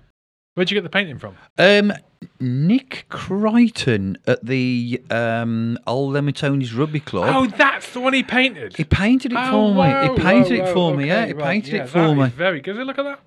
Where'd 0.54 0.70
you 0.70 0.76
get 0.76 0.84
the 0.84 0.88
painting 0.88 1.18
from? 1.18 1.36
Um, 1.58 1.92
Nick 2.40 3.04
Crichton 3.10 4.16
at 4.26 4.44
the 4.46 5.02
um, 5.10 5.78
Old 5.86 6.14
Leamingtonians 6.14 6.76
Rugby 6.78 7.00
Club. 7.00 7.28
Oh, 7.34 7.46
that's 7.46 7.92
the 7.92 8.00
one 8.00 8.14
he 8.14 8.22
painted. 8.22 8.76
he 8.76 8.84
painted 8.84 9.32
it 9.32 9.38
Oh, 9.38 9.50
for 9.50 9.74
me. 9.74 10.08
He 10.14 10.22
painted 10.22 10.60
wow, 10.60 10.66
it 10.66 10.72
for 10.72 10.96
me. 10.96 11.06
Yeah, 11.08 11.26
he 11.26 11.32
right, 11.34 11.44
painted 11.44 11.74
yeah, 11.74 11.82
it 11.84 11.88
for 11.90 12.14
me. 12.14 12.28
very 12.30 12.60
good. 12.62 12.76
Look 12.76 12.98
at 12.98 13.02
that. 13.02 13.20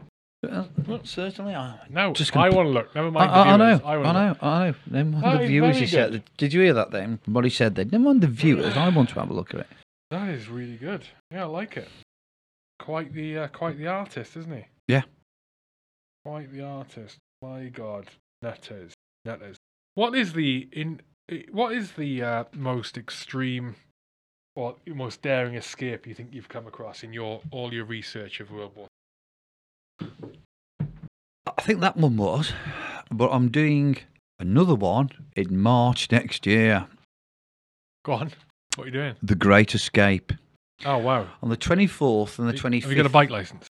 Uh, 0.47 0.63
well, 0.87 1.01
certainly. 1.03 1.53
I, 1.53 1.79
No, 1.89 2.13
Just 2.13 2.35
I 2.35 2.49
want 2.49 2.67
to 2.67 2.71
look. 2.71 2.95
Never 2.95 3.11
mind. 3.11 3.29
I, 3.29 3.41
I 3.41 3.51
the 3.51 3.57
know, 3.57 3.65
viewers. 3.65 3.81
I, 3.83 3.97
wanna 3.97 4.13
know, 4.13 4.29
look. 4.29 4.43
I 4.43 4.67
know. 4.67 4.75
Never 4.89 5.09
mind 5.09 5.23
That 5.23 5.41
the 5.41 5.47
viewers. 5.47 5.77
He 5.77 5.87
said. 5.87 6.23
Did 6.37 6.53
you 6.53 6.61
hear 6.61 6.73
that 6.73 6.91
then? 6.91 7.19
What 7.25 7.43
he 7.43 7.49
said 7.49 7.75
then? 7.75 7.89
Never 7.91 8.05
mind 8.05 8.21
the 8.21 8.27
viewers. 8.27 8.77
I 8.77 8.87
want 8.89 9.09
to 9.09 9.15
have 9.15 9.29
a 9.29 9.33
look 9.33 9.53
at 9.53 9.61
it. 9.61 9.67
That 10.11 10.29
is 10.29 10.47
really 10.47 10.77
good. 10.77 11.03
Yeah, 11.31 11.43
I 11.43 11.47
like 11.47 11.75
it. 11.77 11.89
Quite 12.79 13.13
the 13.13 13.37
uh, 13.37 13.47
quite 13.49 13.77
the 13.77 13.87
artist, 13.87 14.37
isn't 14.37 14.55
he? 14.55 14.65
Yeah. 14.87 15.01
Quite 16.23 16.51
the 16.53 16.63
artist. 16.63 17.17
My 17.41 17.65
God, 17.65 18.07
nutters, 18.41 18.93
nutters. 19.25 19.57
What 19.95 20.15
is 20.15 20.33
the 20.33 20.69
in? 20.71 21.01
What 21.51 21.73
is 21.73 21.91
the 21.91 22.23
uh, 22.23 22.43
most 22.53 22.97
extreme 22.97 23.75
or 24.55 24.77
most 24.87 25.21
daring 25.21 25.55
escape 25.55 26.07
you 26.07 26.15
think 26.15 26.33
you've 26.33 26.49
come 26.49 26.65
across 26.65 27.03
in 27.03 27.11
your 27.13 27.41
all 27.51 27.73
your 27.73 27.85
research 27.85 28.39
of 28.39 28.51
World 28.51 28.71
War? 28.75 28.87
I 30.82 31.62
think 31.62 31.82
that 31.82 31.97
one 31.97 32.18
was, 32.18 32.54
but 33.12 33.30
I'm 33.32 33.50
doing 33.50 33.97
another 34.39 34.76
one 34.76 35.10
in 35.36 35.58
March 35.60 36.12
next 36.12 36.45
year. 36.45 36.86
Go 38.06 38.14
on. 38.14 38.32
What 38.76 38.84
are 38.84 38.88
you 38.88 38.93
doing? 38.93 39.16
The 39.22 39.36
Great 39.36 39.76
Escape 39.76 40.32
Oh 40.86 40.97
wow. 41.00 41.28
on 41.43 41.50
the 41.50 41.58
24th 41.58 42.39
and 42.39 42.47
the 42.47 42.54
25th. 42.54 42.82
Have 42.84 42.91
you 42.91 42.97
got 42.97 43.06
a 43.06 43.10
bike 43.10 43.30
license? 43.30 43.68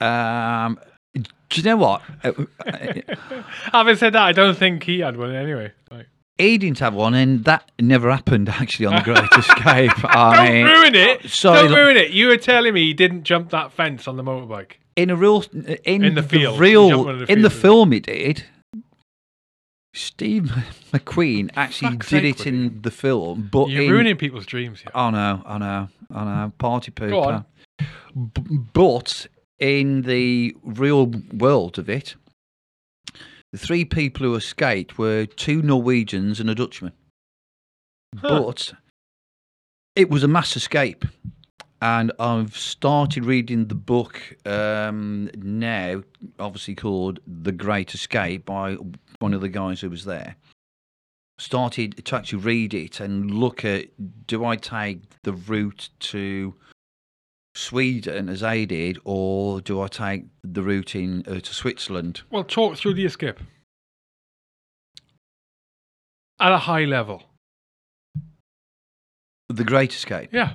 Um, 0.00 0.78
do 1.14 1.22
you 1.54 1.62
know 1.62 1.76
what? 1.76 2.02
Uh, 2.22 2.32
uh, 2.66 3.42
Having 3.72 3.96
said 3.96 4.12
that, 4.12 4.22
I 4.22 4.32
don't 4.32 4.56
think 4.56 4.82
he 4.84 5.00
had 5.00 5.16
one 5.16 5.34
anyway. 5.34 5.72
Like, 5.90 6.06
he 6.36 6.58
didn't 6.58 6.78
have 6.80 6.94
one, 6.94 7.14
and 7.14 7.44
that 7.44 7.70
never 7.80 8.10
happened 8.10 8.48
actually 8.48 8.86
on 8.86 8.96
the 8.96 9.02
Great 9.02 9.18
Escape. 9.38 9.92
I 10.04 10.36
don't 10.36 10.54
mean, 10.54 10.64
ruin 10.66 10.94
it. 10.94 11.28
sorry, 11.30 11.68
don't 11.68 11.76
ruin 11.76 11.96
it. 11.96 12.10
You 12.10 12.28
were 12.28 12.36
telling 12.36 12.74
me 12.74 12.82
he 12.84 12.94
didn't 12.94 13.24
jump 13.24 13.50
that 13.50 13.72
fence 13.72 14.06
on 14.08 14.16
the 14.16 14.22
motorbike. 14.22 14.72
In 15.02 15.10
a 15.10 15.16
real 15.16 15.44
in, 15.84 16.04
In 16.04 16.14
the 16.14 16.22
field. 16.22 16.56
You 16.56 16.60
real 16.60 17.04
the 17.04 17.32
in 17.32 17.42
the 17.42 17.50
field, 17.50 17.62
film, 17.62 17.92
he 17.92 18.00
did. 18.00 18.44
Steve 19.94 20.44
McQueen 20.92 21.50
actually 21.56 21.92
Fuck's 21.92 22.08
did 22.08 22.22
sake, 22.22 22.40
it 22.40 22.46
in 22.46 22.82
the 22.82 22.90
film, 22.90 23.48
but 23.50 23.70
You're 23.70 23.82
in, 23.82 23.90
ruining 23.90 24.16
people's 24.16 24.46
dreams 24.46 24.80
here. 24.80 24.92
I 24.94 25.10
know, 25.10 25.42
I 25.44 25.58
know, 25.58 25.88
I 26.14 26.24
know. 26.24 26.52
Party 26.58 26.92
pooper. 26.92 27.44
B- 27.78 28.58
but 28.72 29.26
in 29.58 30.02
the 30.02 30.56
real 30.62 31.12
world 31.32 31.78
of 31.78 31.88
it, 31.88 32.14
the 33.52 33.58
three 33.58 33.84
people 33.84 34.26
who 34.26 34.34
escaped 34.36 34.96
were 34.96 35.26
two 35.26 35.60
Norwegians 35.62 36.38
and 36.38 36.48
a 36.48 36.54
Dutchman. 36.54 36.92
Huh. 38.16 38.40
But 38.42 38.74
it 39.96 40.08
was 40.08 40.22
a 40.22 40.28
mass 40.28 40.56
escape. 40.56 41.04
And 41.82 42.12
I've 42.18 42.56
started 42.56 43.24
reading 43.24 43.66
the 43.66 43.74
book 43.74 44.36
um, 44.46 45.30
now, 45.36 46.02
obviously 46.38 46.74
called 46.74 47.20
The 47.26 47.52
Great 47.52 47.94
Escape 47.94 48.44
by 48.44 48.76
one 49.20 49.32
of 49.32 49.40
the 49.40 49.48
guys 49.48 49.80
who 49.80 49.88
was 49.88 50.04
there. 50.04 50.36
started 51.38 52.04
to 52.04 52.16
actually 52.16 52.40
read 52.40 52.74
it 52.74 53.00
and 53.00 53.30
look 53.30 53.64
at 53.64 53.86
do 54.26 54.44
I 54.44 54.56
take 54.56 55.00
the 55.22 55.32
route 55.32 55.88
to 56.00 56.54
Sweden 57.54 58.28
as 58.28 58.40
they 58.40 58.66
did, 58.66 58.98
or 59.04 59.60
do 59.60 59.80
I 59.80 59.88
take 59.88 60.24
the 60.44 60.62
route 60.62 60.94
in 60.94 61.24
uh, 61.26 61.40
to 61.40 61.54
Switzerland? 61.54 62.22
Well, 62.30 62.44
talk 62.44 62.76
through 62.76 62.94
the 62.94 63.06
escape 63.06 63.40
at 66.40 66.52
a 66.52 66.58
high 66.58 66.84
level. 66.84 67.22
The 69.48 69.64
Great 69.64 69.92
Escape. 69.92 70.30
Yeah. 70.32 70.54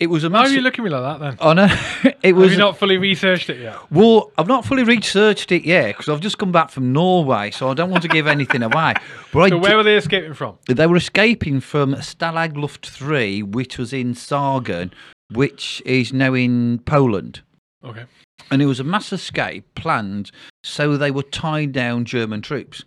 It 0.00 0.06
was 0.08 0.24
a 0.24 0.30
Why 0.30 0.40
are 0.40 0.48
you 0.48 0.62
looking 0.62 0.82
at 0.82 0.90
me 0.90 0.96
like 0.98 1.20
that 1.20 1.24
then? 1.24 1.36
Oh 1.40 1.52
no, 1.52 1.64
it 2.04 2.16
Have 2.24 2.36
was. 2.36 2.52
you 2.52 2.56
not 2.58 2.78
fully 2.78 2.96
researched 2.96 3.50
it 3.50 3.60
yet? 3.60 3.76
Well, 3.92 4.32
I've 4.38 4.46
not 4.48 4.64
fully 4.64 4.82
researched 4.82 5.52
it 5.52 5.62
yet 5.64 5.88
because 5.88 6.08
I've 6.08 6.20
just 6.22 6.38
come 6.38 6.50
back 6.52 6.70
from 6.70 6.90
Norway, 6.94 7.50
so 7.50 7.68
I 7.68 7.74
don't 7.74 7.90
want 7.90 8.02
to 8.04 8.08
give 8.08 8.26
anything 8.26 8.62
away. 8.62 8.94
But 9.32 9.40
I 9.40 9.48
So 9.50 9.56
d- 9.56 9.60
where 9.60 9.76
were 9.76 9.82
they 9.82 9.96
escaping 9.96 10.32
from? 10.32 10.56
they 10.66 10.86
were 10.86 10.96
escaping 10.96 11.60
from 11.60 11.94
Stalag 11.96 12.56
Luft 12.56 12.88
3, 12.88 13.42
which 13.42 13.76
was 13.76 13.92
in 13.92 14.14
Sagan, 14.14 14.90
which 15.32 15.82
is 15.84 16.12
now 16.14 16.32
in 16.34 16.78
Poland. 16.86 17.42
Okay. 17.84 18.04
And 18.50 18.62
it 18.62 18.66
was 18.66 18.80
a 18.80 18.84
mass 18.84 19.12
escape 19.12 19.66
planned 19.74 20.30
so 20.64 20.96
they 20.96 21.10
were 21.10 21.22
tie 21.22 21.66
down 21.66 22.06
German 22.06 22.40
troops. 22.40 22.84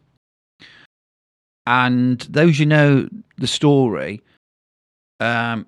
And 1.65 2.19
those 2.21 2.59
you 2.59 2.65
know 2.65 3.07
the 3.37 3.47
story, 3.47 4.21
um, 5.19 5.65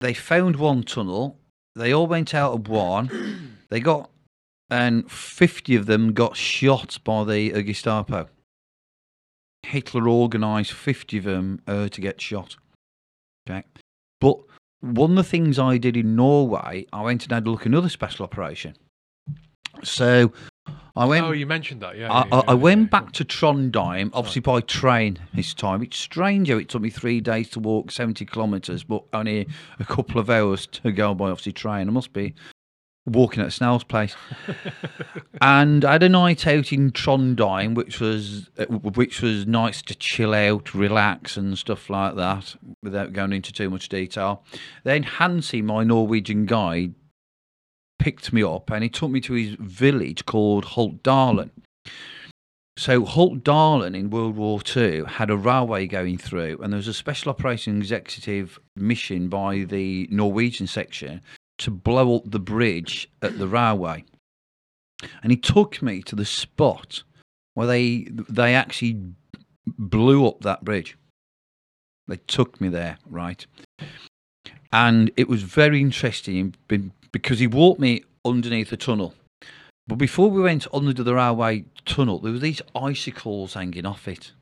they 0.00 0.14
found 0.14 0.56
one 0.56 0.82
tunnel. 0.82 1.38
They 1.74 1.92
all 1.92 2.06
went 2.06 2.34
out 2.34 2.52
of 2.52 2.68
one. 2.68 3.52
They 3.68 3.80
got, 3.80 4.10
and 4.70 5.10
50 5.10 5.74
of 5.74 5.86
them 5.86 6.12
got 6.12 6.36
shot 6.36 6.98
by 7.02 7.24
the 7.24 7.52
uh, 7.52 7.62
Gestapo. 7.62 8.28
Hitler 9.64 10.08
organised 10.08 10.72
50 10.72 11.18
of 11.18 11.24
them 11.24 11.62
uh, 11.66 11.88
to 11.88 12.00
get 12.00 12.20
shot. 12.20 12.54
Okay. 13.50 13.64
But 14.20 14.38
one 14.80 15.10
of 15.10 15.16
the 15.16 15.24
things 15.24 15.58
I 15.58 15.78
did 15.78 15.96
in 15.96 16.14
Norway, 16.14 16.86
I 16.92 17.02
went 17.02 17.24
and 17.24 17.32
had 17.32 17.44
a 17.44 17.50
look 17.50 17.62
at 17.62 17.66
another 17.66 17.88
special 17.88 18.22
operation. 18.22 18.76
So 19.82 20.32
I 20.96 21.04
went. 21.04 21.26
oh, 21.26 21.32
you 21.32 21.46
mentioned 21.46 21.82
that, 21.82 21.96
yeah. 21.96 22.10
I, 22.10 22.26
yeah, 22.26 22.28
I, 22.32 22.36
yeah, 22.36 22.42
I 22.48 22.54
went 22.54 22.82
yeah. 22.82 22.86
back 23.00 23.12
to 23.12 23.24
Trondheim, 23.24 24.10
obviously 24.12 24.40
by 24.40 24.60
train 24.60 25.18
this 25.34 25.52
time. 25.54 25.82
It's 25.82 25.98
strange 25.98 26.48
how 26.48 26.56
it 26.56 26.68
took 26.68 26.82
me 26.82 26.90
three 26.90 27.20
days 27.20 27.50
to 27.50 27.60
walk 27.60 27.90
70 27.90 28.24
kilometres, 28.24 28.84
but 28.84 29.04
only 29.12 29.46
a 29.78 29.84
couple 29.84 30.20
of 30.20 30.30
hours 30.30 30.66
to 30.68 30.92
go 30.92 31.14
by, 31.14 31.30
obviously, 31.30 31.52
train. 31.52 31.88
I 31.88 31.92
must 31.92 32.12
be 32.12 32.34
walking 33.06 33.40
at 33.40 33.48
a 33.48 33.50
snail's 33.50 33.84
pace. 33.84 34.14
and 35.40 35.84
I 35.84 35.92
had 35.92 36.02
a 36.02 36.08
night 36.08 36.46
out 36.46 36.72
in 36.72 36.90
Trondheim, 36.90 37.74
which 37.74 38.00
was 38.00 38.50
uh, 38.58 38.66
which 38.66 39.22
was 39.22 39.46
nice 39.46 39.82
to 39.82 39.94
chill 39.94 40.34
out, 40.34 40.74
relax, 40.74 41.36
and 41.36 41.56
stuff 41.56 41.88
like 41.88 42.16
that, 42.16 42.56
without 42.82 43.12
going 43.12 43.32
into 43.32 43.52
too 43.52 43.70
much 43.70 43.88
detail. 43.88 44.44
Then 44.84 45.04
Hansi, 45.04 45.62
my 45.62 45.84
Norwegian 45.84 46.46
guide, 46.46 46.94
picked 47.98 48.32
me 48.32 48.42
up 48.42 48.70
and 48.70 48.82
he 48.82 48.88
took 48.88 49.10
me 49.10 49.20
to 49.22 49.34
his 49.34 49.56
village 49.58 50.26
called 50.26 50.64
Haltdalen. 50.64 51.50
So 52.78 53.04
Haltdalen 53.04 53.96
in 53.96 54.10
World 54.10 54.36
War 54.36 54.60
II 54.76 55.04
had 55.06 55.30
a 55.30 55.36
railway 55.36 55.86
going 55.86 56.18
through, 56.18 56.58
and 56.62 56.72
there 56.72 56.76
was 56.76 56.88
a 56.88 56.94
special 56.94 57.30
operations 57.30 57.78
executive 57.78 58.58
mission 58.76 59.28
by 59.28 59.60
the 59.60 60.06
Norwegian 60.10 60.66
section 60.66 61.22
to 61.58 61.70
blow 61.70 62.16
up 62.16 62.30
the 62.30 62.38
bridge 62.38 63.08
at 63.22 63.38
the 63.38 63.48
railway. 63.48 64.04
And 65.22 65.32
he 65.32 65.38
took 65.38 65.80
me 65.80 66.02
to 66.02 66.14
the 66.14 66.26
spot 66.26 67.02
where 67.54 67.66
they 67.66 68.08
they 68.28 68.54
actually 68.54 69.00
blew 69.78 70.26
up 70.26 70.40
that 70.40 70.62
bridge. 70.62 70.98
They 72.08 72.18
took 72.26 72.60
me 72.60 72.68
there, 72.68 72.98
right? 73.08 73.44
And 74.70 75.10
it 75.16 75.28
was 75.28 75.42
very 75.42 75.80
interesting 75.80 76.54
because 77.18 77.38
he 77.38 77.46
walked 77.46 77.80
me 77.80 78.02
underneath 78.24 78.70
the 78.70 78.76
tunnel. 78.76 79.14
But 79.86 79.96
before 79.96 80.30
we 80.30 80.42
went 80.42 80.66
under 80.72 80.92
the 80.92 81.14
railway 81.14 81.64
tunnel, 81.84 82.18
there 82.18 82.32
were 82.32 82.38
these 82.38 82.62
icicles 82.74 83.54
hanging 83.54 83.86
off 83.86 84.08
it. 84.08 84.32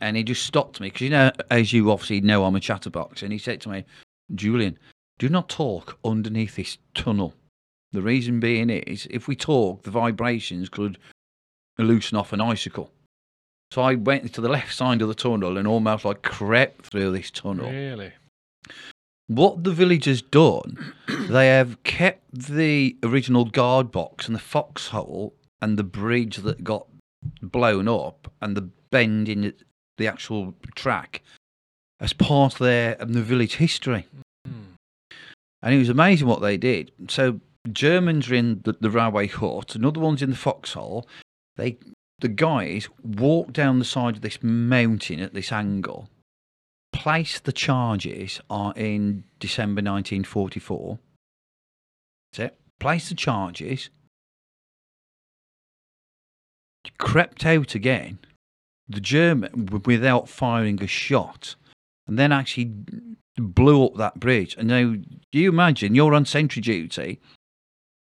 And 0.00 0.16
he 0.16 0.24
just 0.24 0.44
stopped 0.44 0.80
me 0.80 0.88
because, 0.88 1.02
you 1.02 1.10
know, 1.10 1.30
as 1.50 1.72
you 1.72 1.90
obviously 1.90 2.20
know, 2.20 2.44
I'm 2.44 2.56
a 2.56 2.60
chatterbox. 2.60 3.22
And 3.22 3.32
he 3.32 3.38
said 3.38 3.60
to 3.62 3.68
me, 3.68 3.84
Julian, 4.34 4.78
do 5.18 5.28
not 5.28 5.48
talk 5.48 5.98
underneath 6.04 6.56
this 6.56 6.78
tunnel. 6.94 7.34
The 7.92 8.02
reason 8.02 8.40
being 8.40 8.70
is 8.70 9.06
if 9.10 9.28
we 9.28 9.36
talk, 9.36 9.82
the 9.82 9.90
vibrations 9.90 10.68
could 10.68 10.98
loosen 11.78 12.18
off 12.18 12.32
an 12.32 12.40
icicle. 12.40 12.90
So 13.70 13.82
I 13.82 13.94
went 13.94 14.32
to 14.34 14.40
the 14.40 14.48
left 14.48 14.74
side 14.74 15.02
of 15.02 15.08
the 15.08 15.14
tunnel 15.14 15.58
and 15.58 15.68
almost 15.68 16.04
like 16.04 16.22
crept 16.22 16.86
through 16.86 17.12
this 17.12 17.30
tunnel. 17.30 17.70
Really? 17.70 18.12
What 19.28 19.62
the 19.62 19.72
village 19.72 20.06
has 20.06 20.22
done, 20.22 20.94
they 21.28 21.48
have 21.48 21.82
kept 21.82 22.32
the 22.32 22.96
original 23.02 23.44
guard 23.44 23.92
box 23.92 24.26
and 24.26 24.34
the 24.34 24.40
foxhole 24.40 25.34
and 25.60 25.78
the 25.78 25.84
bridge 25.84 26.38
that 26.38 26.64
got 26.64 26.86
blown 27.42 27.88
up 27.88 28.32
and 28.40 28.56
the 28.56 28.70
bend 28.90 29.28
in 29.28 29.54
the- 29.98 30.06
actual 30.06 30.54
track 30.74 31.22
as 32.00 32.12
part 32.12 32.54
of 32.54 32.58
their 32.60 32.94
of 32.94 33.12
the 33.12 33.22
village 33.22 33.56
history. 33.56 34.06
Hmm. 34.46 34.74
And 35.60 35.74
it 35.74 35.78
was 35.78 35.88
amazing 35.88 36.28
what 36.28 36.40
they 36.40 36.56
did. 36.56 36.92
So 37.08 37.40
Germans 37.72 38.30
are 38.30 38.34
in 38.34 38.60
the, 38.64 38.76
the 38.80 38.90
railway 38.90 39.26
hut, 39.26 39.74
another 39.74 40.00
one's 40.00 40.22
in 40.22 40.30
the 40.30 40.36
foxhole. 40.36 41.06
They 41.56 41.78
the 42.20 42.28
guys 42.28 42.88
walk 43.02 43.52
down 43.52 43.78
the 43.78 43.84
side 43.84 44.16
of 44.16 44.22
this 44.22 44.42
mountain 44.42 45.20
at 45.20 45.34
this 45.34 45.52
angle, 45.52 46.08
place 46.98 47.38
the 47.38 47.52
charges 47.52 48.40
are 48.50 48.72
in 48.74 49.22
December 49.38 49.78
1944. 49.80 50.98
That's 52.32 52.52
it. 52.52 52.60
Place 52.80 53.08
the 53.08 53.14
charges. 53.14 53.88
Crept 56.98 57.46
out 57.46 57.76
again. 57.76 58.18
The 58.88 59.00
German 59.00 59.66
without 59.84 60.28
firing 60.28 60.82
a 60.82 60.88
shot, 60.88 61.54
and 62.08 62.18
then 62.18 62.32
actually 62.32 62.72
blew 63.36 63.84
up 63.84 63.94
that 63.96 64.18
bridge. 64.18 64.56
And 64.58 64.66
now, 64.66 64.94
do 65.30 65.38
you 65.38 65.50
imagine 65.50 65.94
you're 65.94 66.14
on 66.14 66.24
sentry 66.24 66.62
duty, 66.62 67.20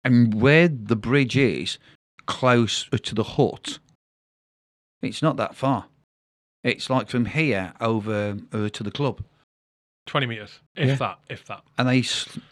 and 0.06 0.40
where 0.42 0.70
the 0.70 0.96
bridge 0.96 1.36
is, 1.36 1.80
close 2.28 2.88
uh, 2.94 2.98
to 3.04 3.16
the 3.16 3.24
hut, 3.24 3.80
it's 5.02 5.22
not 5.22 5.36
that 5.38 5.56
far. 5.56 5.88
It's 6.66 6.90
like 6.90 7.08
from 7.10 7.26
here 7.26 7.74
over 7.80 8.38
uh, 8.52 8.70
to 8.70 8.84
the 8.84 8.92
club. 8.92 9.24
20 10.08 10.26
metres. 10.28 10.60
If 10.76 10.88
Yeah. 10.90 10.96
that, 10.96 11.20
if 11.30 11.46
that. 11.46 11.64
and 11.78 11.88
they 11.88 12.02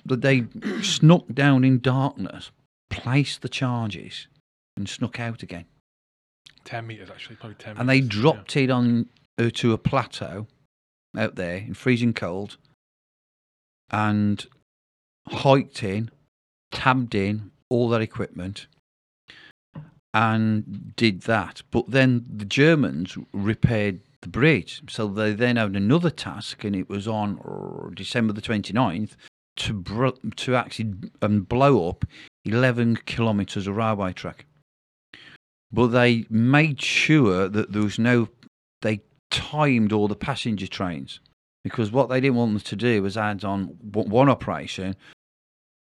they 0.05 0.45
snuck 0.82 1.26
down 1.34 1.64
in 1.64 1.80
darkness, 1.80 2.51
placed 2.89 3.41
the 3.41 3.49
charges, 3.49 4.28
and 4.78 4.88
snuck 4.88 5.20
out 5.20 5.43
again. 5.43 5.66
10 6.64 6.88
metres, 6.88 7.09
actually. 7.09 7.36
Probably 7.38 7.55
10 7.55 7.78
And 7.78 7.89
they 7.89 8.01
metres, 8.01 8.16
yeah. 8.16 8.22
dropped 8.22 8.55
it 8.55 8.70
on 8.70 9.09
uh, 9.38 9.49
to 9.55 9.74
a 9.74 9.78
plateau 9.78 10.47
out 11.18 11.36
there 11.36 11.57
in 11.57 11.74
freezing 11.74 12.14
cold, 12.14 12.57
and 13.91 14.45
hiked 15.28 15.84
in, 15.84 16.09
tabbed 16.72 17.16
in 17.16 17.51
all 17.70 17.89
their 17.89 18.01
equipment, 18.01 18.68
and 20.14 20.95
did 20.95 21.22
that. 21.22 21.61
But 21.72 21.89
then 21.89 22.26
the 22.30 22.45
Germans 22.45 23.18
repaired 23.34 24.01
the 24.22 24.30
bridge, 24.30 24.82
so 24.89 25.07
they 25.07 25.34
then 25.34 25.57
had 25.57 25.76
another 25.76 26.09
task, 26.09 26.64
and 26.64 26.76
it 26.76 26.89
was 26.89 27.07
on 27.07 27.93
December 27.95 28.34
the 28.34 28.41
29th 28.41 29.11
to 29.55 29.74
bro- 29.74 30.18
to 30.36 30.55
actually 30.55 30.93
um, 31.22 31.41
blow 31.41 31.89
up 31.89 32.05
11 32.45 32.97
kilometres 33.05 33.68
of 33.68 33.76
railway 33.76 34.14
track. 34.14 34.45
But 35.72 35.88
they 35.88 36.26
made 36.30 36.82
sure 36.82 37.49
that 37.49 37.72
there 37.72 37.82
was 37.82 37.99
no. 37.99 38.30
They 38.82 39.01
timed 39.32 39.91
all 39.91 40.07
the 40.07 40.16
passenger 40.16 40.68
trains 40.68 41.20
because 41.64 41.91
what 41.91 42.09
they 42.09 42.22
didn't 42.22 42.36
want 42.36 42.53
them 42.53 42.61
to 42.61 42.76
do 42.76 43.01
was 43.01 43.18
add 43.18 43.43
on 43.43 43.78
one 43.91 44.30
operation. 44.30 44.95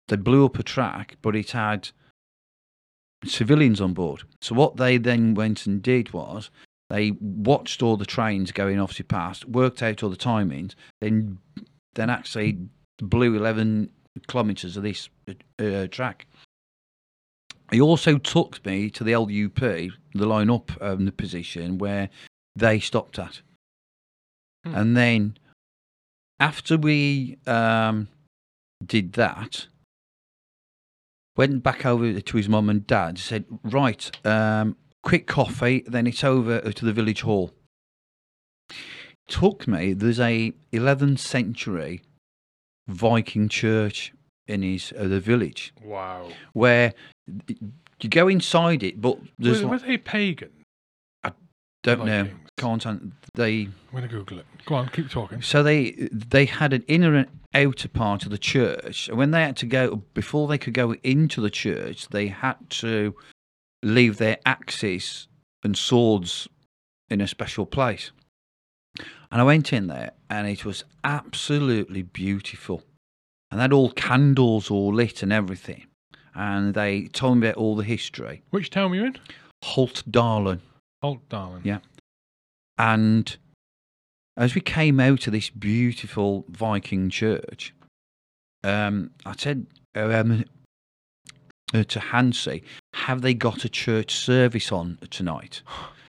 They 0.08 0.16
blew 0.16 0.46
up 0.46 0.58
a 0.58 0.64
track, 0.64 1.18
but 1.22 1.36
it 1.36 1.52
had 1.52 1.90
civilians 3.26 3.82
on 3.82 3.94
board. 3.94 4.24
So 4.42 4.56
what 4.56 4.78
they 4.78 4.98
then 4.98 5.34
went 5.34 5.66
and 5.66 5.82
did 5.82 6.14
was 6.14 6.50
they 6.90 7.12
watched 7.20 7.82
all 7.82 7.98
the 7.98 8.06
trains 8.06 8.52
going 8.52 8.80
obviously 8.80 9.06
past, 9.06 9.46
worked 9.46 9.82
out 9.82 10.04
all 10.04 10.10
the 10.10 10.16
timings, 10.16 10.76
then 11.02 11.40
then 11.96 12.10
actually 12.10 12.58
blew 13.00 13.36
11 13.36 13.90
kilometres 14.28 14.78
of 14.78 14.84
this 14.84 15.10
uh, 15.60 15.88
track. 15.88 16.28
He 17.72 17.82
also 17.82 18.18
took 18.18 18.64
me 18.66 18.90
to 18.92 19.04
the 19.04 19.16
LUP, 19.16 19.60
the 19.60 20.26
line 20.26 20.50
up 20.50 20.72
um, 20.82 21.06
the 21.06 21.12
position 21.12 21.78
where 21.78 22.10
they 22.56 22.80
stopped 22.80 23.18
at. 23.18 23.42
Hmm. 24.64 24.76
And 24.76 24.98
then 24.98 25.38
after 26.40 26.78
we 26.78 27.38
um, 27.48 28.08
did 28.86 29.14
that, 29.14 29.68
went 31.38 31.64
back 31.64 31.86
over 31.86 32.20
to 32.20 32.38
his 32.38 32.48
mum 32.50 32.70
and 32.70 32.86
dad, 32.88 33.18
said, 33.18 33.46
Right, 33.64 34.10
um, 34.26 34.78
quick 35.04 35.28
coffee, 35.28 35.84
then 35.88 36.08
it's 36.08 36.24
over 36.24 36.60
to 36.72 36.86
the 36.86 36.94
village 36.94 37.22
hall. 37.22 37.52
took 39.28 39.68
me. 39.68 39.94
There's 39.94 40.20
a 40.20 40.54
11th 40.72 41.20
century 41.20 42.02
Viking 42.88 43.50
church 43.50 44.14
in 44.48 44.62
his 44.62 44.94
uh, 44.98 45.08
the 45.08 45.20
village 45.20 45.74
Wow. 45.84 46.30
where 46.54 46.94
you 48.00 48.10
go 48.10 48.28
inside 48.28 48.84
it, 48.84 49.02
but 49.02 49.18
there's 49.40 49.58
Was, 49.58 49.64
like, 49.64 49.72
was 49.72 49.82
they 49.84 49.98
pagan? 49.98 50.52
Don't 51.86 52.06
know 52.06 52.24
Vikings? 52.24 52.40
can't 52.58 52.86
an- 52.86 53.14
they 53.36 53.62
I'm 53.64 53.74
gonna 53.94 54.08
Google 54.08 54.40
it. 54.40 54.46
Go 54.66 54.76
on, 54.76 54.88
keep 54.90 55.10
talking. 55.10 55.42
so 55.42 55.62
they 55.64 55.92
they 56.12 56.46
had 56.46 56.74
an 56.74 56.84
inner 56.88 57.16
and 57.16 57.28
outer 57.54 57.88
part 57.88 58.26
of 58.26 58.32
the 58.32 58.38
church 58.38 59.08
and 59.08 59.18
when 59.18 59.32
they 59.32 59.42
had 59.42 59.56
to 59.58 59.66
go 59.66 60.04
before 60.14 60.48
they 60.48 60.58
could 60.58 60.74
go 60.74 60.94
into 61.04 61.40
the 61.42 61.50
church 61.50 62.08
they 62.10 62.28
had 62.28 62.56
to 62.70 63.16
leave 63.84 64.18
their 64.18 64.38
axes 64.46 65.28
and 65.64 65.78
swords 65.78 66.48
in 67.10 67.22
a 67.22 67.28
special 67.28 67.66
place 67.66 68.12
and 69.32 69.40
i 69.40 69.44
went 69.44 69.72
in 69.72 69.88
there 69.88 70.12
and 70.30 70.48
it 70.48 70.66
was 70.66 70.84
absolutely 71.06 72.02
beautiful 72.02 72.84
and 73.52 73.60
they 73.60 73.64
had 73.64 73.74
all 73.74 73.92
candles 73.92 74.70
all 74.70 74.94
lit 74.94 75.24
and 75.24 75.32
everything 75.32 75.86
and 76.34 76.74
they 76.74 77.04
told 77.08 77.38
me 77.38 77.48
about 77.48 77.58
all 77.58 77.76
the 77.78 77.84
history 77.86 78.44
Which 78.50 78.70
town 78.70 78.90
were 78.90 78.96
you 78.98 79.06
in? 79.06 79.16
holt 79.64 80.04
darlin 80.10 80.62
Darling. 81.30 81.62
Yeah. 81.64 81.80
And 82.78 83.38
as 84.38 84.56
we 84.56 84.62
came 84.62 85.00
out 85.00 85.28
of 85.28 85.34
this 85.34 85.50
beautiful 85.50 86.46
Viking 86.50 87.10
church, 87.10 87.74
um, 88.64 89.12
I 89.26 89.34
said 89.38 89.68
um, 89.96 90.44
uh, 91.74 91.84
to 91.84 92.00
Hansi, 92.00 92.64
Have 92.94 93.22
they 93.22 93.34
got 93.34 93.64
a 93.64 93.70
church 93.70 94.16
service 94.16 94.72
on 94.72 94.98
tonight? 95.10 95.62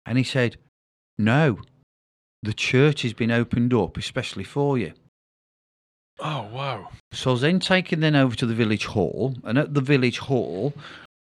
And 0.09 0.19
he 0.19 0.23
said, 0.23 0.57
No, 1.19 1.59
the 2.45 2.55
church 2.55 3.03
has 3.03 3.13
been 3.13 3.33
opened 3.33 3.75
up 3.75 3.97
especially 3.97 4.45
for 4.45 4.79
you. 4.79 4.93
Oh 6.21 6.49
wow. 6.53 6.91
So 7.13 7.31
I 7.31 7.33
was 7.33 7.41
then 7.41 7.59
taken 7.59 7.99
then 7.99 8.15
over 8.15 8.37
to 8.37 8.47
the 8.47 8.55
village 8.55 8.87
hall, 8.87 9.35
and 9.43 9.59
at 9.59 9.75
the 9.75 9.81
village 9.81 10.19
hall, 10.19 10.73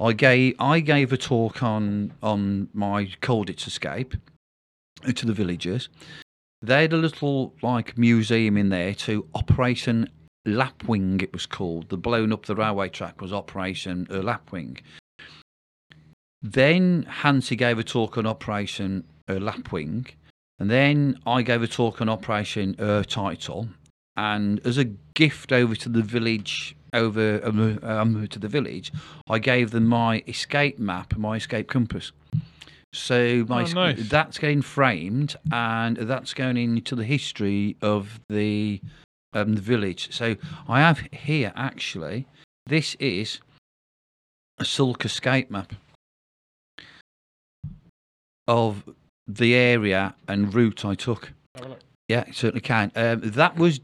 I 0.01 0.15
gave 0.15 0.55
I 0.59 0.81
gave 0.81 1.13
a 1.13 1.19
talk 1.19 1.63
on 1.63 2.13
on 2.23 2.69
my 2.73 3.07
Colditz 3.21 3.67
escape 3.67 4.15
to 5.15 5.27
the 5.27 5.35
villagers. 5.35 5.89
They 6.63 6.83
had 6.83 6.93
a 6.93 6.97
little 6.97 7.55
like 7.63 7.99
museum 7.99 8.57
in 8.57 8.71
there 8.71 8.95
to 8.95 9.27
Operation 9.35 10.09
Lapwing. 10.47 11.23
It 11.23 11.33
was 11.33 11.47
called 11.47 11.91
the 11.91 11.99
blown 11.99 12.33
up 12.33 12.47
the 12.47 12.55
railway 12.55 12.89
track 12.89 13.21
was 13.21 13.33
Operation 13.33 14.07
uh, 14.11 14.23
Lapwing. 14.23 14.79
Then 16.43 17.05
Hansi 17.09 17.57
gave 17.57 17.79
a 17.79 17.85
talk 17.85 18.17
on 18.17 18.27
Operation 18.27 19.05
uh, 19.29 19.35
Lapwing, 19.35 20.07
and 20.59 20.71
then 20.71 21.19
I 21.27 21.43
gave 21.43 21.63
a 21.63 21.69
talk 21.69 22.01
on 22.01 22.09
Operation 22.09 22.75
uh, 22.79 23.03
Title. 23.03 23.69
And 24.17 24.61
as 24.67 24.77
a 24.77 24.85
gift 25.15 25.53
over 25.53 25.75
to 25.77 25.89
the 25.89 26.03
village, 26.03 26.77
over 26.93 27.41
um, 27.83 28.27
to 28.29 28.39
the 28.39 28.49
village, 28.49 28.93
I 29.29 29.39
gave 29.39 29.71
them 29.71 29.87
my 29.87 30.23
escape 30.27 30.79
map, 30.79 31.17
my 31.17 31.37
escape 31.37 31.69
compass. 31.69 32.13
So 32.93 33.45
my 33.49 33.63
Oh, 33.63 33.73
nice. 33.73 34.09
that's 34.09 34.39
getting 34.39 34.63
framed, 34.63 35.37
and 35.53 35.97
that's 35.97 36.35
going 36.35 36.57
into 36.57 36.97
the 36.97 37.05
history 37.05 37.77
of 37.81 38.19
the 38.29 38.81
um, 39.33 39.55
the 39.55 39.61
village. 39.61 40.13
So 40.13 40.37
I 40.69 40.81
have 40.81 40.99
here 41.13 41.53
actually. 41.55 42.27
This 42.67 42.97
is 42.99 43.41
a 44.59 44.65
silk 44.65 45.05
escape 45.05 45.51
map 45.51 45.73
of 48.49 48.83
the 49.27 49.55
area 49.55 50.15
and 50.27 50.53
route 50.53 50.85
I 50.85 50.95
took. 50.97 51.33
Have 52.11 52.19
a 52.19 52.27
look. 52.27 52.29
Yeah, 52.29 52.33
certainly 52.33 52.61
can. 52.61 52.93
Um, 52.97 53.21
that 53.23 53.57
was 53.57 53.81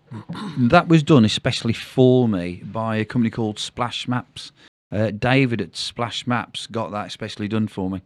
that 0.59 0.89
was 0.89 1.03
done 1.03 1.25
especially 1.25 1.73
for 1.73 2.29
me 2.29 2.63
by 2.65 2.97
a 2.97 3.05
company 3.05 3.31
called 3.31 3.59
Splash 3.59 4.09
Maps. 4.09 4.53
Uh, 4.93 5.11
David 5.11 5.61
at 5.61 5.77
Splash 5.77 6.27
Maps 6.27 6.67
got 6.67 6.91
that 6.93 7.07
especially 7.07 7.49
done 7.49 7.69
for 7.69 7.91
me. 7.91 8.03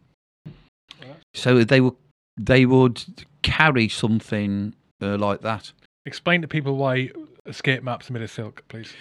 So 1.33 1.63
they 1.63 1.81
would 1.81 1.95
they 2.37 2.65
would 2.65 3.03
carry 3.41 3.87
something 3.89 4.73
uh, 5.01 5.17
like 5.17 5.41
that. 5.41 5.71
Explain 6.05 6.41
to 6.41 6.47
people 6.47 6.75
why 6.75 7.11
escape 7.45 7.83
maps 7.83 8.09
are 8.09 8.13
made 8.13 8.23
of 8.23 8.31
silk, 8.31 8.63
please. 8.67 8.93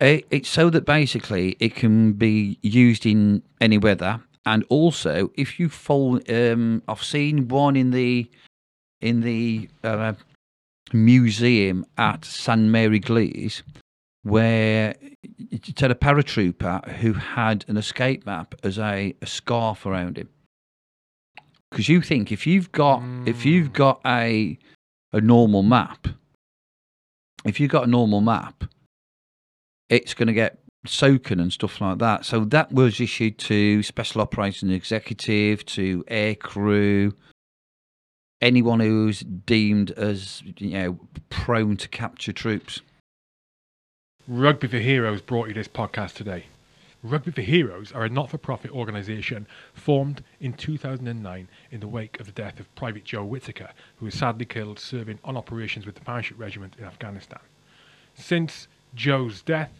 Uh, 0.00 0.18
it's 0.30 0.48
so 0.48 0.70
that 0.70 0.84
basically 0.84 1.56
it 1.60 1.74
can 1.74 2.12
be 2.12 2.58
used 2.62 3.06
in 3.06 3.42
any 3.60 3.78
weather, 3.78 4.20
and 4.46 4.64
also 4.68 5.30
if 5.34 5.58
you 5.60 5.68
fall, 5.68 6.20
um, 6.28 6.82
I've 6.88 7.02
seen 7.02 7.48
one 7.48 7.76
in 7.76 7.90
the 7.90 8.30
in 9.00 9.20
the 9.20 9.68
uh, 9.84 10.14
museum 10.92 11.84
at 11.96 12.24
Sainte-Mère-Église, 12.24 13.62
where 14.22 14.94
it 15.50 15.78
had 15.78 15.90
a 15.90 15.94
paratrooper 15.94 16.86
who 16.96 17.12
had 17.14 17.64
an 17.68 17.76
escape 17.76 18.26
map 18.26 18.54
as 18.62 18.78
a, 18.78 19.14
a 19.22 19.26
scarf 19.26 19.86
around 19.86 20.18
him. 20.18 20.28
Because 21.70 21.88
you 21.88 22.00
think 22.02 22.30
if 22.30 22.46
you've 22.46 22.70
got 22.72 23.02
if 23.26 23.44
you've 23.44 23.70
Mm. 23.70 23.72
got 23.74 24.00
a 24.06 24.58
a 25.12 25.20
normal 25.20 25.62
map, 25.62 26.06
if 27.44 27.58
you've 27.58 27.70
got 27.70 27.84
a 27.84 27.90
normal 27.90 28.20
map, 28.20 28.64
it's 29.88 30.14
going 30.14 30.28
to 30.28 30.32
get 30.32 30.60
soaking 30.86 31.40
and 31.40 31.52
stuff 31.52 31.80
like 31.80 31.98
that. 31.98 32.24
So 32.24 32.44
that 32.46 32.72
was 32.72 33.00
issued 33.00 33.38
to 33.38 33.82
Special 33.82 34.20
Operations 34.20 34.72
Executive, 34.72 35.64
to 35.66 36.04
air 36.08 36.34
crew, 36.34 37.12
anyone 38.44 38.78
who's 38.78 39.20
deemed 39.20 39.90
as 39.92 40.42
you 40.58 40.70
know 40.70 40.98
prone 41.30 41.76
to 41.78 41.88
capture 41.88 42.32
troops. 42.32 42.82
Rugby 44.28 44.68
for 44.68 44.78
Heroes 44.78 45.22
brought 45.22 45.48
you 45.48 45.54
this 45.54 45.66
podcast 45.66 46.12
today. 46.12 46.44
Rugby 47.02 47.30
for 47.30 47.40
Heroes 47.42 47.90
are 47.92 48.04
a 48.04 48.08
not 48.08 48.30
for 48.30 48.38
profit 48.38 48.70
organisation 48.70 49.46
formed 49.72 50.22
in 50.40 50.52
2009 50.52 51.48
in 51.70 51.80
the 51.80 51.88
wake 51.88 52.20
of 52.20 52.26
the 52.26 52.32
death 52.32 52.60
of 52.60 52.74
Private 52.74 53.04
Joe 53.04 53.24
Whittaker, 53.24 53.70
who 53.96 54.06
was 54.06 54.14
sadly 54.14 54.44
killed 54.46 54.78
serving 54.78 55.18
on 55.24 55.36
operations 55.36 55.86
with 55.86 55.94
the 55.94 56.00
Parachute 56.02 56.38
Regiment 56.38 56.74
in 56.78 56.84
Afghanistan. 56.84 57.40
Since 58.14 58.68
Joe's 58.94 59.42
death, 59.42 59.72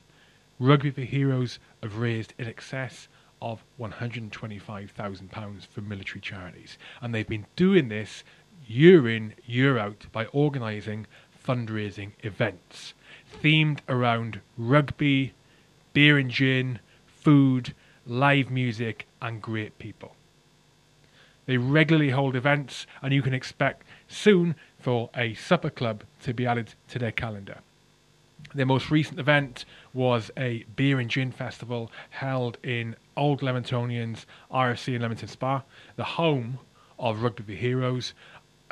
Rugby 0.58 0.90
for 0.90 1.02
Heroes 1.02 1.58
have 1.82 1.98
raised 1.98 2.34
in 2.38 2.46
excess 2.46 3.08
of 3.40 3.62
£125,000 3.78 5.66
for 5.66 5.80
military 5.82 6.20
charities, 6.20 6.78
and 7.00 7.14
they've 7.14 7.28
been 7.28 7.46
doing 7.56 7.88
this 7.88 8.24
year 8.66 9.08
in, 9.08 9.34
year 9.44 9.78
out 9.78 10.06
by 10.12 10.26
organising 10.26 11.06
fundraising 11.46 12.12
events 12.22 12.94
themed 13.42 13.80
around 13.88 14.40
rugby, 14.56 15.32
beer 15.92 16.18
and 16.18 16.30
gin, 16.30 16.78
food, 17.06 17.74
live 18.06 18.50
music, 18.50 19.06
and 19.20 19.42
great 19.42 19.78
people. 19.78 20.14
They 21.46 21.58
regularly 21.58 22.10
hold 22.10 22.36
events, 22.36 22.86
and 23.02 23.12
you 23.12 23.22
can 23.22 23.34
expect 23.34 23.86
soon 24.08 24.54
for 24.78 25.10
a 25.14 25.34
supper 25.34 25.70
club 25.70 26.04
to 26.22 26.32
be 26.32 26.46
added 26.46 26.74
to 26.88 26.98
their 26.98 27.12
calendar. 27.12 27.58
Their 28.54 28.66
most 28.66 28.90
recent 28.90 29.18
event 29.18 29.64
was 29.92 30.30
a 30.36 30.64
beer 30.76 31.00
and 31.00 31.10
gin 31.10 31.32
festival 31.32 31.90
held 32.10 32.56
in 32.62 32.96
Old 33.16 33.40
Leamingtonians 33.40 34.26
RFC 34.50 34.94
in 34.94 35.02
Leamington 35.02 35.28
Spa, 35.28 35.62
the 35.96 36.04
home 36.04 36.58
of 36.98 37.22
Rugby 37.22 37.56
Heroes, 37.56 38.14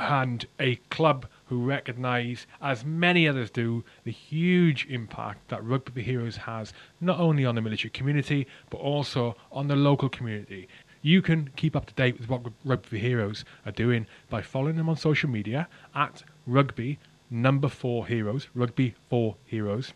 and 0.02 0.44
a 0.58 0.74
club 0.90 1.26
who 1.46 1.64
recognise, 1.64 2.46
as 2.60 2.84
many 2.84 3.28
others 3.28 3.50
do, 3.50 3.84
the 4.02 4.10
huge 4.10 4.84
impact 4.90 5.48
that 5.48 5.64
Rugby 5.64 6.02
Heroes 6.02 6.36
has 6.38 6.72
not 7.00 7.20
only 7.20 7.44
on 7.44 7.54
the 7.54 7.62
military 7.62 7.90
community 7.90 8.48
but 8.68 8.78
also 8.78 9.36
on 9.52 9.68
the 9.68 9.76
local 9.76 10.08
community. 10.08 10.66
You 11.02 11.22
can 11.22 11.50
keep 11.54 11.76
up 11.76 11.86
to 11.86 11.94
date 11.94 12.18
with 12.18 12.28
what 12.28 12.42
Rugby 12.64 12.98
Heroes 12.98 13.44
are 13.64 13.72
doing 13.72 14.06
by 14.28 14.42
following 14.42 14.76
them 14.76 14.88
on 14.88 14.96
social 14.96 15.30
media 15.30 15.68
at 15.94 16.24
Rugby 16.46 16.98
number 17.30 17.68
four 17.68 18.06
heroes, 18.06 18.48
Rugby 18.54 18.94
for 19.08 19.36
Heroes, 19.46 19.92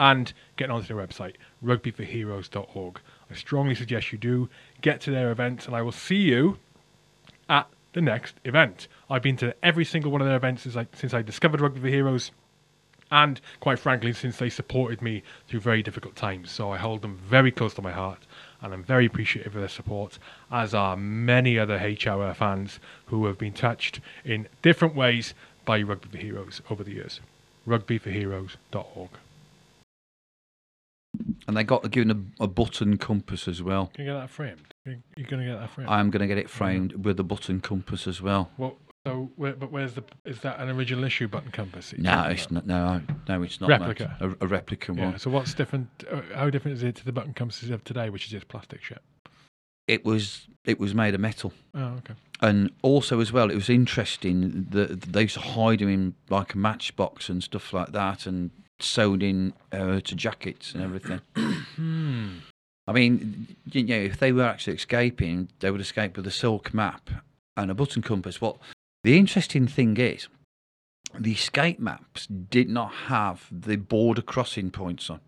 and 0.00 0.32
getting 0.56 0.74
onto 0.74 0.88
their 0.92 1.06
website, 1.06 1.34
rugbyforheroes.org. 1.64 3.00
I 3.30 3.34
strongly 3.34 3.74
suggest 3.76 4.10
you 4.10 4.18
do 4.18 4.48
get 4.80 5.00
to 5.02 5.12
their 5.12 5.30
events, 5.30 5.66
and 5.66 5.76
I 5.76 5.82
will 5.82 5.92
see 5.92 6.16
you 6.16 6.58
at 7.48 7.68
the 7.92 8.00
next 8.00 8.36
event. 8.44 8.88
I've 9.08 9.22
been 9.22 9.36
to 9.38 9.54
every 9.62 9.84
single 9.84 10.10
one 10.10 10.20
of 10.20 10.26
their 10.26 10.36
events 10.36 10.62
since 10.62 10.76
I, 10.76 10.86
since 10.94 11.14
I 11.14 11.22
discovered 11.22 11.60
Rugby 11.60 11.80
for 11.80 11.88
Heroes, 11.88 12.30
and 13.10 13.40
quite 13.60 13.78
frankly, 13.78 14.12
since 14.12 14.38
they 14.38 14.50
supported 14.50 15.00
me 15.00 15.22
through 15.48 15.60
very 15.60 15.82
difficult 15.82 16.16
times. 16.16 16.50
So 16.50 16.72
I 16.72 16.78
hold 16.78 17.02
them 17.02 17.16
very 17.16 17.50
close 17.50 17.74
to 17.74 17.82
my 17.82 17.92
heart, 17.92 18.26
and 18.60 18.72
I'm 18.72 18.82
very 18.82 19.06
appreciative 19.06 19.54
of 19.54 19.60
their 19.60 19.68
support, 19.68 20.18
as 20.50 20.74
are 20.74 20.96
many 20.96 21.58
other 21.58 21.78
H-Hour 21.78 22.34
fans 22.34 22.80
who 23.06 23.26
have 23.26 23.38
been 23.38 23.52
touched 23.52 24.00
in 24.24 24.48
different 24.62 24.94
ways 24.94 25.34
by 25.64 25.82
Rugby 25.82 26.08
for 26.08 26.18
Heroes 26.18 26.62
over 26.70 26.82
the 26.82 26.92
years. 26.92 27.20
Rugbyforheroes.org. 27.66 29.10
And 31.48 31.56
they 31.56 31.64
got 31.64 31.90
given 31.90 32.32
a, 32.38 32.44
a 32.44 32.46
button 32.46 32.98
compass 32.98 33.48
as 33.48 33.62
well. 33.62 33.90
Can 33.94 34.04
you 34.04 34.12
get 34.12 34.18
that 34.18 34.30
framed? 34.30 34.74
You- 34.86 35.02
You're 35.16 35.28
going 35.28 35.44
to 35.44 35.50
get 35.52 35.60
that 35.60 35.70
framed? 35.70 35.90
I'm 35.90 36.10
going 36.10 36.20
to 36.20 36.26
get 36.26 36.38
it 36.38 36.48
framed 36.48 37.04
with 37.04 37.18
a 37.20 37.24
button 37.24 37.60
compass 37.60 38.06
as 38.06 38.22
well. 38.22 38.50
what 38.56 38.74
So, 39.04 39.30
where, 39.36 39.52
but 39.54 39.70
where's 39.72 39.94
the? 39.94 40.04
Is 40.24 40.40
that 40.40 40.58
an 40.60 40.68
original 40.70 41.04
issue 41.04 41.28
button 41.28 41.50
compass? 41.50 41.92
No, 41.98 42.22
it's 42.24 42.46
about? 42.46 42.66
not. 42.66 43.02
No, 43.26 43.36
no, 43.38 43.42
it's 43.42 43.60
not. 43.60 43.70
Replica. 43.70 44.16
A, 44.20 44.44
a 44.44 44.46
replica 44.48 44.92
Yeah. 44.94 45.04
one. 45.10 45.18
So 45.18 45.30
what's 45.30 45.54
different? 45.54 45.88
Uh, 46.10 46.20
how 46.34 46.50
different 46.50 46.76
is 46.76 46.82
it 46.82 46.94
to 46.96 47.04
the 47.04 47.12
button 47.12 47.34
compasses 47.34 47.70
of 47.70 47.82
today, 47.84 48.10
which 48.10 48.24
is 48.26 48.30
just 48.30 48.48
plastic 48.48 48.82
shit? 48.82 49.02
It 49.88 50.04
was. 50.04 50.46
It 50.64 50.80
was 50.80 50.94
made 50.94 51.14
of 51.14 51.20
metal. 51.20 51.52
Oh, 51.74 51.94
okay. 51.98 52.14
and 52.42 52.70
also 52.82 53.20
as 53.20 53.32
well, 53.32 53.50
it 53.50 53.54
was 53.54 53.70
interesting 53.70 54.66
that 54.70 55.02
they 55.02 55.22
used 55.22 55.34
to 55.34 55.40
hide 55.40 55.78
them 55.78 55.88
in 55.88 56.14
like 56.28 56.54
a 56.54 56.58
matchbox 56.58 57.28
and 57.28 57.40
stuff 57.42 57.72
like 57.72 57.92
that, 57.92 58.26
and 58.26 58.50
sewed 58.80 59.22
in 59.22 59.52
uh, 59.72 60.00
to 60.00 60.14
jackets 60.16 60.74
and 60.74 60.82
everything. 60.82 61.20
Hmm. 61.76 62.28
I 62.86 62.92
mean, 62.92 63.56
you 63.72 63.82
know, 63.82 63.96
if 63.96 64.18
they 64.18 64.32
were 64.32 64.44
actually 64.44 64.74
escaping, 64.76 65.48
they 65.60 65.70
would 65.70 65.80
escape 65.80 66.16
with 66.16 66.26
a 66.26 66.30
silk 66.30 66.72
map 66.72 67.10
and 67.56 67.70
a 67.70 67.74
button 67.74 68.02
compass. 68.02 68.40
What 68.40 68.58
the 69.02 69.18
interesting 69.18 69.66
thing 69.66 69.96
is, 69.96 70.28
the 71.18 71.32
escape 71.32 71.80
maps 71.80 72.26
did 72.26 72.68
not 72.68 72.92
have 73.08 73.46
the 73.50 73.76
border 73.76 74.22
crossing 74.22 74.70
points 74.70 75.10
on. 75.10 75.20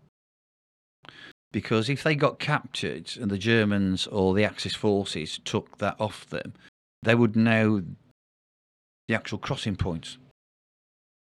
Because 1.51 1.89
if 1.89 2.03
they 2.03 2.15
got 2.15 2.39
captured 2.39 3.11
and 3.19 3.31
the 3.31 3.37
Germans 3.37 4.05
or 4.07 4.33
the 4.33 4.43
Axis 4.43 4.75
forces 4.75 5.39
took 5.43 5.79
that 5.79 5.95
off 5.99 6.29
them, 6.29 6.53
they 7.01 7.15
would 7.15 7.35
know 7.35 7.83
the 9.07 9.15
actual 9.15 9.39
crossing 9.39 9.75
points. 9.75 10.17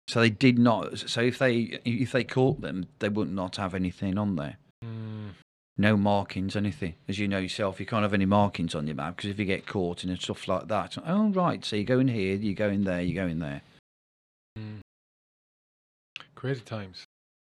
So 0.09 0.21
they 0.21 0.31
did 0.31 0.59
not. 0.59 0.99
So 0.99 1.23
if 1.23 1.39
they 1.39 1.81
if 1.85 2.13
they 2.13 2.25
caught 2.25 2.61
them, 2.61 2.87
they 2.99 3.09
would 3.09 3.33
not 3.33 3.57
have 3.57 3.75
anything 3.75 4.19
on 4.19 4.37
there 4.37 4.59
Hmm. 4.83 5.29
No 5.81 5.97
markings, 5.97 6.55
anything. 6.57 6.95
As 7.09 7.19
you 7.19 7.27
know 7.27 7.39
yourself, 7.39 7.81
you 7.81 7.87
can't 7.87 8.03
have 8.03 8.15
any 8.15 8.27
markings 8.27 8.75
on 8.75 8.87
your 8.87 8.97
map 8.97 9.17
because 9.17 9.31
if 9.31 9.39
you 9.39 9.45
get 9.45 9.67
caught 9.67 10.05
and 10.05 10.21
stuff 10.21 10.47
like 10.47 10.69
that, 10.69 10.97
oh 11.07 11.29
right, 11.31 11.65
so 11.65 11.77
you 11.77 11.85
go 11.85 11.99
in 11.99 12.09
here, 12.09 12.37
you 12.37 12.55
go 12.55 12.69
in 12.69 12.85
there, 12.85 13.01
you 13.03 13.15
go 13.15 13.27
in 13.27 13.39
there, 13.41 13.63
Hmm. 14.57 14.81
Crazy 16.35 16.61
times. 16.63 17.05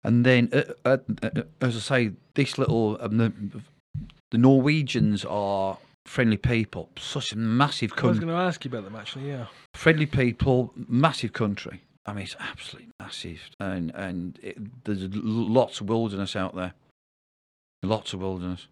and 0.04 0.24
then 0.26 0.48
uh, 0.52 0.62
uh, 0.84 0.96
uh, 1.22 1.42
as 1.60 1.76
I 1.76 1.80
say, 1.80 2.12
this 2.34 2.58
little 2.58 2.98
um, 3.00 3.18
the, 3.18 3.32
the 4.30 4.38
Norwegians 4.38 5.24
are 5.24 5.78
friendly 6.06 6.36
people. 6.36 6.88
Such 6.98 7.32
a 7.32 7.36
massive 7.36 7.90
country. 7.90 8.08
I 8.08 8.10
was 8.10 8.18
going 8.20 8.32
to 8.34 8.40
ask 8.40 8.64
you 8.64 8.70
about 8.70 8.84
them 8.84 8.96
actually. 8.96 9.28
Yeah. 9.28 9.46
friendly 9.74 10.06
people, 10.06 10.72
massive 10.88 11.32
country. 11.32 11.82
I 12.06 12.12
mean, 12.14 12.24
it's 12.24 12.36
absolutely 12.40 12.88
massive, 12.98 13.40
and 13.60 13.90
and 13.94 14.38
it, 14.42 14.84
there's 14.84 15.06
lots 15.14 15.80
of 15.80 15.88
wilderness 15.88 16.34
out 16.34 16.54
there. 16.56 16.72
Lots 17.82 18.12
of 18.12 18.20
wilderness. 18.20 18.68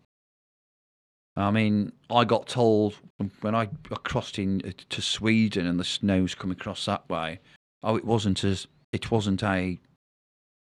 I 1.37 1.51
mean, 1.51 1.93
I 2.11 2.25
got 2.25 2.49
told 2.49 2.97
when 3.41 3.55
I 3.55 3.69
crossed 4.03 4.39
in 4.39 4.61
uh, 4.67 4.73
to 4.91 5.01
Sweden 5.01 5.67
and 5.67 5.79
the 5.79 5.85
snow's 5.85 6.35
come 6.35 6.51
across 6.51 6.85
that 6.87 7.09
way. 7.09 7.39
Oh, 7.83 7.97
it 7.97 8.05
wasn't 8.05 8.43
as 8.43 8.67
it 8.93 9.11
wasn't 9.11 9.43
a 9.45 9.79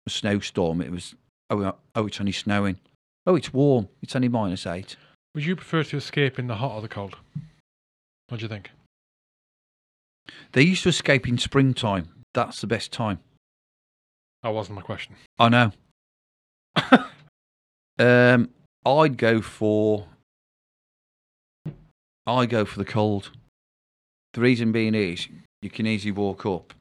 snowstorm. 0.07 0.81
It 0.81 0.91
was 0.91 1.15
oh, 1.49 1.61
uh, 1.61 1.71
oh, 1.95 2.05
it's 2.05 2.19
only 2.19 2.31
snowing. 2.31 2.77
Oh, 3.25 3.35
it's 3.35 3.51
warm. 3.51 3.89
It's 4.03 4.15
only 4.15 4.29
minus 4.29 4.67
eight. 4.67 4.95
Would 5.33 5.45
you 5.45 5.55
prefer 5.55 5.83
to 5.83 5.97
escape 5.97 6.37
in 6.37 6.47
the 6.47 6.55
hot 6.55 6.75
or 6.75 6.81
the 6.81 6.87
cold? 6.87 7.17
What 8.29 8.37
do 8.39 8.43
you 8.43 8.49
think? 8.49 8.71
They 10.51 10.61
used 10.61 10.83
to 10.83 10.89
escape 10.89 11.27
in 11.27 11.37
springtime. 11.37 12.09
That's 12.33 12.61
the 12.61 12.67
best 12.67 12.91
time. 12.91 13.19
That 14.43 14.49
wasn't 14.49 14.75
my 14.75 14.81
question. 14.81 15.15
I 15.39 15.49
know. 15.49 15.71
um, 17.99 18.49
I'd 18.85 19.17
go 19.17 19.41
for. 19.41 20.05
I 22.25 22.45
go 22.45 22.65
for 22.65 22.77
the 22.77 22.85
cold. 22.85 23.31
The 24.33 24.41
reason 24.41 24.71
being 24.71 24.93
is 24.95 25.27
you 25.61 25.69
can 25.69 25.87
easily 25.87 26.11
walk 26.11 26.45
up, 26.45 26.73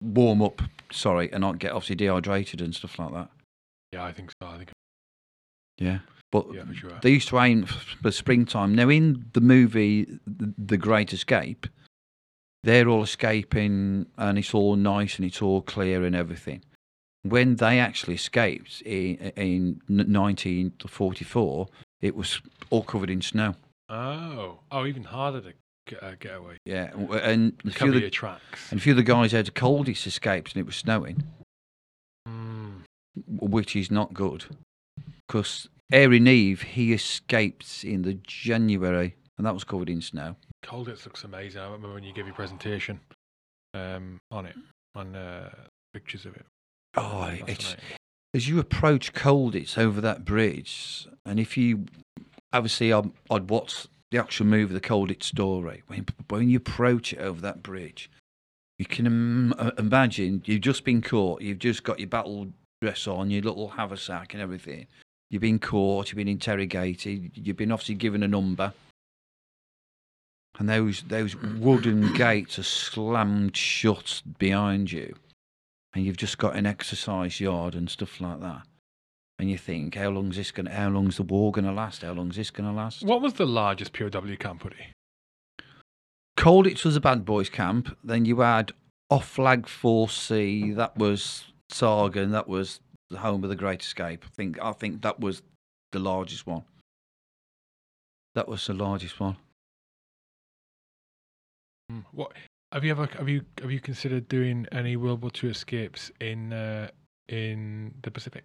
warm 0.00 0.40
up, 0.42 0.62
sorry, 0.90 1.30
and 1.32 1.42
not 1.42 1.58
get 1.58 1.72
obviously 1.72 1.96
dehydrated 1.96 2.60
and 2.60 2.74
stuff 2.74 2.98
like 2.98 3.12
that. 3.12 3.30
Yeah, 3.92 4.04
I 4.04 4.12
think 4.12 4.30
so. 4.42 4.48
I 4.48 4.56
think. 4.56 4.70
Yeah, 5.78 5.98
but 6.32 6.46
Yeah, 6.52 6.64
sure. 6.74 6.98
they 7.02 7.10
used 7.10 7.28
to 7.28 7.38
aim 7.40 7.64
for 7.66 8.10
springtime. 8.10 8.74
Now 8.74 8.88
in 8.88 9.26
the 9.34 9.40
movie 9.40 10.06
The 10.26 10.76
Great 10.76 11.12
Escape, 11.12 11.66
they're 12.64 12.88
all 12.88 13.02
escaping 13.02 14.06
and 14.16 14.38
it's 14.38 14.54
all 14.54 14.76
nice 14.76 15.16
and 15.16 15.24
it's 15.26 15.40
all 15.42 15.62
clear 15.62 16.04
and 16.04 16.14
everything. 16.16 16.62
When 17.22 17.56
they 17.56 17.78
actually 17.78 18.14
escaped 18.14 18.80
in, 18.82 19.16
in 19.36 19.80
1944, 19.88 21.68
it 22.00 22.16
was 22.16 22.40
all 22.70 22.82
covered 22.82 23.10
in 23.10 23.20
snow. 23.20 23.54
Oh, 23.90 24.60
oh, 24.70 24.86
even 24.86 25.04
harder 25.04 25.40
to 25.42 25.52
get, 25.86 26.02
uh, 26.02 26.14
get 26.18 26.36
away. 26.36 26.56
Yeah, 26.64 26.90
and 26.94 27.52
a 27.66 27.70
few, 27.70 27.88
of 27.88 28.00
the, 28.00 28.08
tracks. 28.08 28.70
and 28.70 28.80
a 28.80 28.82
few 28.82 28.92
of 28.92 28.96
the 28.96 29.02
guys 29.02 29.32
had 29.32 29.54
Colditz 29.54 30.06
escapes 30.06 30.52
and 30.52 30.60
it 30.60 30.66
was 30.66 30.76
snowing, 30.76 31.24
w- 32.24 32.84
which 33.26 33.76
is 33.76 33.90
not 33.90 34.14
good. 34.14 34.44
Because 35.26 35.68
Airey 35.92 36.20
Neave, 36.20 36.62
he 36.62 36.92
escaped 36.92 37.84
in 37.84 38.02
the 38.02 38.14
January 38.14 39.16
and 39.36 39.46
that 39.46 39.54
was 39.54 39.64
covered 39.64 39.90
in 39.90 40.00
snow. 40.00 40.36
Colditz 40.64 41.04
looks 41.04 41.24
amazing. 41.24 41.60
I 41.60 41.64
remember 41.64 41.92
when 41.92 42.04
you 42.04 42.12
gave 42.12 42.26
your 42.26 42.34
presentation 42.34 43.00
um, 43.74 44.18
on 44.30 44.46
it, 44.46 44.54
on 44.94 45.16
uh, 45.16 45.50
pictures 45.92 46.26
of 46.26 46.36
it. 46.36 46.46
Oh, 46.96 47.32
it's 47.46 47.76
as 48.34 48.48
you 48.48 48.58
approach 48.58 49.12
Colditz 49.12 49.78
over 49.78 50.00
that 50.00 50.24
bridge, 50.24 51.06
and 51.24 51.38
if 51.38 51.56
you 51.56 51.86
obviously 52.52 52.92
I'd, 52.92 53.10
I'd 53.30 53.50
watch 53.50 53.86
the 54.10 54.18
actual 54.18 54.46
movie, 54.46 54.74
the 54.74 54.80
Colditz 54.80 55.24
story. 55.24 55.82
When 55.86 56.06
when 56.28 56.48
you 56.48 56.56
approach 56.58 57.12
it 57.12 57.20
over 57.20 57.40
that 57.42 57.62
bridge, 57.62 58.10
you 58.78 58.86
can 58.86 59.06
Im- 59.06 59.54
uh, 59.58 59.70
imagine 59.78 60.42
you've 60.46 60.62
just 60.62 60.84
been 60.84 61.00
caught. 61.00 61.42
You've 61.42 61.58
just 61.58 61.84
got 61.84 62.00
your 62.00 62.08
battle 62.08 62.48
dress 62.82 63.06
on, 63.06 63.30
your 63.30 63.42
little 63.42 63.68
haversack 63.68 64.34
and 64.34 64.42
everything. 64.42 64.86
You've 65.30 65.42
been 65.42 65.60
caught. 65.60 66.08
You've 66.08 66.16
been 66.16 66.28
interrogated. 66.28 67.32
You've 67.36 67.56
been 67.56 67.70
obviously 67.70 67.94
given 67.94 68.24
a 68.24 68.28
number. 68.28 68.72
And 70.58 70.68
those 70.68 71.02
those 71.02 71.36
wooden 71.36 72.12
gates 72.14 72.58
are 72.58 72.64
slammed 72.64 73.56
shut 73.56 74.22
behind 74.38 74.90
you 74.90 75.14
and 75.94 76.04
you've 76.04 76.16
just 76.16 76.38
got 76.38 76.56
an 76.56 76.66
exercise 76.66 77.40
yard 77.40 77.74
and 77.74 77.90
stuff 77.90 78.20
like 78.20 78.40
that. 78.40 78.62
And 79.38 79.50
you 79.50 79.56
think, 79.56 79.94
how 79.94 80.10
long's 80.10 80.36
this 80.36 80.50
going? 80.50 80.66
How 80.66 80.90
long's 80.90 81.16
the 81.16 81.22
war 81.22 81.50
going 81.50 81.64
to 81.64 81.72
last? 81.72 82.02
How 82.02 82.12
long's 82.12 82.36
this 82.36 82.50
going 82.50 82.68
to 82.68 82.76
last? 82.76 83.02
What 83.02 83.22
was 83.22 83.34
the 83.34 83.46
largest 83.46 83.92
POW 83.92 84.36
camp, 84.38 84.64
Woody? 84.64 84.92
Colditz 86.36 86.84
was 86.84 86.96
a 86.96 87.00
bad 87.00 87.24
boys 87.24 87.48
camp. 87.48 87.96
Then 88.04 88.24
you 88.24 88.40
had 88.40 88.72
Oflag 89.10 89.62
4C. 89.62 90.76
That 90.76 90.96
was 90.96 91.44
Sagan. 91.70 92.32
That 92.32 92.48
was 92.48 92.80
the 93.08 93.18
home 93.18 93.42
of 93.42 93.50
the 93.50 93.56
Great 93.56 93.82
Escape. 93.82 94.24
I 94.26 94.28
think. 94.28 94.58
I 94.62 94.72
think 94.72 95.02
that 95.02 95.20
was 95.20 95.42
the 95.92 95.98
largest 95.98 96.46
one. 96.46 96.64
That 98.34 98.46
was 98.46 98.66
the 98.66 98.74
largest 98.74 99.18
one. 99.18 99.36
Hmm. 101.90 102.00
What 102.12 102.32
have 102.72 102.84
you 102.84 102.90
ever 102.92 103.08
have 103.18 103.28
you 103.28 103.42
have 103.60 103.70
you 103.70 103.80
considered 103.80 104.28
doing 104.28 104.66
any 104.72 104.96
World 104.96 105.22
War 105.22 105.30
II 105.42 105.50
escapes 105.50 106.10
in 106.20 106.52
uh, 106.52 106.88
in 107.28 107.94
the 108.02 108.10
Pacific? 108.10 108.44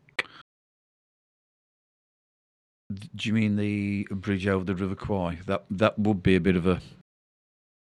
Do 3.15 3.30
you 3.30 3.34
mean 3.34 3.55
the 3.55 4.07
bridge 4.11 4.47
over 4.47 4.63
the 4.63 4.76
River 4.76 4.95
Kwai? 4.95 5.39
That 5.45 5.65
that 5.69 5.97
would 5.99 6.23
be 6.23 6.36
a 6.36 6.39
bit 6.39 6.55
of 6.55 6.65
a 6.65 6.82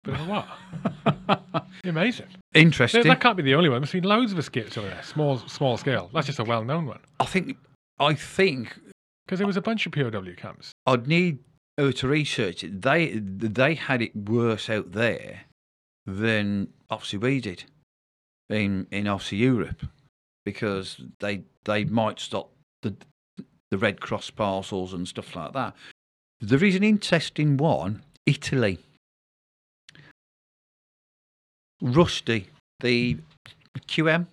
But 0.05 0.15
what? 0.27 1.65
Amazing. 1.85 2.27
Interesting. 2.55 3.05
that 3.05 3.21
can't 3.21 3.37
be 3.37 3.43
the 3.43 3.55
only 3.55 3.69
one. 3.69 3.81
There's 3.81 3.93
been 3.93 4.05
loads 4.05 4.33
of 4.33 4.39
escapes 4.39 4.77
over 4.77 4.89
there, 4.89 5.03
small 5.03 5.39
small 5.39 5.77
scale. 5.77 6.11
That's 6.13 6.27
just 6.27 6.39
a 6.39 6.45
well 6.45 6.65
known 6.65 6.87
one. 6.87 7.01
I 7.19 7.25
think. 7.25 7.57
I 7.99 8.13
think 8.13 8.79
Because 9.25 9.39
there 9.39 9.47
was 9.47 9.57
a 9.57 9.63
bunch 9.63 9.87
of 9.87 9.93
POW 9.93 10.35
camps. 10.37 10.73
I'd 10.87 11.07
need 11.07 11.39
to 11.79 12.09
research 12.09 12.63
it. 12.63 12.83
They 12.83 13.19
they 13.19 13.75
had 13.75 14.03
it 14.03 14.15
worse 14.15 14.69
out 14.69 14.93
there 14.93 15.46
than 16.07 16.69
obviously 16.91 17.19
we 17.19 17.41
did 17.41 17.65
in 18.49 18.87
in 18.91 19.07
obviously 19.09 19.39
Europe 19.39 19.85
because 20.45 21.01
they 21.21 21.43
they 21.65 21.85
might 21.85 22.21
stop 22.21 22.51
the 22.83 22.95
the 23.71 23.79
Red 23.79 24.01
Cross 24.01 24.31
parcels 24.31 24.93
and 24.93 25.07
stuff 25.09 25.35
like 25.35 25.53
that. 25.53 25.75
There 26.41 26.63
is 26.63 26.77
an 26.77 26.85
interesting 26.85 27.57
one, 27.57 28.03
Italy. 28.27 28.79
Rusty, 31.83 32.49
the 32.81 33.19
QM 33.89 34.27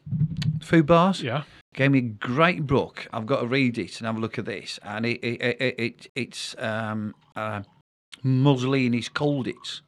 food 0.62 0.86
bars 0.86 1.22
Yeah. 1.22 1.44
gave 1.74 1.92
me 1.92 2.00
a 2.00 2.02
great 2.02 2.66
book. 2.68 3.08
I've 3.12 3.26
got 3.26 3.42
to 3.42 3.48
read 3.48 3.78
it 3.78 3.98
and 4.00 4.06
have 4.06 4.18
a 4.18 4.20
look 4.20 4.38
at 4.38 4.46
this. 4.46 4.80
And 4.84 5.06
it, 5.06 5.20
it, 5.24 5.42
it, 5.42 5.76
it 5.80 6.08
it's 6.16 6.56
um, 6.60 7.16
uh, 7.36 7.64
Mussolini's 8.24 9.10
Colditz, 9.10 9.82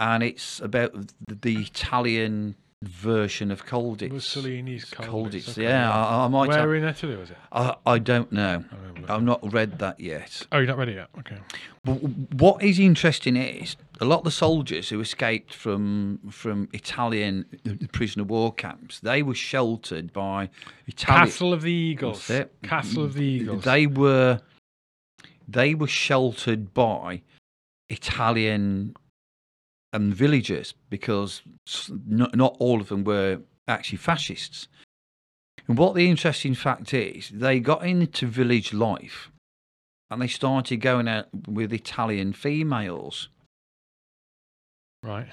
and 0.00 0.22
it's 0.22 0.60
about 0.60 0.94
the, 1.28 1.56
Italian 1.56 2.56
version 2.82 3.50
of 3.50 3.66
Colditz. 3.66 4.10
Mussolini's 4.10 4.86
Colditz. 4.86 5.50
okay, 5.50 5.64
yeah, 5.64 5.92
I, 5.92 6.24
I 6.24 6.28
might. 6.28 6.48
Where 6.48 6.60
have- 6.60 6.82
in 6.82 6.84
Italy 6.88 7.16
was 7.16 7.30
it? 7.30 7.36
I, 7.52 7.76
I 7.84 7.98
don't 7.98 8.32
know. 8.32 8.64
Oh, 8.72 9.04
I 9.06 9.14
I've 9.14 9.22
not 9.22 9.52
read 9.52 9.78
that 9.80 10.00
yet. 10.00 10.46
Oh, 10.50 10.56
you're 10.56 10.66
not 10.66 10.78
ready 10.78 10.92
yet. 10.92 11.08
Okay. 11.18 11.36
But 11.84 11.96
what 12.34 12.62
is 12.62 12.78
interesting 12.78 13.36
is 13.36 13.76
a 14.00 14.06
lot 14.06 14.18
of 14.18 14.24
the 14.24 14.30
soldiers 14.30 14.88
who 14.88 15.00
escaped 15.00 15.52
from 15.52 16.18
from 16.30 16.70
Italian 16.72 17.44
uh, 17.68 17.86
prisoner 17.92 18.24
war 18.24 18.54
camps, 18.54 19.00
they 19.00 19.22
were 19.22 19.34
sheltered 19.34 20.14
by 20.14 20.48
Italian. 20.86 21.26
Castle 21.26 21.52
of 21.52 21.60
the 21.60 21.72
Eagles. 21.72 22.30
It. 22.30 22.54
Castle 22.62 23.04
of 23.04 23.12
the 23.12 23.24
Eagles. 23.24 23.64
They 23.64 23.86
were 23.86 24.40
they 25.46 25.74
were 25.74 25.88
sheltered 25.88 26.72
by 26.72 27.20
Italian 27.90 28.94
um, 29.92 30.12
villagers 30.12 30.74
because 30.88 31.42
not, 32.06 32.34
not 32.34 32.56
all 32.58 32.80
of 32.80 32.88
them 32.88 33.04
were 33.04 33.40
actually 33.68 33.98
fascists. 33.98 34.68
And 35.68 35.78
what 35.78 35.94
the 35.94 36.08
interesting 36.08 36.54
fact 36.54 36.92
is, 36.94 37.30
they 37.30 37.60
got 37.60 37.84
into 37.84 38.26
village 38.26 38.72
life 38.72 39.30
and 40.10 40.20
they 40.20 40.26
started 40.26 40.78
going 40.78 41.08
out 41.08 41.28
with 41.46 41.72
Italian 41.72 42.32
females. 42.32 43.28
Right. 45.02 45.28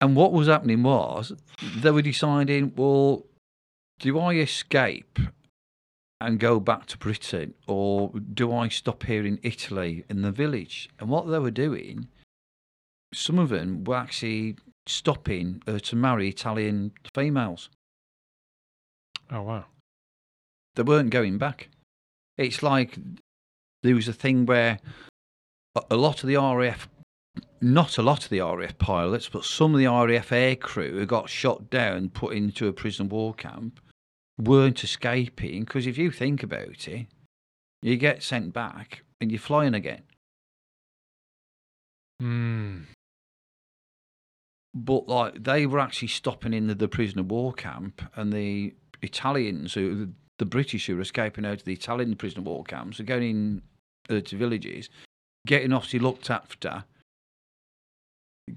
And 0.00 0.16
what 0.16 0.32
was 0.32 0.48
happening 0.48 0.82
was 0.82 1.32
they 1.76 1.90
were 1.90 2.02
deciding, 2.02 2.72
well, 2.76 3.26
do 4.00 4.18
I 4.18 4.34
escape 4.34 5.18
and 6.26 6.38
go 6.38 6.60
back 6.60 6.86
to 6.86 6.98
Britain 6.98 7.54
or 7.66 8.10
do 8.34 8.52
I 8.52 8.68
stop 8.68 9.04
here 9.04 9.26
in 9.26 9.38
Italy 9.42 10.04
in 10.08 10.22
the 10.22 10.32
village? 10.32 10.88
And 10.98 11.08
what 11.08 11.28
they 11.28 11.38
were 11.38 11.50
doing, 11.50 12.08
some 13.12 13.38
of 13.38 13.48
them 13.48 13.84
were 13.84 13.96
actually 13.96 14.56
stopping 14.86 15.62
uh, 15.66 15.78
to 15.78 15.96
marry 15.96 16.28
Italian 16.28 16.92
females. 17.14 17.68
Oh 19.30 19.42
wow. 19.42 19.64
They 20.74 20.82
weren't 20.82 21.10
going 21.10 21.38
back. 21.38 21.68
It's 22.38 22.62
like 22.62 22.98
there 23.82 23.94
was 23.94 24.08
a 24.08 24.12
thing 24.12 24.46
where 24.46 24.78
a- 25.90 25.96
lot 25.96 26.22
of 26.22 26.28
the 26.28 26.36
RAF, 26.36 26.88
not 27.60 27.98
a 27.98 28.02
lot 28.02 28.24
of 28.24 28.30
the 28.30 28.40
RAF 28.40 28.78
pilots, 28.78 29.28
but 29.28 29.44
some 29.44 29.74
of 29.74 29.80
the 29.80 29.86
RAF 29.86 30.32
air 30.32 30.56
crew 30.56 30.98
who 30.98 31.06
got 31.06 31.28
shot 31.28 31.70
down, 31.70 32.10
put 32.10 32.34
into 32.34 32.68
a 32.68 32.72
prison 32.72 33.08
war 33.08 33.34
camp, 33.34 33.80
weren't 34.38 34.84
escaping. 34.84 35.60
Because 35.60 35.86
if 35.86 35.98
you 35.98 36.10
think 36.10 36.42
about 36.42 36.88
it, 36.88 37.06
you 37.82 37.96
get 37.96 38.22
sent 38.22 38.52
back 38.52 39.02
and 39.20 39.30
you're 39.30 39.40
flying 39.40 39.74
again. 39.74 40.02
Hmm. 42.20 42.82
But 44.74 45.08
like 45.08 45.42
they 45.42 45.66
were 45.66 45.80
actually 45.80 46.08
stopping 46.08 46.54
in 46.54 46.66
the, 46.66 46.74
the 46.74 46.88
prisoner 46.88 47.22
war 47.22 47.52
camp, 47.52 48.00
and 48.16 48.32
the 48.32 48.74
Italians, 49.02 49.74
who 49.74 50.08
the 50.38 50.46
British 50.46 50.86
who 50.86 50.96
were 50.96 51.02
escaping 51.02 51.44
out 51.44 51.58
of 51.58 51.64
the 51.64 51.74
Italian 51.74 52.16
prisoner 52.16 52.42
war 52.42 52.64
camps, 52.64 52.98
were 52.98 53.04
going 53.04 53.22
in 53.22 53.62
uh, 54.16 54.20
to 54.20 54.36
villages, 54.36 54.88
getting 55.46 55.72
obviously 55.72 55.98
looked 55.98 56.30
after, 56.30 56.84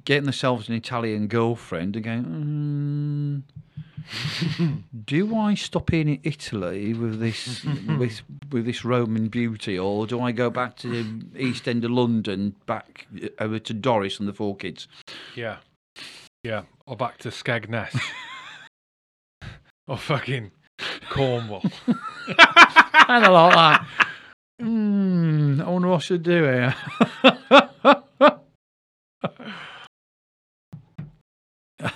getting 0.05 0.23
themselves 0.23 0.69
an 0.69 0.75
Italian 0.75 1.27
girlfriend, 1.27 1.95
and 1.95 2.05
going, 2.05 2.23
mm, 2.23 3.83
do 5.05 5.35
I 5.35 5.55
stop 5.55 5.93
in 5.93 6.19
Italy 6.23 6.93
with 6.93 7.19
this 7.19 7.63
with 7.99 8.21
with 8.51 8.65
this 8.65 8.85
Roman 8.85 9.27
beauty, 9.27 9.77
or 9.77 10.07
do 10.07 10.21
I 10.21 10.31
go 10.31 10.49
back 10.49 10.77
to 10.77 11.03
the 11.03 11.41
East 11.41 11.67
End 11.67 11.85
of 11.85 11.91
London, 11.91 12.55
back 12.65 13.07
uh, 13.23 13.27
over 13.39 13.59
to 13.59 13.73
Doris 13.73 14.19
and 14.19 14.27
the 14.27 14.33
four 14.33 14.55
kids? 14.55 14.87
Yeah. 15.35 15.57
Yeah. 16.43 16.63
Or 16.85 16.95
back 16.95 17.17
to 17.19 17.29
Skegness. 17.29 17.99
or 19.87 19.97
fucking 19.97 20.51
Cornwall. 21.09 21.63
and 21.87 23.25
a 23.25 23.31
lot 23.31 23.55
like 23.55 23.81
that. 23.81 23.87
Hmm, 24.61 25.61
I 25.61 25.69
wonder 25.69 25.89
what 25.89 25.97
I 25.97 25.99
should 25.99 26.23
do 26.23 26.43
here. 26.43 26.75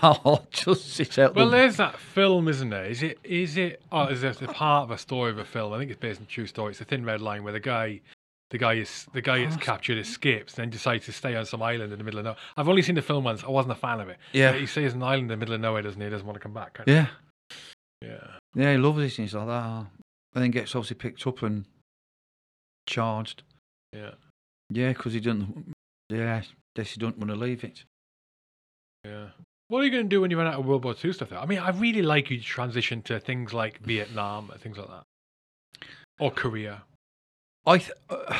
I'll 0.02 0.22
oh, 0.26 0.46
just 0.52 0.94
sit 0.94 1.18
out 1.18 1.36
Well, 1.36 1.46
the... 1.46 1.52
there's 1.52 1.78
that 1.78 1.98
film, 1.98 2.48
isn't 2.48 2.70
there? 2.70 2.86
Is 2.86 3.02
it? 3.04 3.18
Is 3.24 3.58
it? 3.58 3.82
Oh, 3.92 4.08
is 4.08 4.24
it 4.24 4.42
a 4.42 4.48
part 4.48 4.84
of 4.84 4.92
a 4.92 4.98
story 4.98 5.32
of 5.32 5.38
a 5.38 5.46
film? 5.46 5.72
I 5.74 5.78
think 5.80 5.92
it's 5.92 6.00
based 6.00 6.20
on 6.20 6.26
a 6.26 6.30
true 6.30 6.48
story. 6.48 6.72
It's 6.72 6.82
a 6.82 6.86
Thin 6.86 7.06
Red 7.06 7.22
Line 7.22 7.44
where 7.44 7.54
the 7.54 7.60
guy, 7.62 8.02
the 8.52 8.58
guy 8.58 8.74
is 8.74 9.08
the 9.14 9.22
guy 9.22 9.40
gets 9.44 9.56
Oh. 9.56 9.60
captured, 9.60 9.98
escapes, 9.98 10.56
and 10.56 10.64
then 10.64 10.70
decides 10.70 11.06
to 11.06 11.14
stay 11.14 11.36
on 11.36 11.46
some 11.46 11.62
island 11.62 11.94
in 11.94 11.98
the 11.98 12.04
middle 12.04 12.20
of 12.20 12.26
nowhere. 12.26 12.40
I've 12.58 12.68
only 12.68 12.82
seen 12.82 12.96
the 12.96 13.02
film 13.02 13.24
once. 13.24 13.44
I 13.44 13.48
wasn't 13.50 13.72
a 13.72 13.76
fan 13.76 14.02
of 14.02 14.10
it. 14.10 14.18
Yeah. 14.34 14.52
But 14.52 14.62
he 14.62 14.68
stays 14.68 14.92
on 14.94 14.98
an 15.02 15.08
island 15.08 15.24
in 15.24 15.28
the 15.30 15.38
middle 15.38 15.56
of 15.56 15.62
nowhere, 15.62 15.82
doesn't 15.82 16.00
he? 16.00 16.06
He 16.06 16.12
doesn't 16.12 16.28
want 16.28 16.36
to 16.36 16.42
come 16.44 16.54
back. 16.54 16.80
Yeah, 16.86 17.08
Yeah. 18.02 18.28
yeah, 18.56 18.72
he 18.74 18.78
loves 18.78 19.00
and 19.00 19.12
he's 19.28 19.34
like 19.34 19.48
that. 19.48 19.86
And 20.36 20.44
then 20.44 20.52
gets 20.52 20.76
obviously 20.76 20.96
picked 20.98 21.26
up 21.26 21.42
and 21.42 21.66
charged. 22.86 23.44
Yeah. 23.94 24.12
Yeah, 24.70 24.90
because 24.90 25.14
he 25.14 25.20
doesn't... 25.20 25.74
Yeah, 26.10 26.42
guess 26.76 26.92
he 26.92 27.00
don't 27.00 27.18
want 27.18 27.30
to 27.30 27.36
leave 27.36 27.64
it. 27.64 27.84
Yeah. 29.06 29.28
What 29.70 29.82
are 29.82 29.86
you 29.86 29.92
going 29.92 30.06
to 30.06 30.10
do 30.10 30.22
when 30.22 30.32
you 30.32 30.38
run 30.38 30.48
out 30.48 30.60
of 30.60 30.66
World 30.66 30.84
War 30.84 30.96
II 31.04 31.14
stuff? 31.14 31.30
Though? 31.30 31.38
I 31.38 31.46
mean, 31.46 31.60
I 31.60 31.70
really 31.70 32.02
like 32.02 32.32
you 32.32 32.40
to 32.40 32.44
transition 32.44 33.04
to 33.04 33.20
things 33.20 33.54
like 33.54 33.80
Vietnam 33.80 34.50
and 34.50 34.60
things 34.60 34.78
like 34.80 34.88
that, 34.88 35.86
or 36.20 36.32
Korea. 36.32 36.82
I 37.68 37.78
th- 37.78 37.92
uh, 38.10 38.40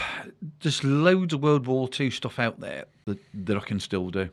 there's 0.62 0.84
loads 0.84 1.34
of 1.34 1.44
World 1.44 1.68
War 1.68 1.88
Two 1.88 2.10
stuff 2.10 2.40
out 2.40 2.60
there 2.60 2.86
that, 3.06 3.20
that 3.46 3.58
I 3.58 3.60
can 3.60 3.80
still 3.80 4.10
do. 4.10 4.30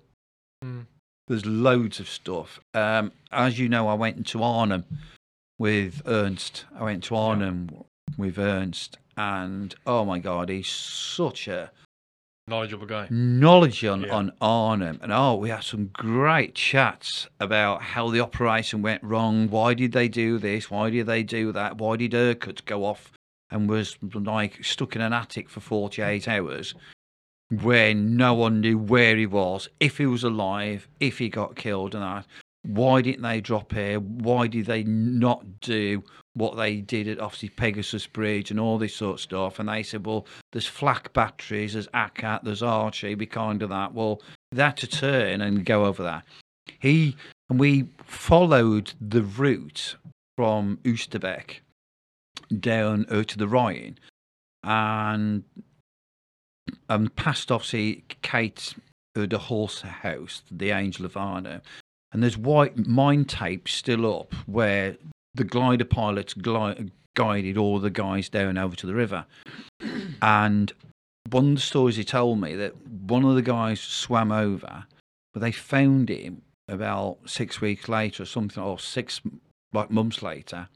Mm. 0.64 0.86
There's 1.28 1.44
loads 1.44 2.00
of 2.00 2.08
stuff. 2.08 2.60
Um, 2.72 3.12
as 3.30 3.58
you 3.58 3.68
know, 3.68 3.88
I 3.88 3.94
went 3.94 4.16
into 4.16 4.42
Arnhem 4.42 4.86
with 5.58 6.00
Ernst. 6.06 6.64
I 6.74 6.84
went 6.84 7.04
to 7.04 7.16
Arnhem 7.16 7.84
with 8.16 8.38
Ernst, 8.38 8.96
and 9.18 9.74
oh 9.86 10.06
my 10.06 10.18
God, 10.18 10.48
he's 10.48 10.68
such 10.68 11.46
a 11.46 11.70
Knowledgeable 12.50 12.86
guy. 12.86 13.08
knowledge 13.10 13.84
on, 13.84 14.02
Yeah. 14.02 14.14
on 14.14 14.32
Arnhem. 14.40 15.00
And 15.02 15.12
oh, 15.12 15.34
we 15.34 15.48
had 15.48 15.64
some 15.64 15.86
great 15.92 16.54
chats 16.54 17.26
about 17.40 17.82
how 17.82 18.08
the 18.08 18.20
operation 18.20 18.82
went 18.82 19.02
wrong. 19.02 19.48
Why 19.50 19.74
did 19.74 19.90
they 19.90 20.06
do 20.06 20.38
this? 20.38 20.70
Why 20.70 20.90
did 20.90 21.06
they 21.06 21.24
do 21.24 21.50
that? 21.50 21.78
Why 21.78 21.96
did 21.96 22.14
Urquhart 22.14 22.64
go 22.64 22.84
off 22.84 23.10
and 23.50 23.68
was 23.68 23.96
like 24.14 24.64
stuck 24.64 24.94
in 24.94 25.02
an 25.02 25.12
attic 25.12 25.48
for 25.48 25.58
48 25.58 26.28
hours 26.28 26.72
where 27.50 27.92
no 27.94 28.32
one 28.34 28.60
knew 28.60 28.78
where 28.78 29.16
he 29.16 29.26
was, 29.26 29.68
if 29.80 29.98
he 29.98 30.06
was 30.06 30.22
alive, 30.22 30.86
if 31.00 31.18
he 31.18 31.28
got 31.28 31.56
killed 31.56 31.96
and 31.96 32.04
that? 32.04 32.26
Why 32.66 33.02
didn't 33.02 33.22
they 33.22 33.40
drop 33.40 33.72
here? 33.72 34.00
Why 34.00 34.46
did 34.46 34.66
they 34.66 34.82
not 34.84 35.60
do 35.60 36.02
what 36.34 36.56
they 36.56 36.76
did 36.76 37.08
at 37.08 37.20
obviously 37.20 37.50
Pegasus 37.50 38.06
Bridge 38.06 38.50
and 38.50 38.60
all 38.60 38.78
this 38.78 38.94
sort 38.94 39.14
of 39.14 39.20
stuff? 39.20 39.58
And 39.58 39.68
they 39.68 39.82
said, 39.82 40.06
well, 40.06 40.26
there's 40.52 40.66
flak 40.66 41.12
batteries, 41.12 41.74
there's 41.74 41.88
ack-ack, 41.94 42.42
there's 42.42 42.62
Archie, 42.62 43.14
be 43.14 43.26
kind 43.26 43.62
of 43.62 43.70
that. 43.70 43.94
Well, 43.94 44.20
that 44.52 44.76
to 44.78 44.86
turn 44.86 45.40
and 45.40 45.64
go 45.64 45.84
over 45.84 46.02
that. 46.02 46.24
He 46.78 47.16
and 47.48 47.60
we 47.60 47.86
followed 48.04 48.92
the 49.00 49.22
route 49.22 49.96
from 50.36 50.78
Oosterbeek 50.84 51.60
down 52.60 53.06
uh, 53.08 53.22
to 53.24 53.38
the 53.38 53.48
Rhine 53.48 53.98
and 54.64 55.44
um, 56.88 57.08
past 57.16 57.50
obviously 57.52 58.04
Kate 58.22 58.74
uh, 59.16 59.26
Ter 59.26 59.38
Horst 59.38 59.82
house, 59.82 60.42
the 60.50 60.70
Angel 60.70 61.06
of 61.06 61.16
Arnhem. 61.16 61.62
And 62.12 62.22
there's 62.22 62.38
white 62.38 62.86
mine 62.86 63.24
tape 63.24 63.68
still 63.68 64.20
up 64.20 64.32
where 64.46 64.96
the 65.34 65.44
glider 65.44 65.84
pilots 65.84 66.34
gli- 66.34 66.90
guided 67.14 67.56
all 67.56 67.78
the 67.78 67.90
guys 67.90 68.28
down 68.28 68.56
over 68.58 68.76
to 68.76 68.86
the 68.86 68.94
river. 68.94 69.26
And 70.22 70.72
one 71.30 71.48
of 71.50 71.54
the 71.56 71.60
stories 71.60 71.96
he 71.96 72.04
told 72.04 72.40
me 72.40 72.54
that 72.54 72.76
one 72.86 73.24
of 73.24 73.34
the 73.34 73.42
guys 73.42 73.80
swam 73.80 74.32
over, 74.32 74.86
but 75.34 75.40
they 75.40 75.52
found 75.52 76.08
him 76.08 76.42
about 76.68 77.18
six 77.26 77.60
weeks 77.60 77.88
later 77.88 78.22
or 78.22 78.26
something, 78.26 78.62
or 78.62 78.78
six 78.78 79.20
like 79.72 79.90
months 79.90 80.22
later. 80.22 80.68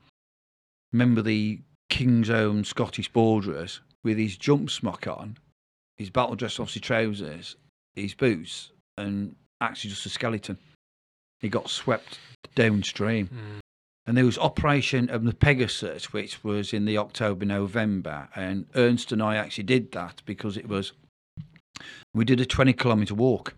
Remember 0.92 1.22
the 1.22 1.60
King's 1.88 2.30
Own 2.30 2.64
Scottish 2.64 3.12
Borderers 3.12 3.80
with 4.02 4.18
his 4.18 4.36
jump 4.36 4.70
smock 4.70 5.06
on, 5.06 5.36
his 5.98 6.10
battle 6.10 6.36
dress, 6.36 6.58
obviously 6.58 6.80
trousers, 6.80 7.56
his 7.94 8.14
boots, 8.14 8.70
and 8.96 9.36
actually 9.60 9.90
just 9.90 10.06
a 10.06 10.08
skeleton. 10.08 10.58
He 11.40 11.48
got 11.48 11.70
swept 11.70 12.18
downstream. 12.54 13.28
Mm. 13.28 13.60
And 14.06 14.16
there 14.16 14.24
was 14.24 14.38
Operation 14.38 15.08
of 15.10 15.24
the 15.24 15.34
Pegasus, 15.34 16.12
which 16.12 16.42
was 16.42 16.72
in 16.72 16.84
the 16.84 16.98
October, 16.98 17.44
November. 17.44 18.28
And 18.34 18.66
Ernst 18.74 19.12
and 19.12 19.22
I 19.22 19.36
actually 19.36 19.64
did 19.64 19.92
that 19.92 20.22
because 20.24 20.56
it 20.56 20.68
was, 20.68 20.92
we 22.14 22.24
did 22.24 22.40
a 22.40 22.46
20 22.46 22.72
kilometre 22.72 23.14
walk. 23.14 23.54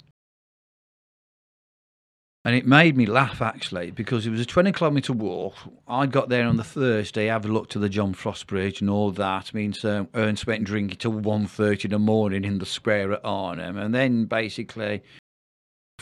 And 2.45 2.57
it 2.57 2.66
made 2.66 2.97
me 2.97 3.07
laugh 3.07 3.41
actually 3.41 3.93
because 3.93 4.26
it 4.26 4.30
was 4.30 4.41
a 4.41 4.45
20 4.45 4.72
kilometre 4.72 5.12
walk. 5.12 5.55
I 5.87 6.07
got 6.07 6.28
there 6.28 6.47
on 6.47 6.57
the 6.57 6.64
Thursday, 6.64 7.26
have 7.26 7.45
a 7.45 7.49
look 7.49 7.70
to 7.70 7.78
the 7.78 7.89
John 7.89 8.14
Frost 8.14 8.49
Bridge 8.49 8.80
and 8.80 8.91
all 8.91 9.12
that. 9.12 9.55
means 9.55 9.85
um, 9.85 10.09
Ernst 10.12 10.47
went 10.47 10.64
drinking 10.64 10.99
till 10.99 11.12
1.30 11.12 11.85
in 11.85 11.91
the 11.93 11.99
morning 12.01 12.45
in 12.45 12.59
the 12.59 12.66
square 12.66 13.12
at 13.12 13.20
Arnhem. 13.24 13.78
And 13.78 13.95
then 13.95 14.24
basically 14.24 15.03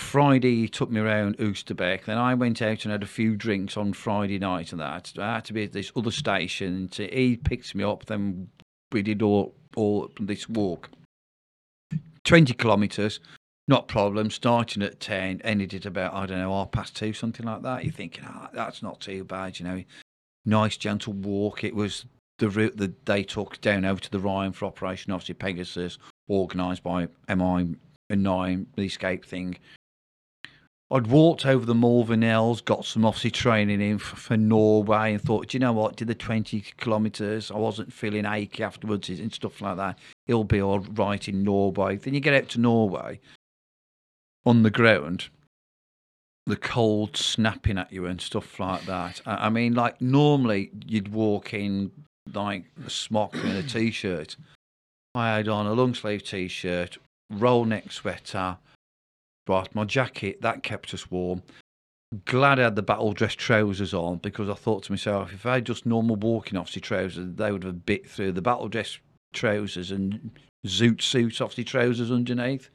Friday 0.01 0.63
he 0.63 0.69
took 0.69 0.91
me 0.91 1.01
around 1.01 1.39
Oosterbeek. 1.39 2.05
Then 2.05 2.19
I 2.19 2.35
went 2.35 2.63
out 2.63 2.85
and 2.85 2.93
had 2.93 3.03
a 3.03 3.07
few 3.07 3.37
drinks 3.37 3.77
on 3.77 3.93
Friday 3.93 4.39
night 4.39 4.73
and 4.73 4.81
that. 4.81 5.13
I 5.19 5.35
had 5.35 5.45
to 5.47 5.53
be 5.53 5.65
at 5.65 5.73
this 5.73 5.93
other 5.95 6.11
station. 6.11 6.91
So 6.91 7.05
he 7.05 7.37
picked 7.37 7.75
me 7.75 7.85
up. 7.85 8.07
Then 8.07 8.49
we 8.91 9.03
did 9.03 9.23
all 9.23 9.55
all 9.77 10.11
this 10.19 10.49
walk. 10.49 10.91
Twenty 12.25 12.55
kilometres, 12.55 13.21
not 13.69 13.89
problem. 13.89 14.31
Starting 14.31 14.83
at 14.83 15.01
ten, 15.01 15.41
ended 15.43 15.75
at 15.75 15.87
about 15.87 16.15
I 16.15 16.27
don't 16.27 16.39
know 16.39 16.53
half 16.53 16.73
past 16.73 16.97
two, 16.97 17.13
something 17.13 17.47
like 17.47 17.63
that. 17.63 17.85
You're 17.85 17.93
thinking, 17.93 18.25
oh, 18.29 18.49
that's 18.53 18.83
not 18.83 19.01
too 19.01 19.25
bad, 19.25 19.61
you 19.61 19.65
know. 19.65 19.85
Nice 20.45 20.77
gentle 20.77 21.13
walk. 21.13 21.63
It 21.63 21.75
was 21.75 22.05
the 22.39 22.49
route 22.49 22.79
that 22.79 23.07
they 23.07 23.23
took 23.23 23.61
down 23.61 23.85
over 23.85 24.01
to 24.01 24.11
the 24.11 24.19
Rhine 24.19 24.53
for 24.53 24.65
Operation 24.65 25.13
obviously 25.13 25.35
Pegasus, 25.35 25.99
organised 26.29 26.83
by 26.83 27.07
MI 27.29 27.77
Nine, 28.17 28.67
the 28.75 28.83
escape 28.83 29.25
thing. 29.25 29.57
I'd 30.93 31.07
walked 31.07 31.47
over 31.47 31.65
the 31.65 31.75
Malvern 31.75 32.23
Hills, 32.23 32.61
got 32.61 32.85
some 32.85 33.05
obviously 33.05 33.31
training 33.31 33.81
in 33.81 33.99
for, 33.99 34.17
for, 34.17 34.37
Norway, 34.37 35.13
and 35.13 35.23
thought, 35.23 35.49
do 35.49 35.57
you 35.57 35.61
know 35.61 35.73
what? 35.73 35.95
Did 35.95 36.09
the 36.09 36.17
20 36.17 36.65
kilometres. 36.79 37.51
I 37.53 37.59
wasn't 37.59 37.93
feeling 37.93 38.27
achy 38.27 38.65
afterwards 38.65 39.09
and 39.09 39.33
stuff 39.33 39.61
like 39.61 39.77
that. 39.77 39.99
It'll 40.27 40.43
be 40.43 40.61
all 40.61 40.81
right 40.81 41.29
in 41.29 41.45
Norway. 41.45 41.97
Then 41.97 42.15
you 42.15 42.21
get 42.21 42.35
out 42.35 42.49
to 42.51 42.61
Norway 42.61 43.21
on 44.45 44.65
the 44.65 44.71
ground, 44.71 45.29
the 46.47 46.57
cold 46.57 47.17
snapping 47.17 47.79
at 47.79 47.93
you 47.93 48.07
and 48.07 48.21
stuff 48.21 48.59
like 48.59 48.85
that. 48.87 49.21
I, 49.25 49.49
mean, 49.49 49.75
like 49.75 50.01
normally 50.01 50.73
you'd 50.87 51.13
walk 51.13 51.55
in 51.55 51.93
like 52.35 52.65
a 52.85 52.91
smock 52.91 53.35
and 53.37 53.59
a 53.59 53.63
t 53.63 53.93
shirt. 53.93 54.37
I 55.15 55.37
had 55.37 55.47
on 55.47 55.67
a 55.67 55.73
long 55.73 55.95
sleeve 55.95 56.25
t 56.25 56.49
shirt, 56.49 56.99
roll 57.31 57.65
neck 57.65 57.93
sweater 57.93 58.59
My 59.75 59.85
jacket 59.85 60.41
that 60.43 60.63
kept 60.63 60.95
us 60.95 61.11
warm. 61.11 61.43
Glad 62.25 62.59
I 62.59 62.65
had 62.65 62.77
the 62.77 62.83
battle 62.83 63.13
dress 63.13 63.35
trousers 63.35 63.95
on 63.95 64.19
because 64.19 64.49
I 64.49 64.55
thought 64.55 64.85
to 64.85 64.93
myself, 64.93 65.33
if 65.33 65.47
I 65.47 65.55
had 65.55 65.67
just 65.67 65.87
normal 65.87 66.17
walking 66.17 66.59
officer 66.59 66.81
trousers, 66.81 67.37
they 67.37 67.53
would 67.53 67.63
have 67.65 67.87
bit 67.87 68.09
through 68.09 68.33
the 68.33 68.43
battle 68.43 68.69
dress 68.69 68.99
trousers 69.33 69.91
and 69.91 70.31
zoot 70.67 71.03
suit 71.03 71.41
officer 71.41 71.63
trousers 71.63 72.11
underneath. 72.11 72.69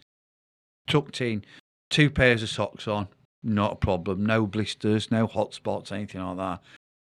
Tucked 0.87 1.19
in, 1.21 1.43
two 1.89 2.09
pairs 2.09 2.43
of 2.43 2.49
socks 2.49 2.87
on, 2.87 3.07
not 3.43 3.73
a 3.73 3.77
problem. 3.77 4.25
No 4.25 4.45
blisters, 4.45 5.11
no 5.11 5.27
hot 5.27 5.53
spots, 5.53 5.91
anything 5.91 6.21
like 6.21 6.37
that. 6.37 6.61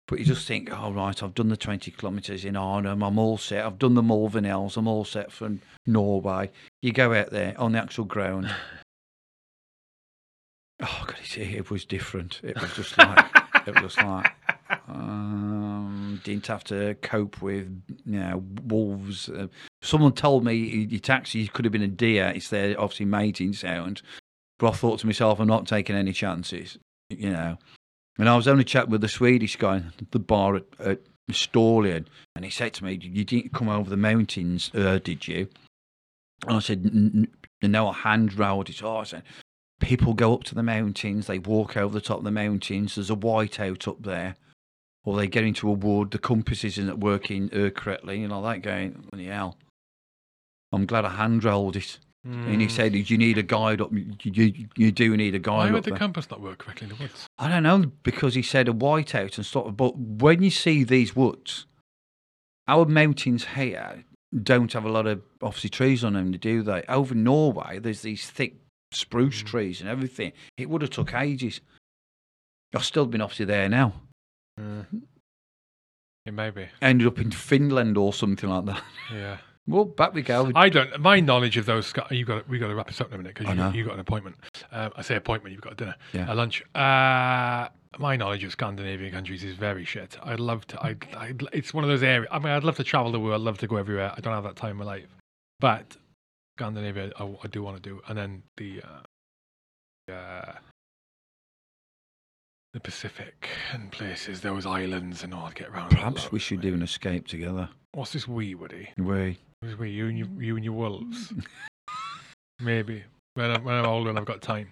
But 0.07 0.19
you 0.19 0.25
just 0.25 0.47
think, 0.47 0.69
oh, 0.71 0.91
right, 0.93 1.21
I've 1.21 1.33
done 1.33 1.49
the 1.49 1.57
20 1.57 1.91
kilometres 1.91 2.45
in 2.45 2.55
Arnhem, 2.55 3.03
I'm 3.03 3.19
all 3.19 3.37
set. 3.37 3.65
I've 3.65 3.79
done 3.79 3.93
the 3.93 4.03
Malvern 4.03 4.45
Hills, 4.45 4.77
I'm 4.77 4.87
all 4.87 5.03
set 5.03 5.31
for 5.31 5.57
Norway. 5.85 6.49
You 6.81 6.93
go 6.93 7.13
out 7.13 7.31
there 7.31 7.59
on 7.59 7.73
the 7.73 7.79
actual 7.79 8.05
ground, 8.05 8.49
Oh 10.79 11.03
God, 11.07 11.17
it, 11.35 11.37
it 11.37 11.71
was 11.71 11.85
different. 11.85 12.39
It 12.43 12.59
was 12.61 12.73
just 12.73 12.97
like 12.97 13.25
it 13.65 13.81
was 13.81 13.97
like 13.97 14.31
um, 14.87 16.21
didn't 16.23 16.47
have 16.47 16.63
to 16.65 16.95
cope 17.01 17.41
with 17.41 17.81
you 18.05 18.19
know 18.19 18.43
wolves. 18.63 19.29
Uh, 19.29 19.47
someone 19.81 20.13
told 20.13 20.43
me 20.43 20.53
your 20.53 20.99
taxi 20.99 21.47
could 21.47 21.65
have 21.65 21.71
been 21.71 21.81
a 21.81 21.87
deer. 21.87 22.31
It's 22.35 22.49
their 22.49 22.79
obviously 22.79 23.05
mating 23.05 23.53
sound. 23.53 24.01
But 24.59 24.69
I 24.69 24.71
thought 24.73 24.99
to 24.99 25.05
myself, 25.05 25.39
I'm 25.39 25.47
not 25.47 25.67
taking 25.67 25.95
any 25.95 26.13
chances. 26.13 26.77
You 27.09 27.31
know. 27.31 27.57
And 28.19 28.27
I 28.27 28.35
was 28.35 28.47
only 28.47 28.63
chatting 28.63 28.89
with 28.89 29.01
the 29.01 29.07
Swedish 29.07 29.57
guy 29.57 29.77
at 29.77 30.11
the 30.11 30.19
bar 30.19 30.55
at, 30.55 30.65
at 30.79 30.99
Storlien, 31.31 32.07
and 32.35 32.43
he 32.43 32.49
said 32.51 32.73
to 32.73 32.83
me, 32.83 32.99
"You 33.01 33.23
didn't 33.23 33.53
come 33.53 33.69
over 33.69 33.89
the 33.89 33.97
mountains, 33.97 34.71
uh, 34.73 34.99
did 34.99 35.27
you?" 35.27 35.49
And 36.47 36.57
I 36.57 36.59
said, 36.59 37.27
"No, 37.61 37.89
I 37.89 37.93
hand 37.93 38.37
rolled 38.37 38.69
it." 38.69 38.83
Oh, 38.83 38.97
I 38.97 39.03
said, 39.03 39.23
people 39.79 40.13
go 40.13 40.33
up 40.33 40.43
to 40.45 40.55
the 40.55 40.63
mountains, 40.63 41.27
they 41.27 41.39
walk 41.39 41.77
over 41.77 41.93
the 41.93 42.01
top 42.01 42.19
of 42.19 42.23
the 42.23 42.31
mountains, 42.31 42.95
there's 42.95 43.09
a 43.09 43.15
whiteout 43.15 43.87
up 43.87 44.03
there, 44.03 44.35
or 45.03 45.15
they 45.15 45.27
get 45.27 45.43
into 45.43 45.69
a 45.69 45.73
wood, 45.73 46.11
the 46.11 46.19
compass 46.19 46.63
isn't 46.63 46.99
working 46.99 47.53
uh, 47.53 47.69
correctly, 47.69 48.23
and 48.23 48.33
all 48.33 48.41
that 48.43 48.61
going, 48.61 49.07
hell. 49.25 49.57
I'm 50.71 50.85
glad 50.85 51.05
I 51.05 51.09
hand 51.09 51.43
rolled 51.43 51.75
it. 51.77 51.99
Mm. 52.27 52.47
And 52.47 52.61
he 52.61 52.67
hmm. 52.67 52.73
said, 52.73 53.09
"You 53.09 53.17
need 53.17 53.37
a 53.37 53.43
guide 53.43 53.79
up. 53.79 53.93
You 53.93 54.11
you, 54.23 54.67
you 54.75 54.91
do 54.91 55.15
need 55.15 55.33
a 55.33 55.39
guide." 55.39 55.57
Why 55.57 55.71
would 55.71 55.85
the 55.85 55.91
there. 55.91 55.99
compass 55.99 56.29
not 56.29 56.41
work 56.41 56.57
correctly 56.57 56.89
in 56.89 56.97
the 56.97 57.01
woods? 57.01 57.25
I 57.37 57.47
don't 57.47 57.63
know 57.63 57.91
because 58.03 58.35
he 58.35 58.41
said 58.41 58.67
a 58.67 58.73
whiteout 58.73 59.37
and 59.37 59.45
stuff. 59.45 59.77
But 59.77 59.97
when 59.97 60.43
you 60.43 60.49
see 60.49 60.83
these 60.83 61.15
woods, 61.15 61.67
our 62.67 62.85
mountains 62.85 63.45
here 63.55 64.03
don't 64.43 64.73
have 64.73 64.83
a 64.83 64.91
lot 64.91 65.07
of 65.07 65.21
obviously 65.41 65.69
trees 65.69 66.03
on 66.03 66.13
them, 66.13 66.31
do 66.31 66.63
they? 66.63 66.83
Over 66.89 67.15
Norway, 67.15 67.79
there's 67.79 68.01
these 68.01 68.29
thick 68.29 68.55
spruce 68.91 69.43
mm. 69.43 69.45
trees 69.45 69.81
and 69.81 69.89
everything. 69.89 70.31
It 70.57 70.69
would 70.69 70.81
have 70.81 70.91
took 70.91 71.13
ages. 71.13 71.61
I've 72.75 72.85
still 72.85 73.05
been 73.05 73.21
obviously 73.21 73.45
there 73.45 73.69
now. 73.69 73.93
Mm. 74.59 74.85
It 76.25 76.33
may 76.33 76.49
be. 76.49 76.67
Ended 76.81 77.07
up 77.07 77.19
in 77.19 77.31
Finland 77.31 77.97
or 77.97 78.11
something 78.13 78.49
like 78.49 78.65
that. 78.65 78.83
Yeah. 79.13 79.37
Well, 79.69 79.83
back 79.83 80.13
we 80.13 80.21
go. 80.21 80.49
I 80.55 80.69
don't. 80.69 80.97
My 81.01 81.19
knowledge 81.19 81.57
of 81.57 81.65
those. 81.65 81.93
You 82.09 82.23
got. 82.23 82.47
We 82.47 82.57
got 82.57 82.67
to 82.67 82.75
wrap 82.75 82.87
this 82.87 83.01
up 83.01 83.09
in 83.09 83.15
a 83.15 83.17
minute 83.17 83.35
because 83.35 83.53
you, 83.53 83.79
you 83.79 83.85
got 83.85 83.95
an 83.95 83.99
appointment. 83.99 84.37
Um, 84.71 84.93
I 84.95 85.01
say 85.01 85.17
appointment. 85.17 85.51
You've 85.51 85.61
got 85.61 85.73
a 85.73 85.75
dinner, 85.75 85.95
yeah. 86.13 86.31
a 86.31 86.33
lunch. 86.33 86.63
Uh, 86.73 87.67
my 87.99 88.15
knowledge 88.15 88.45
of 88.45 88.53
Scandinavian 88.53 89.11
countries 89.11 89.43
is 89.43 89.57
very 89.57 89.83
shit. 89.83 90.17
I'd 90.23 90.39
love 90.39 90.65
to. 90.67 90.81
I. 90.81 90.95
It's 91.51 91.73
one 91.73 91.83
of 91.83 91.89
those 91.89 92.01
areas. 92.01 92.29
I 92.31 92.39
mean, 92.39 92.53
I'd 92.53 92.63
love 92.63 92.77
to 92.77 92.83
travel 92.85 93.11
the 93.11 93.19
world. 93.19 93.41
I'd 93.41 93.45
love 93.45 93.57
to 93.57 93.67
go 93.67 93.75
everywhere. 93.75 94.13
I 94.15 94.21
don't 94.21 94.33
have 94.33 94.45
that 94.45 94.55
time 94.55 94.71
in 94.71 94.77
my 94.77 94.85
life, 94.85 95.07
but 95.59 95.97
Scandinavia, 96.57 97.11
I, 97.19 97.23
I 97.23 97.47
do 97.47 97.61
want 97.61 97.81
to 97.81 97.89
do, 97.89 98.01
and 98.07 98.17
then 98.17 98.41
the 98.57 98.81
uh, 98.81 100.11
uh, 100.11 100.53
the 102.73 102.79
Pacific 102.79 103.47
and 103.73 103.91
places, 103.91 104.41
those 104.41 104.65
islands 104.65 105.23
and 105.23 105.35
all. 105.35 105.51
Get 105.53 105.69
around. 105.69 105.91
Perhaps 105.91 106.31
we 106.31 106.39
should 106.39 106.61
do 106.61 106.73
an 106.73 106.81
escape 106.81 107.27
together. 107.27 107.69
What's 107.91 108.13
this 108.13 108.27
wee, 108.27 108.55
Woody? 108.55 108.89
We. 108.97 109.37
Who's 109.61 109.77
we? 109.77 109.91
You 109.91 110.07
and 110.07 110.17
your, 110.17 110.27
you 110.39 110.55
and 110.55 110.65
your 110.65 110.73
wolves. 110.73 111.31
Maybe 112.59 113.03
when 113.35 113.51
I'm, 113.51 113.63
when 113.63 113.75
I'm 113.75 113.85
older 113.85 114.09
and 114.09 114.17
I've 114.17 114.25
got 114.25 114.41
time. 114.41 114.69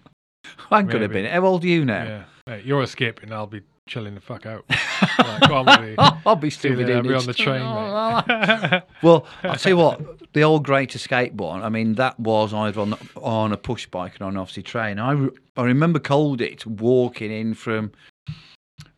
I'm 0.71 0.88
gonna 0.88 1.07
be. 1.07 1.23
How 1.23 1.45
old 1.45 1.63
are 1.63 1.67
you 1.67 1.86
now? 1.86 2.03
Yeah, 2.03 2.23
hey, 2.47 2.63
you're 2.65 2.81
escaping. 2.81 3.31
I'll 3.31 3.45
be 3.45 3.61
chilling 3.88 4.15
the 4.15 4.21
fuck 4.21 4.45
out. 4.45 4.65
like, 4.69 5.49
on, 5.49 6.19
I'll 6.25 6.36
be 6.36 6.49
stupid. 6.49 6.89
I'll 6.89 7.03
be 7.03 7.13
on 7.13 7.25
the 7.25 7.33
train. 7.33 7.61
well, 9.03 9.25
I'll 9.43 9.55
tell 9.55 9.71
you 9.71 9.77
what, 9.77 10.33
the 10.33 10.43
old 10.43 10.63
Great 10.63 10.95
Escape 10.95 11.33
one. 11.33 11.61
I 11.61 11.69
mean, 11.69 11.95
that 11.95 12.19
was 12.19 12.53
either 12.53 12.81
on 12.81 12.97
on 13.15 13.51
a 13.51 13.57
push 13.57 13.86
bike 13.88 14.13
and 14.15 14.23
on 14.23 14.38
obviously 14.38 14.63
train. 14.63 14.99
I 14.99 15.11
re- 15.11 15.38
I 15.55 15.63
remember 15.63 15.99
it 16.41 16.65
walking 16.65 17.31
in 17.31 17.53
from 17.53 17.91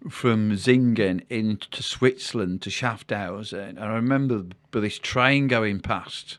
from 0.10 0.56
Singen 0.56 1.24
into 1.30 1.84
Switzerland 1.84 2.62
to 2.62 2.70
Schaffhausen, 2.70 3.70
and 3.70 3.80
I 3.80 3.96
remember 3.96 4.46
this 4.72 5.00
train 5.00 5.48
going 5.48 5.80
past. 5.80 6.38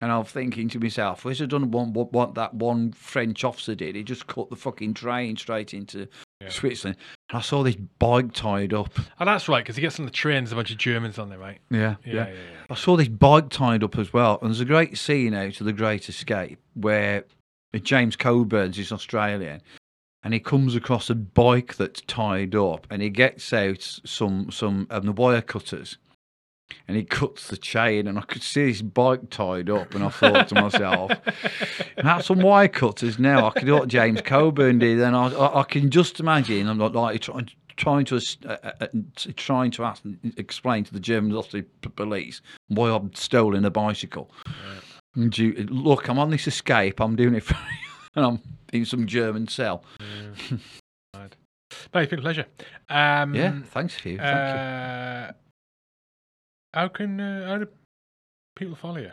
And 0.00 0.12
I'm 0.12 0.24
thinking 0.24 0.68
to 0.70 0.78
myself, 0.78 1.24
"Where's 1.24 1.40
it 1.40 1.46
done 1.48 1.70
what, 1.70 1.88
what, 1.88 2.12
what 2.12 2.34
that 2.34 2.52
one 2.52 2.92
French 2.92 3.42
officer 3.42 3.74
did? 3.74 3.94
He 3.96 4.02
just 4.02 4.26
cut 4.26 4.50
the 4.50 4.56
fucking 4.56 4.92
train 4.94 5.36
straight 5.36 5.72
into 5.72 6.08
yeah. 6.42 6.50
Switzerland. 6.50 6.98
I 7.34 7.40
saw 7.40 7.62
this 7.62 7.76
bike 7.76 8.32
tied 8.32 8.72
up. 8.72 8.90
Oh, 9.20 9.24
that's 9.24 9.48
right, 9.48 9.62
because 9.62 9.76
he 9.76 9.82
gets 9.82 9.98
on 9.98 10.04
the 10.04 10.10
train, 10.10 10.44
there's 10.44 10.52
a 10.52 10.56
bunch 10.56 10.70
of 10.70 10.78
Germans 10.78 11.18
on 11.18 11.28
there, 11.28 11.38
right? 11.38 11.58
Yeah 11.70 11.96
yeah, 12.04 12.12
yeah, 12.12 12.26
yeah, 12.28 12.34
I 12.70 12.74
saw 12.74 12.96
this 12.96 13.08
bike 13.08 13.50
tied 13.50 13.82
up 13.82 13.98
as 13.98 14.12
well. 14.12 14.38
And 14.40 14.50
there's 14.50 14.60
a 14.60 14.64
great 14.64 14.96
scene 14.98 15.34
out 15.34 15.60
of 15.60 15.66
The 15.66 15.72
Great 15.72 16.08
Escape 16.08 16.58
where 16.74 17.24
James 17.82 18.16
Coburn's 18.16 18.78
is 18.78 18.92
Australian. 18.92 19.60
And 20.22 20.32
he 20.32 20.40
comes 20.40 20.74
across 20.74 21.10
a 21.10 21.14
bike 21.14 21.76
that's 21.76 22.00
tied 22.02 22.54
up, 22.54 22.86
and 22.88 23.02
he 23.02 23.10
gets 23.10 23.52
out 23.52 23.82
some 23.82 24.50
some 24.50 24.86
of 24.88 25.04
the 25.04 25.12
wire 25.12 25.42
cutters, 25.42 25.98
and 26.86 26.96
he 26.96 27.04
cuts 27.04 27.48
the 27.48 27.56
chain, 27.56 28.06
and 28.06 28.18
I 28.18 28.22
could 28.22 28.42
see 28.42 28.68
his 28.68 28.82
bike 28.82 29.30
tied 29.30 29.70
up, 29.70 29.94
and 29.94 30.04
I 30.04 30.08
thought 30.08 30.48
to 30.48 30.54
myself, 30.54 31.12
"That's 31.96 32.26
some 32.26 32.40
wire 32.40 32.68
cutters 32.68 33.18
now." 33.18 33.46
I 33.46 33.50
could 33.50 33.66
do 33.66 33.74
what 33.74 33.88
James 33.88 34.20
Coburn 34.20 34.78
did, 34.78 35.00
and 35.00 35.16
I, 35.16 35.28
I, 35.28 35.60
I 35.60 35.62
can 35.64 35.90
just 35.90 36.20
imagine. 36.20 36.68
I'm 36.68 36.78
not 36.78 36.94
like 36.94 37.20
trying, 37.20 37.50
trying 37.76 38.04
to 38.06 38.16
uh, 38.16 38.56
uh, 38.62 38.70
uh, 38.80 38.86
trying 39.36 39.70
to 39.72 39.84
ask, 39.84 40.02
explain 40.36 40.84
to 40.84 40.92
the 40.92 41.00
German 41.00 41.40
police 41.96 42.42
why 42.68 42.90
I've 42.90 43.10
stolen 43.14 43.64
a 43.64 43.70
bicycle. 43.70 44.30
Yeah. 44.46 45.28
You, 45.32 45.52
look, 45.70 46.08
I'm 46.08 46.18
on 46.18 46.30
this 46.30 46.46
escape. 46.46 47.00
I'm 47.00 47.16
doing 47.16 47.34
it 47.34 47.42
for, 47.44 47.56
and 48.16 48.24
I'm 48.24 48.40
in 48.72 48.84
some 48.84 49.06
German 49.06 49.48
cell. 49.48 49.84
Yeah. 50.00 50.58
right. 51.14 51.36
No, 51.92 52.00
it's 52.00 52.10
been 52.10 52.18
a 52.20 52.22
pleasure. 52.22 52.46
Um, 52.88 53.34
yeah, 53.34 53.60
thanks 53.66 53.96
for 53.96 54.08
you. 54.08 54.18
Thank 54.18 54.30
uh, 54.30 55.26
you. 55.28 55.34
How 56.74 56.88
can 56.88 57.20
uh, 57.20 57.46
how 57.46 57.58
do 57.58 57.68
people 58.56 58.74
follow 58.74 58.98
you? 58.98 59.12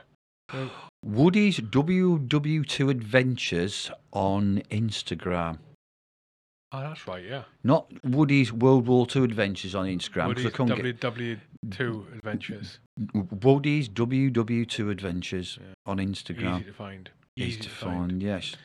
Woody's 1.06 1.60
WW2 1.60 2.90
Adventures 2.90 3.92
on 4.12 4.64
Instagram. 4.72 5.60
Oh, 6.72 6.80
that's 6.80 7.08
right, 7.08 7.24
yeah. 7.24 7.44
Not 7.64 7.92
Woody's 8.04 8.52
World 8.52 8.88
War 8.88 9.06
II 9.16 9.26
Adventures 9.26 9.76
on 9.76 9.86
Instagram. 9.86 10.30
Woody's 10.30 10.46
WW2 10.48 11.38
get... 11.70 12.16
Adventures. 12.16 12.80
Woody's 13.14 13.90
WW2 13.90 14.90
Adventures 14.90 15.60
yeah. 15.62 15.74
on 15.86 15.98
Instagram. 15.98 16.62
Easy 16.62 16.66
to 16.66 16.74
find. 16.74 17.10
Easy, 17.38 17.50
Easy 17.50 17.62
to, 17.62 17.70
find. 17.70 18.10
find. 18.10 18.24
yes. 18.24 18.56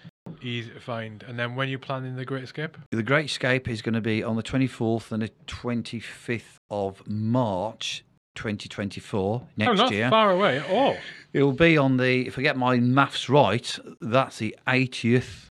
Easy 0.40 0.70
to 0.70 0.80
find. 0.80 1.22
And 1.24 1.38
then 1.38 1.54
when 1.54 1.68
you're 1.68 1.78
planning 1.78 2.16
the 2.16 2.24
Great 2.24 2.44
Escape? 2.44 2.78
The 2.92 3.02
Great 3.02 3.26
Escape 3.26 3.68
is 3.68 3.82
going 3.82 3.94
to 3.94 4.00
be 4.00 4.22
on 4.22 4.36
the 4.36 4.42
24th 4.42 5.12
and 5.12 5.22
the 5.22 5.30
25th 5.46 6.56
of 6.70 7.06
March 7.06 8.04
2024 8.36 9.42
next 9.56 9.68
oh, 9.70 9.72
not 9.84 9.92
year. 9.92 10.08
far 10.10 10.30
away 10.30 10.58
at 10.58 10.70
all. 10.70 10.96
It'll 11.32 11.52
be 11.52 11.76
on 11.76 11.96
the, 11.96 12.26
if 12.26 12.38
I 12.38 12.42
get 12.42 12.56
my 12.56 12.78
maths 12.78 13.28
right, 13.28 13.78
that's 14.00 14.38
the 14.38 14.56
80th 14.66 15.46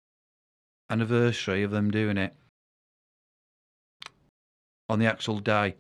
anniversary 0.90 1.64
of 1.64 1.72
them 1.72 1.92
doing 1.92 2.18
it 2.18 2.34
on 4.90 5.00
the 5.00 5.06
actual 5.08 5.40
day. 5.40 5.76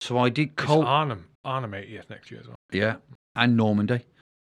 So 0.00 0.18
I 0.18 0.28
did 0.28 0.48
It's 0.50 0.62
Col- 0.64 0.84
Arnhem. 0.86 1.26
Arnhem 1.44 1.72
80th 1.72 2.10
next 2.10 2.30
year 2.30 2.40
as 2.40 2.46
well. 2.46 2.56
yeah, 2.72 2.96
and 3.34 3.56
Normandy. 3.56 4.00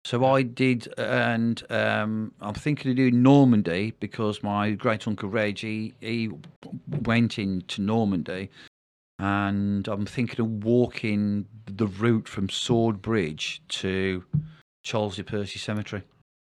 So 0.07 0.27
I 0.27 0.43
did, 0.43 0.93
and 0.99 1.63
um, 1.71 2.33
I'm 2.43 2.53
thinking 2.53 2.91
of 2.91 2.97
doing 2.99 3.23
Normandy 3.23 3.95
because 4.01 4.43
my 4.43 4.73
great 4.73 5.09
uncle 5.09 5.31
Reggie 5.31 5.95
he, 6.01 6.07
he 6.27 6.31
went 7.05 7.39
into 7.39 7.81
Normandy, 7.81 8.51
and 9.19 9.87
I'm 9.89 10.07
thinking 10.07 10.41
of 10.41 10.65
walking 10.65 11.47
the 11.67 11.87
route 11.87 12.29
from 12.29 12.49
Sword 12.49 13.01
Bridge 13.03 13.63
to 13.69 14.25
Charles 14.83 15.17
de 15.17 15.25
Percy 15.25 15.59
Cemetery, 15.59 16.03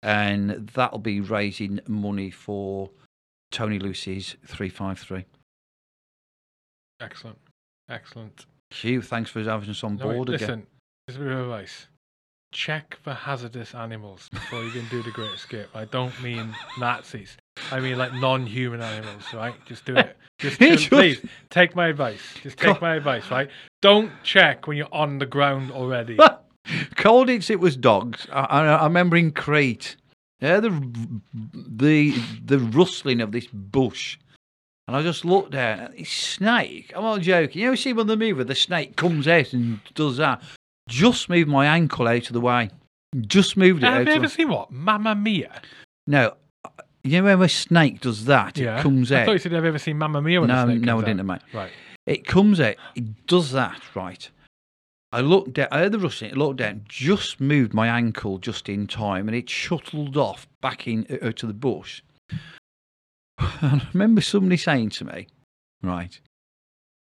and 0.03 0.69
that'll 0.73 0.99
be 0.99 1.19
raising 1.21 1.79
money 1.87 2.29
for 2.31 2.89
Tony 3.51 3.79
Lucy's 3.79 4.35
353. 4.45 5.25
Excellent. 7.01 7.37
Excellent. 7.89 8.45
Hugh, 8.69 9.01
thanks 9.01 9.29
for 9.29 9.43
having 9.43 9.69
us 9.69 9.83
on 9.83 9.97
No, 9.97 10.05
board 10.13 10.29
listen, 10.29 10.49
again. 10.49 10.67
this 11.07 11.15
is 11.15 11.21
a 11.21 11.23
bit 11.25 11.33
of 11.33 11.39
advice. 11.39 11.87
Check 12.53 12.97
for 13.01 13.13
hazardous 13.13 13.73
animals 13.73 14.29
before 14.29 14.63
you 14.63 14.71
can 14.71 14.85
do 14.89 15.01
the 15.03 15.11
Great 15.11 15.33
Escape. 15.33 15.67
I 15.73 15.85
don't 15.85 16.21
mean 16.21 16.55
Nazis. 16.79 17.37
I 17.71 17.79
mean 17.79 17.97
like 17.97 18.13
non-human 18.13 18.81
animals, 18.81 19.33
right? 19.33 19.53
Just 19.65 19.85
do 19.85 19.95
it. 19.95 20.17
Just, 20.39 20.57
He 20.59 20.69
just 20.71 20.79
just- 20.79 20.89
please 20.89 21.21
take 21.51 21.75
my 21.75 21.87
advice. 21.87 22.21
Just 22.41 22.57
take 22.57 22.73
God. 22.73 22.81
my 22.81 22.95
advice, 22.95 23.29
right? 23.29 23.47
Don't 23.83 24.11
check 24.23 24.65
when 24.65 24.75
you're 24.75 24.91
on 24.91 25.19
the 25.19 25.25
ground 25.27 25.69
already. 25.71 26.17
Colditz, 26.95 27.51
it 27.51 27.59
was 27.59 27.75
dogs. 27.75 28.25
I, 28.31 28.39
I, 28.41 28.65
I 28.65 28.83
remember 28.85 29.17
in 29.17 29.31
Crete, 29.33 29.97
yeah, 30.39 30.59
the 30.59 30.71
the 31.53 32.15
the 32.43 32.57
rustling 32.57 33.21
of 33.21 33.31
this 33.31 33.45
bush, 33.53 34.17
and 34.87 34.97
I 34.97 35.03
just 35.03 35.25
looked 35.25 35.51
down 35.51 35.79
at 35.79 35.95
this 35.95 36.09
snake. 36.09 36.91
I'm 36.95 37.03
not 37.03 37.21
joking. 37.21 37.61
You 37.61 37.67
ever 37.67 37.75
see 37.77 37.93
when 37.93 38.07
the 38.07 38.17
movie 38.17 38.43
the 38.43 38.55
snake 38.55 38.95
comes 38.95 39.27
out 39.27 39.53
and 39.53 39.79
does 39.93 40.17
that? 40.17 40.41
Just 40.89 41.29
moved 41.29 41.49
my 41.49 41.67
ankle 41.67 42.07
out 42.07 42.25
of 42.27 42.33
the 42.33 42.41
way. 42.41 42.69
Just 43.27 43.57
moved 43.57 43.83
it 43.83 43.87
Have 43.87 44.07
you 44.07 44.13
ever 44.13 44.27
seen 44.27 44.49
what? 44.49 44.71
Mamma 44.71 45.13
Mia. 45.13 45.61
No, 46.07 46.33
you 47.03 47.21
know 47.21 47.37
when 47.37 47.41
a 47.41 47.49
snake 47.49 48.01
does 48.01 48.25
that? 48.25 48.57
Yeah. 48.57 48.79
It 48.79 48.83
comes 48.83 49.11
out. 49.11 49.23
I 49.23 49.25
thut 49.25 49.33
you 49.33 49.39
said, 49.39 49.51
you 49.51 49.57
ever 49.57 49.79
seen 49.79 49.97
Mamma 49.97 50.21
Mia 50.21 50.41
when 50.41 50.49
no, 50.49 50.63
a 50.63 50.65
snake 50.65 50.81
no, 50.81 50.99
I 50.99 51.03
didn't, 51.03 51.25
mate. 51.25 51.41
Right. 51.53 51.71
It 52.05 52.25
comes 52.25 52.59
out. 52.59 52.75
It 52.95 53.27
does 53.27 53.51
that 53.51 53.81
right. 53.95 54.29
I 55.11 55.21
looked 55.21 55.53
down. 55.53 55.67
I 55.71 55.79
heard 55.79 55.91
the 55.91 55.99
rustling. 55.99 56.31
It 56.31 56.37
looked 56.37 56.57
down. 56.57 56.85
Just 56.87 57.41
moved 57.41 57.73
my 57.73 57.87
ankle 57.87 58.37
just 58.37 58.69
in 58.69 58.87
time, 58.87 59.27
and 59.27 59.35
it 59.35 59.49
shuttled 59.49 60.15
off 60.15 60.47
back 60.61 60.87
in 60.87 61.05
uh, 61.21 61.31
to 61.33 61.47
the 61.47 61.53
bush. 61.53 62.01
And 63.61 63.81
I 63.81 63.87
remember 63.93 64.21
somebody 64.21 64.57
saying 64.57 64.91
to 64.91 65.05
me, 65.05 65.27
"Right, 65.81 66.19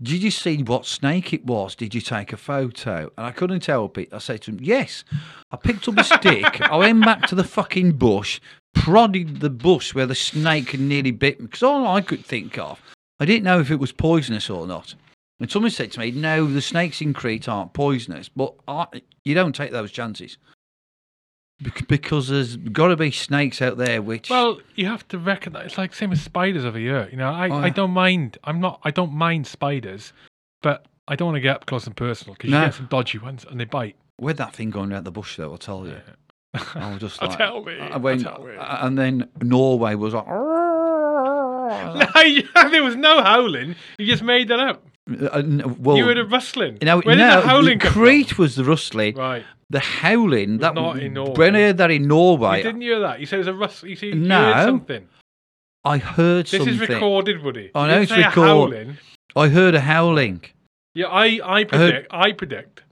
did 0.01 0.23
you 0.23 0.31
see 0.31 0.63
what 0.63 0.85
snake 0.85 1.33
it 1.33 1.45
was? 1.45 1.75
Did 1.75 1.93
you 1.93 2.01
take 2.01 2.33
a 2.33 2.37
photo?" 2.37 3.11
And 3.17 3.27
I 3.27 3.31
couldn't 3.31 3.65
help 3.65 3.97
it. 3.97 4.13
I 4.13 4.17
said 4.19 4.41
to 4.43 4.51
him, 4.51 4.59
"Yes." 4.61 5.03
I 5.51 5.57
picked 5.57 5.87
up 5.87 5.97
a 5.97 6.03
stick. 6.03 6.61
I 6.61 6.77
went 6.77 7.05
back 7.05 7.27
to 7.27 7.35
the 7.35 7.43
fucking 7.43 7.93
bush, 7.93 8.39
prodded 8.73 9.39
the 9.39 9.49
bush 9.49 9.93
where 9.93 10.05
the 10.05 10.15
snake 10.15 10.71
had 10.71 10.79
nearly 10.81 11.11
bit 11.11 11.39
me. 11.39 11.45
Because 11.47 11.63
all 11.63 11.87
I 11.87 12.01
could 12.01 12.25
think 12.25 12.57
of, 12.57 12.81
I 13.19 13.25
didn't 13.25 13.43
know 13.43 13.59
if 13.59 13.71
it 13.71 13.79
was 13.79 13.91
poisonous 13.91 14.49
or 14.49 14.67
not. 14.67 14.95
And 15.39 15.51
someone 15.51 15.71
said 15.71 15.91
to 15.93 15.99
me, 15.99 16.11
"No, 16.11 16.45
the 16.47 16.61
snakes 16.61 17.01
in 17.01 17.13
Crete 17.13 17.49
aren't 17.49 17.73
poisonous, 17.73 18.29
but 18.29 18.53
I, 18.67 18.85
you 19.25 19.33
don't 19.35 19.53
take 19.55 19.71
those 19.71 19.91
chances 19.91 20.37
because 21.87 22.27
there's 22.29 22.55
got 22.57 22.87
to 22.89 22.95
be 22.97 23.11
snakes 23.11 23.61
out 23.61 23.77
there 23.77 24.01
which." 24.01 24.29
Well, 24.29 24.59
you 24.75 24.85
have 24.87 25.07
to 25.09 25.17
recognize 25.17 25.67
it's 25.67 25.77
like 25.77 25.93
same 25.93 26.11
as 26.11 26.21
spiders 26.21 26.65
over 26.65 26.77
here. 26.77 27.07
You 27.11 27.17
know, 27.17 27.29
I, 27.31 27.49
Oh, 27.49 27.55
I 27.57 27.69
don't 27.69 27.91
mind. 27.91 28.37
I'm 28.43 28.59
not. 28.59 28.79
I 28.83 28.91
don't 28.91 29.13
mind 29.13 29.47
spiders, 29.47 30.13
but 30.61 30.85
I 31.07 31.15
don't 31.15 31.27
want 31.27 31.35
to 31.37 31.41
get 31.41 31.55
up 31.57 31.65
close 31.65 31.85
and 31.87 31.95
personal 31.95 32.35
because 32.35 32.49
No. 32.49 32.59
you 32.61 32.65
get 32.67 32.73
some 32.75 32.87
dodgy 32.87 33.17
ones 33.17 33.45
and 33.49 33.59
they 33.59 33.65
bite. 33.65 33.95
where'd 34.17 34.37
that 34.37 34.53
thing 34.53 34.69
going 34.69 34.91
around 34.93 35.03
the 35.05 35.11
bush 35.11 35.35
though? 35.37 35.51
I'll 35.51 35.57
tell 35.57 35.85
you. 35.85 35.99
I 36.53 36.91
was 36.91 36.99
just 36.99 37.21
like, 37.21 37.37
tell 37.37 37.63
me, 37.63 37.77
I 37.79 37.97
went, 37.97 38.21
tell 38.21 38.43
me. 38.43 38.53
and 38.59 38.97
then 38.97 39.29
Norway 39.41 39.95
was 39.95 40.13
like, 40.13 40.27
No, 42.55 42.69
there 42.69 42.83
was 42.83 42.95
no 42.95 43.21
howling. 43.23 43.75
You 43.97 44.05
just 44.05 44.23
made 44.23 44.47
that 44.49 44.59
up. 44.59 44.85
Uh, 45.09 45.25
n- 45.39 45.75
well, 45.79 45.97
you 45.97 46.05
heard 46.05 46.17
a 46.17 46.25
rustling. 46.25 46.77
you 46.81 46.85
know, 46.85 46.99
Where 47.01 47.15
no, 47.15 47.35
did 47.35 47.43
the 47.43 47.47
howling 47.47 47.79
come 47.79 47.91
Crete 47.93 48.37
was 48.37 48.55
the 48.55 48.63
rustling. 48.63 49.15
Right. 49.15 49.43
The 49.69 49.79
howling 49.79 50.59
that 50.59 50.75
not 50.75 50.99
in 50.99 51.13
Norway. 51.13 51.33
when 51.35 51.55
I 51.55 51.59
heard 51.59 51.77
that 51.77 51.89
in 51.91 52.07
Norway, 52.07 52.57
You 52.57 52.63
didn't 52.63 52.81
hear 52.81 52.99
that. 52.99 53.19
You 53.19 53.25
said 53.25 53.37
it 53.37 53.39
was 53.39 53.47
a 53.47 53.53
rustle. 53.53 53.89
You, 53.89 53.95
see, 53.95 54.07
you 54.07 54.15
No. 54.15 54.53
heard 54.53 54.65
something. 54.65 55.07
I 55.83 55.97
heard 55.97 56.45
This 56.45 56.51
something. 56.51 56.77
This 56.77 56.81
is 56.83 56.89
recorded, 56.89 57.43
Woody. 57.43 57.71
I 57.73 57.87
know 57.87 58.01
it's 58.01 58.11
say 58.11 58.21
a 58.21 58.27
record- 58.27 58.97
I 59.35 59.47
heard 59.49 59.73
a 59.75 59.81
howling. 59.81 60.43
Yeah, 60.93 61.07
I, 61.07 61.39
I 61.43 61.63
predict. 61.63 62.07
I 62.11 62.31
predict 62.33 62.82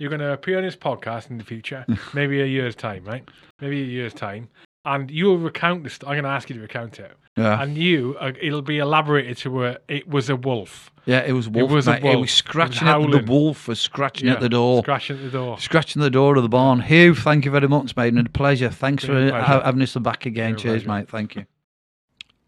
you're 0.00 0.10
going 0.10 0.20
to 0.20 0.32
appear 0.32 0.58
on 0.58 0.64
this 0.64 0.74
podcast 0.76 1.30
in 1.30 1.38
the 1.38 1.44
future, 1.44 1.84
maybe 2.14 2.40
a 2.40 2.46
year's 2.46 2.74
time, 2.74 3.04
right? 3.04 3.22
Maybe 3.60 3.80
a 3.82 3.84
year's 3.86 4.14
time, 4.14 4.48
and 4.84 5.10
you 5.10 5.26
will 5.26 5.38
recount 5.38 5.84
this. 5.84 5.98
I'm 6.02 6.12
going 6.14 6.24
to 6.24 6.30
ask 6.30 6.48
you 6.48 6.56
to 6.56 6.62
recount 6.62 6.98
it, 6.98 7.12
Yeah, 7.36 7.62
and 7.62 7.76
you, 7.76 8.16
uh, 8.18 8.32
it'll 8.40 8.62
be 8.62 8.78
elaborated 8.78 9.36
to 9.38 9.50
where 9.50 9.78
it 9.88 10.08
was 10.08 10.28
a 10.30 10.36
wolf. 10.36 10.90
yeah, 11.04 11.20
it 11.20 11.32
was 11.32 11.48
wolf. 11.48 11.70
It 11.70 11.74
was 11.74 11.86
a 11.86 11.92
mate. 11.92 11.98
It 12.02 12.04
wolf. 12.04 12.20
was 12.22 12.30
scratching 12.32 12.88
It 12.88 12.90
at 12.90 12.96
was 12.98 13.06
the 13.08 13.12
howling. 13.18 13.26
wolf 13.26 13.68
was 13.68 13.80
scratching 13.80 14.28
Yeah, 14.28 14.34
at 14.34 14.40
the 14.40 14.48
door. 14.48 14.82
scratching 14.82 15.16
at 15.18 15.22
the 15.24 15.30
door. 15.30 15.58
Scratching 15.58 16.00
the 16.02 16.10
door 16.10 16.36
of 16.36 16.42
the 16.42 16.48
barn. 16.48 16.80
Hugh, 16.80 17.14
thank 17.14 17.44
you 17.44 17.50
very 17.50 17.68
much, 17.68 17.94
mate. 17.96 18.14
And 18.14 18.26
a 18.26 18.30
pleasure. 18.30 18.70
Thanks 18.70 19.04
for 19.04 19.12
pleasure. 19.30 19.42
having 19.62 19.82
us 19.82 19.94
back 19.96 20.24
again. 20.26 20.56
Cheers, 20.56 20.84
pleasure. 20.84 21.00
mate. 21.00 21.08
Thank 21.10 21.36
you. 21.36 21.44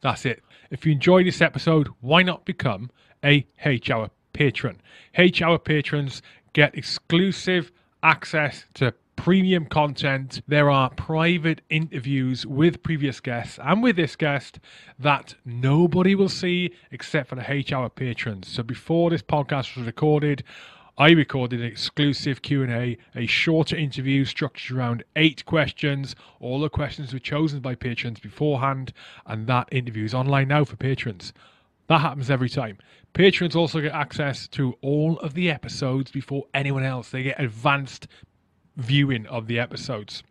That's 0.00 0.24
it. 0.26 0.42
If 0.70 0.86
you 0.86 0.92
enjoyed 0.92 1.26
this 1.26 1.40
episode, 1.42 1.88
why 2.00 2.22
not 2.22 2.44
become 2.44 2.90
a 3.22 3.46
H 3.64 3.90
Hour 3.90 4.10
patron? 4.32 4.80
H 5.14 5.42
Hour 5.42 5.58
patrons 5.58 6.22
get 6.52 6.76
exclusive 6.76 7.72
access 8.02 8.66
to 8.74 8.94
premium 9.16 9.66
content. 9.66 10.42
There 10.48 10.70
are 10.70 10.90
private 10.90 11.60
interviews 11.70 12.44
with 12.44 12.82
previous 12.82 13.20
guests 13.20 13.58
and 13.62 13.82
with 13.82 13.96
this 13.96 14.16
guest 14.16 14.58
that 14.98 15.34
nobody 15.44 16.14
will 16.14 16.28
see 16.28 16.74
except 16.90 17.28
for 17.28 17.36
the 17.36 17.50
H 17.50 17.72
Hour 17.72 17.88
patrons. 17.88 18.48
So 18.48 18.62
before 18.62 19.10
this 19.10 19.22
podcast 19.22 19.76
was 19.76 19.86
recorded, 19.86 20.42
I 20.98 21.10
recorded 21.10 21.60
an 21.60 21.66
exclusive 21.66 22.42
Q&A, 22.42 22.98
a 23.14 23.26
shorter 23.26 23.76
interview 23.76 24.26
structured 24.26 24.76
around 24.76 25.04
eight 25.16 25.44
questions. 25.46 26.14
All 26.38 26.60
the 26.60 26.68
questions 26.68 27.14
were 27.14 27.18
chosen 27.18 27.60
by 27.60 27.76
patrons 27.76 28.20
beforehand, 28.20 28.92
and 29.24 29.46
that 29.46 29.68
interview 29.72 30.04
is 30.04 30.12
online 30.12 30.48
now 30.48 30.64
for 30.64 30.76
patrons. 30.76 31.32
That 31.86 32.02
happens 32.02 32.30
every 32.30 32.50
time. 32.50 32.78
Patrons 33.12 33.54
also 33.54 33.80
get 33.80 33.92
access 33.92 34.48
to 34.48 34.74
all 34.80 35.18
of 35.18 35.34
the 35.34 35.50
episodes 35.50 36.10
before 36.10 36.46
anyone 36.54 36.82
else. 36.82 37.10
They 37.10 37.22
get 37.22 37.38
advanced 37.38 38.08
viewing 38.76 39.26
of 39.26 39.46
the 39.46 39.58
episodes. 39.58 40.22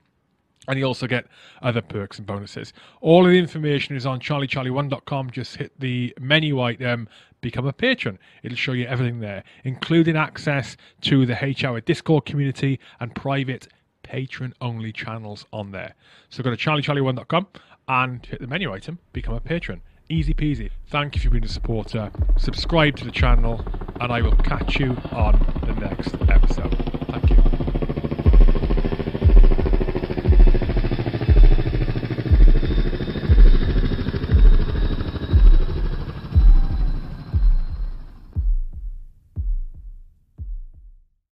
And 0.68 0.80
you 0.80 0.86
also 0.86 1.08
get 1.08 1.26
other 1.62 1.82
perks 1.82 2.18
and 2.18 2.26
bonuses. 2.26 2.74
All 3.02 3.26
of 3.26 3.32
the 3.32 3.38
information 3.38 3.96
is 3.96 4.06
on 4.06 4.20
charliecharlie1.com. 4.20 5.32
Just 5.32 5.58
hit 5.58 5.72
the 5.80 6.14
menu 6.20 6.60
item, 6.62 7.08
become 7.42 7.68
a 7.68 7.74
patron. 7.74 8.18
It'll 8.44 8.58
show 8.58 8.74
you 8.74 8.86
everything 8.86 9.20
there, 9.20 9.44
including 9.64 10.16
access 10.16 10.78
to 11.02 11.26
the 11.26 11.44
H 11.44 11.64
Hour 11.64 11.82
Discord 11.82 12.26
community 12.26 12.80
and 13.00 13.14
private 13.14 13.68
patron 14.04 14.54
only 14.62 14.92
channels 14.92 15.46
on 15.54 15.72
there. 15.72 15.96
So 16.30 16.44
go 16.44 16.50
to 16.50 16.58
charliecharlie1.com 16.58 17.48
and 17.88 18.26
hit 18.26 18.40
the 18.40 18.48
menu 18.48 18.72
item, 18.72 19.00
become 19.14 19.36
a 19.36 19.40
patron. 19.40 19.82
Easy 20.12 20.34
peasy. 20.34 20.70
Thank 20.88 21.16
you 21.16 21.22
for 21.22 21.30
being 21.30 21.46
a 21.46 21.48
supporter. 21.48 22.12
Subscribe 22.38 22.98
to 22.98 23.06
the 23.06 23.12
channel, 23.12 23.64
and 24.02 24.12
I 24.12 24.22
will 24.22 24.36
catch 24.36 24.78
you 24.78 24.98
on 25.14 25.40
the 25.66 25.74
next 25.76 26.16
episode. 26.28 27.01